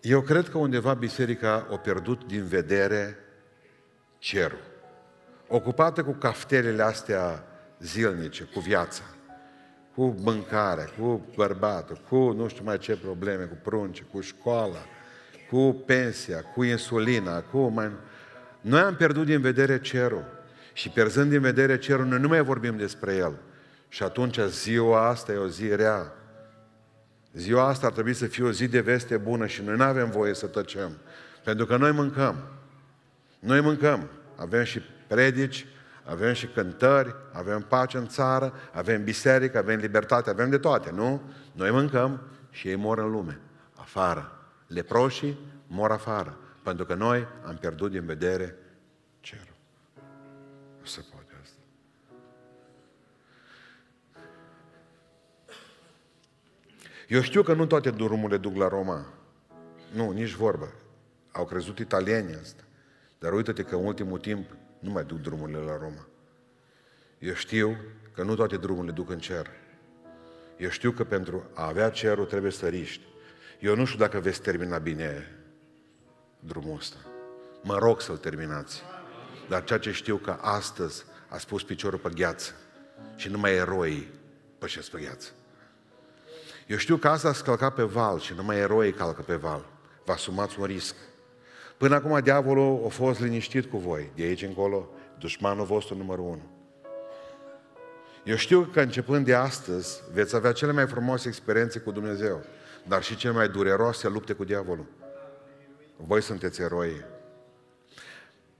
Eu 0.00 0.20
cred 0.20 0.48
că 0.48 0.58
undeva 0.58 0.94
biserica 0.94 1.66
a 1.70 1.78
pierdut 1.78 2.24
din 2.24 2.44
vedere 2.44 3.16
cerul. 4.18 4.74
Ocupată 5.48 6.02
cu 6.02 6.12
caftelele 6.12 6.82
astea 6.82 7.44
zilnice, 7.78 8.44
cu 8.44 8.60
viața, 8.60 9.02
cu 9.94 10.14
mâncare, 10.18 10.88
cu 10.98 11.26
bărbatul, 11.36 12.00
cu 12.08 12.32
nu 12.32 12.48
știu 12.48 12.64
mai 12.64 12.78
ce 12.78 12.96
probleme, 12.96 13.44
cu 13.44 13.58
prunce, 13.62 14.02
cu 14.12 14.20
școala, 14.20 14.86
cu 15.50 15.82
pensia, 15.86 16.42
cu 16.42 16.62
insulina, 16.62 17.40
cu 17.40 17.58
mai... 17.58 17.90
Noi 18.60 18.80
am 18.80 18.94
pierdut 18.94 19.26
din 19.26 19.40
vedere 19.40 19.80
cerul. 19.80 20.24
Și 20.72 20.88
pierzând 20.88 21.30
din 21.30 21.40
vedere 21.40 21.78
cerul, 21.78 22.04
noi 22.04 22.18
nu 22.18 22.28
mai 22.28 22.42
vorbim 22.42 22.76
despre 22.76 23.14
el. 23.14 23.32
Și 23.88 24.02
atunci 24.02 24.40
ziua 24.40 25.08
asta 25.08 25.32
e 25.32 25.36
o 25.36 25.48
zi 25.48 25.74
rea. 25.74 26.12
Ziua 27.32 27.68
asta 27.68 27.86
ar 27.86 27.92
trebui 27.92 28.14
să 28.14 28.26
fie 28.26 28.44
o 28.44 28.50
zi 28.50 28.68
de 28.68 28.80
veste 28.80 29.16
bună 29.16 29.46
și 29.46 29.62
noi 29.62 29.76
nu 29.76 29.82
avem 29.82 30.10
voie 30.10 30.34
să 30.34 30.46
tăcem. 30.46 30.96
Pentru 31.44 31.66
că 31.66 31.76
noi 31.76 31.92
mâncăm. 31.92 32.36
Noi 33.38 33.60
mâncăm. 33.60 34.08
Avem 34.36 34.64
și 34.64 34.82
predici, 35.06 35.66
avem 36.04 36.32
și 36.32 36.46
cântări, 36.46 37.14
avem 37.32 37.60
pace 37.60 37.96
în 37.96 38.08
țară, 38.08 38.54
avem 38.72 39.04
biserică, 39.04 39.58
avem 39.58 39.78
libertate, 39.78 40.30
avem 40.30 40.50
de 40.50 40.58
toate, 40.58 40.90
nu? 40.90 41.22
Noi 41.52 41.70
mâncăm 41.70 42.20
și 42.50 42.68
ei 42.68 42.76
mor 42.76 42.98
în 42.98 43.10
lume, 43.10 43.40
afară. 43.74 44.30
Leproșii 44.66 45.38
mor 45.66 45.90
afară, 45.90 46.38
pentru 46.62 46.84
că 46.84 46.94
noi 46.94 47.26
am 47.46 47.56
pierdut 47.56 47.90
din 47.90 48.04
vedere 48.04 48.56
cerul. 49.20 49.56
Nu 50.80 50.86
se 50.86 51.04
poate 51.10 51.32
asta. 51.42 51.60
Eu 57.08 57.20
știu 57.20 57.42
că 57.42 57.54
nu 57.54 57.66
toate 57.66 57.90
drumurile 57.90 58.38
duc 58.38 58.56
la 58.56 58.68
Roma. 58.68 59.06
Nu, 59.92 60.10
nici 60.10 60.32
vorbă. 60.32 60.72
Au 61.32 61.44
crezut 61.44 61.78
italienii 61.78 62.34
asta. 62.34 62.62
Dar 63.18 63.32
uite-te 63.32 63.62
că 63.62 63.76
în 63.76 63.84
ultimul 63.84 64.18
timp 64.18 64.56
nu 64.86 64.92
mai 64.92 65.04
duc 65.04 65.20
drumurile 65.20 65.58
la 65.58 65.76
Roma. 65.76 66.06
Eu 67.18 67.34
știu 67.34 67.76
că 68.14 68.22
nu 68.22 68.34
toate 68.34 68.56
drumurile 68.56 68.92
duc 68.92 69.10
în 69.10 69.18
cer. 69.18 69.50
Eu 70.56 70.68
știu 70.68 70.90
că 70.90 71.04
pentru 71.04 71.50
a 71.54 71.66
avea 71.66 71.90
cerul 71.90 72.24
trebuie 72.24 72.50
să 72.50 72.68
riști. 72.68 73.04
Eu 73.60 73.76
nu 73.76 73.84
știu 73.84 73.98
dacă 73.98 74.20
veți 74.20 74.40
termina 74.40 74.78
bine 74.78 75.36
drumul 76.38 76.76
ăsta. 76.76 76.96
Mă 77.62 77.78
rog 77.78 78.00
să-l 78.00 78.16
terminați. 78.16 78.82
Dar 79.48 79.64
ceea 79.64 79.78
ce 79.78 79.92
știu 79.92 80.16
că 80.16 80.36
astăzi 80.40 81.04
a 81.28 81.38
spus 81.38 81.62
piciorul 81.62 81.98
pe 81.98 82.10
gheață 82.14 82.52
și 83.16 83.28
numai 83.28 83.54
eroii 83.54 84.10
pășesc 84.58 84.90
pe 84.90 85.00
gheață. 85.00 85.30
Eu 86.66 86.76
știu 86.76 86.96
că 86.96 87.08
asta 87.08 87.28
a 87.28 87.42
călcat 87.44 87.74
pe 87.74 87.82
val 87.82 88.20
și 88.20 88.32
numai 88.32 88.58
eroii 88.58 88.92
calcă 88.92 89.22
pe 89.22 89.34
val. 89.34 89.64
Vă 90.04 90.12
asumați 90.12 90.58
un 90.58 90.64
risc. 90.64 90.94
Până 91.76 91.94
acum 91.94 92.18
diavolul 92.22 92.82
a 92.86 92.88
fost 92.88 93.20
liniștit 93.20 93.70
cu 93.70 93.76
voi. 93.76 94.12
De 94.14 94.22
aici 94.22 94.42
încolo, 94.42 94.88
dușmanul 95.18 95.64
vostru 95.64 95.96
numărul 95.96 96.24
unu. 96.24 96.50
Eu 98.24 98.36
știu 98.36 98.60
că 98.72 98.80
începând 98.80 99.24
de 99.24 99.34
astăzi 99.34 100.02
veți 100.12 100.36
avea 100.36 100.52
cele 100.52 100.72
mai 100.72 100.86
frumoase 100.86 101.28
experiențe 101.28 101.78
cu 101.78 101.90
Dumnezeu, 101.90 102.44
dar 102.88 103.02
și 103.02 103.16
cele 103.16 103.32
mai 103.32 103.48
dureroase 103.48 104.08
lupte 104.08 104.32
cu 104.32 104.44
diavolul. 104.44 104.86
Voi 105.96 106.22
sunteți 106.22 106.60
eroi. 106.60 107.04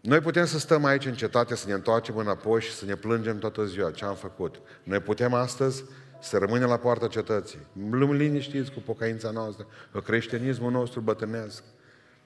Noi 0.01 0.21
putem 0.21 0.45
să 0.45 0.59
stăm 0.59 0.85
aici 0.85 1.07
în 1.07 1.15
cetate, 1.15 1.55
să 1.55 1.69
ne 1.69 1.73
întoarcem 1.73 2.17
înapoi 2.17 2.61
și 2.61 2.73
să 2.73 2.85
ne 2.85 2.95
plângem 2.95 3.39
toată 3.39 3.65
ziua 3.65 3.91
ce 3.91 4.05
am 4.05 4.15
făcut. 4.15 4.61
Noi 4.83 5.01
putem 5.01 5.35
astăzi 5.35 5.85
să 6.21 6.39
rămânem 6.39 6.69
la 6.69 6.77
poarta 6.77 7.07
cetății, 7.07 7.67
liniștiți 8.13 8.73
cu 8.73 8.81
pocăința 8.81 9.31
noastră, 9.31 9.67
că 9.93 10.01
creștinismul 10.01 10.71
nostru 10.71 11.01
bătrânesc. 11.01 11.63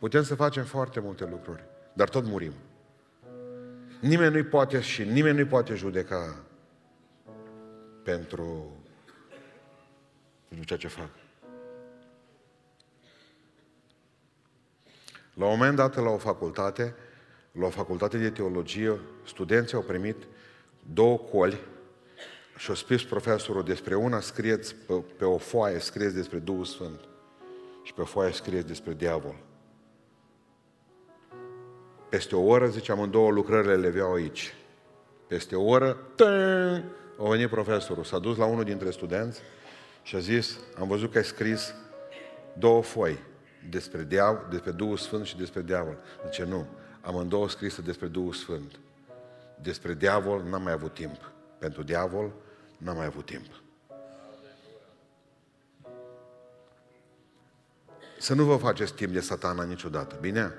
Putem 0.01 0.22
să 0.22 0.34
facem 0.34 0.64
foarte 0.64 1.01
multe 1.01 1.24
lucruri, 1.24 1.64
dar 1.92 2.09
tot 2.09 2.24
murim. 2.24 2.53
Nimeni 4.01 4.32
nu-i 4.32 4.44
poate 4.44 4.80
și 4.80 5.05
nimeni 5.05 5.36
nu-i 5.36 5.46
poate 5.46 5.74
judeca 5.74 6.36
pentru, 8.03 8.76
pentru 10.48 10.66
ceea 10.66 10.78
ce 10.78 10.88
fac. 10.88 11.09
La 15.34 15.44
un 15.44 15.51
moment 15.51 15.76
dat, 15.76 15.96
la 15.96 16.11
o 16.11 16.18
facultate, 16.18 16.94
la 17.53 17.66
o 17.66 17.70
facultate 17.70 18.18
de 18.18 18.30
teologie, 18.30 18.98
studenții 19.26 19.76
au 19.76 19.82
primit 19.82 20.16
două 20.92 21.18
coli 21.18 21.61
și 22.57 22.68
au 22.68 22.74
spus 22.74 23.05
profesorul 23.05 23.64
despre 23.64 23.94
una 23.94 24.20
scrieți 24.20 24.74
pe, 24.74 24.94
pe 25.16 25.24
o 25.24 25.38
foaie, 25.38 25.78
scrieți 25.78 26.14
despre 26.14 26.38
Duhul 26.38 26.64
Sfânt 26.64 27.01
și 27.82 27.94
pe 27.94 28.03
foaie 28.03 28.32
scrieți 28.32 28.66
despre 28.66 28.94
diavol. 28.94 29.48
Peste 32.11 32.37
o 32.37 32.43
oră, 32.43 32.69
zice, 32.69 32.93
amândouă 32.93 33.31
lucrările 33.31 33.77
le 33.77 33.87
aveau 33.87 34.13
aici. 34.13 34.55
Peste 35.27 35.57
o 35.57 35.65
oră, 35.65 35.99
tăi, 36.15 36.85
a 37.19 37.29
venit 37.29 37.49
profesorul, 37.49 38.05
s-a 38.05 38.19
dus 38.19 38.37
la 38.37 38.45
unul 38.45 38.65
dintre 38.65 38.91
studenți 38.91 39.41
și 40.03 40.17
a 40.17 40.19
zis, 40.19 40.59
am 40.79 40.89
văzut 40.89 41.13
că 41.13 41.19
ai 41.19 41.25
scris 41.25 41.75
două 42.53 42.83
foi 42.83 43.19
despre, 43.69 44.03
diav, 44.03 44.39
despre 44.51 44.71
Duhul 44.71 44.97
Sfânt 44.97 45.27
și 45.27 45.37
despre 45.37 45.63
diavol. 45.63 45.97
Zice, 46.25 46.45
nu, 46.45 46.67
amândouă 47.01 47.49
scrise 47.49 47.83
despre 47.83 48.07
Duhul 48.07 48.33
Sfânt. 48.33 48.79
Despre 49.63 49.95
diavol 49.95 50.43
n-am 50.43 50.63
mai 50.63 50.73
avut 50.73 50.95
timp. 50.95 51.31
Pentru 51.59 51.83
diavol 51.83 52.33
n-am 52.77 52.97
mai 52.97 53.07
avut 53.07 53.27
timp. 53.27 53.47
Să 58.19 58.35
nu 58.35 58.45
vă 58.45 58.57
faceți 58.57 58.95
timp 58.95 59.13
de 59.13 59.21
satana 59.21 59.65
niciodată, 59.65 60.17
bine? 60.21 60.53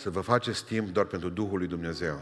Să 0.00 0.10
vă 0.10 0.20
faceți 0.20 0.64
timp 0.64 0.88
doar 0.88 1.06
pentru 1.06 1.28
Duhul 1.28 1.58
lui 1.58 1.66
Dumnezeu. 1.66 2.20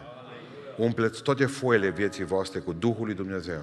Umpleți 0.77 1.23
toate 1.23 1.47
foile 1.47 1.89
vieții 1.89 2.25
voastre 2.25 2.59
cu 2.59 2.73
Duhul 2.73 3.05
lui 3.05 3.15
Dumnezeu. 3.15 3.63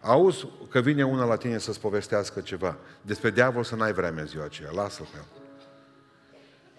Auzi 0.00 0.48
că 0.70 0.80
vine 0.80 1.04
una 1.04 1.24
la 1.24 1.36
tine 1.36 1.58
să-ți 1.58 1.80
povestească 1.80 2.40
ceva. 2.40 2.76
Despre 3.02 3.30
diavol 3.30 3.64
să 3.64 3.76
n-ai 3.76 3.92
vreme 3.92 4.20
în 4.20 4.26
ziua 4.26 4.44
aceea. 4.44 4.70
Lasă-l 4.74 5.06
pe 5.12 5.16
el. 5.16 5.42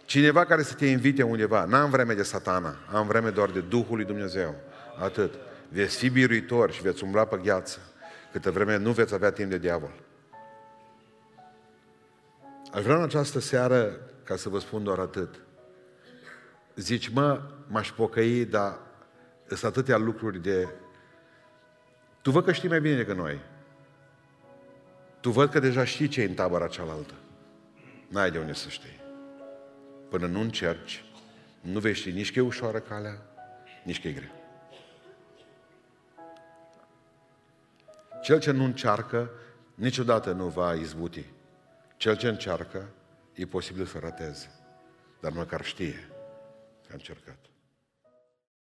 Cineva 0.06 0.46
care 0.46 0.62
să 0.62 0.74
te 0.74 0.86
invite 0.86 1.24
undeva, 1.24 1.66
n-am 1.66 1.90
vreme 1.90 2.14
de 2.14 2.24
satana, 2.24 2.76
am 2.92 3.08
vreme 3.08 3.30
doar 3.30 3.50
de 3.50 3.60
Duhul 3.60 3.96
lui 3.96 4.06
Dumnezeu. 4.06 4.56
Atât. 5.00 5.34
Veți 5.70 5.98
fi 5.98 6.10
biruitori 6.10 6.74
și 6.74 6.82
veți 6.82 7.04
umbla 7.04 7.26
pe 7.26 7.40
gheață, 7.44 7.80
câtă 8.32 8.52
vreme 8.52 8.78
nu 8.78 8.92
veți 8.92 9.14
avea 9.14 9.32
timp 9.32 9.50
de 9.50 9.58
diavol. 9.58 9.92
Aș 12.74 12.84
vrea 12.84 12.96
în 12.96 13.04
această 13.04 13.40
seară 13.40 14.00
ca 14.24 14.36
să 14.36 14.50
vă 14.50 14.60
spun 14.60 14.84
doar 14.84 15.00
atât. 15.00 15.45
Zici, 16.76 17.08
mă, 17.10 17.42
m-aș 17.68 17.92
pocăi, 17.92 18.46
dar 18.46 18.78
sunt 19.48 19.64
atâtea 19.64 19.98
lucruri 19.98 20.42
de... 20.42 20.68
Tu 22.22 22.32
văd 22.32 22.44
că 22.44 22.52
știi 22.52 22.70
mai 22.70 22.82
bine 22.82 22.96
decât 22.96 23.16
noi. 23.16 23.40
Tu 25.20 25.30
văd 25.30 25.50
că 25.50 25.60
deja 25.60 25.84
știi 25.84 26.08
ce 26.08 26.22
e 26.22 26.26
în 26.26 26.34
tabăra 26.34 26.68
cealaltă. 26.68 27.14
N-ai 28.08 28.32
de 28.32 28.40
unde 28.40 28.54
să 28.54 28.70
știi. 28.70 29.00
Până 30.10 30.28
nu 30.28 30.40
încerci, 30.40 31.04
nu 31.62 31.80
vei 31.80 31.94
ști 31.94 32.12
nici 32.12 32.34
că 32.34 32.40
e 32.40 32.42
ușoară 32.42 32.80
calea, 32.80 33.22
nici 33.84 34.02
că 34.02 34.08
e 34.08 34.12
grea. 34.12 34.32
Cel 38.22 38.40
ce 38.40 38.52
nu 38.52 38.64
încearcă, 38.64 39.30
niciodată 39.76 40.32
nu 40.32 40.48
va 40.48 40.74
izbuti. 40.74 41.26
Cel 41.98 42.18
ce 42.18 42.28
încearcă, 42.28 42.90
e 43.34 43.46
posibil 43.46 43.86
să 43.86 43.98
rateze. 44.00 44.52
Dar 45.20 45.32
măcar 45.32 45.64
știe 45.64 46.10
că 46.86 46.92
a 46.92 46.96
încercat. 46.96 47.55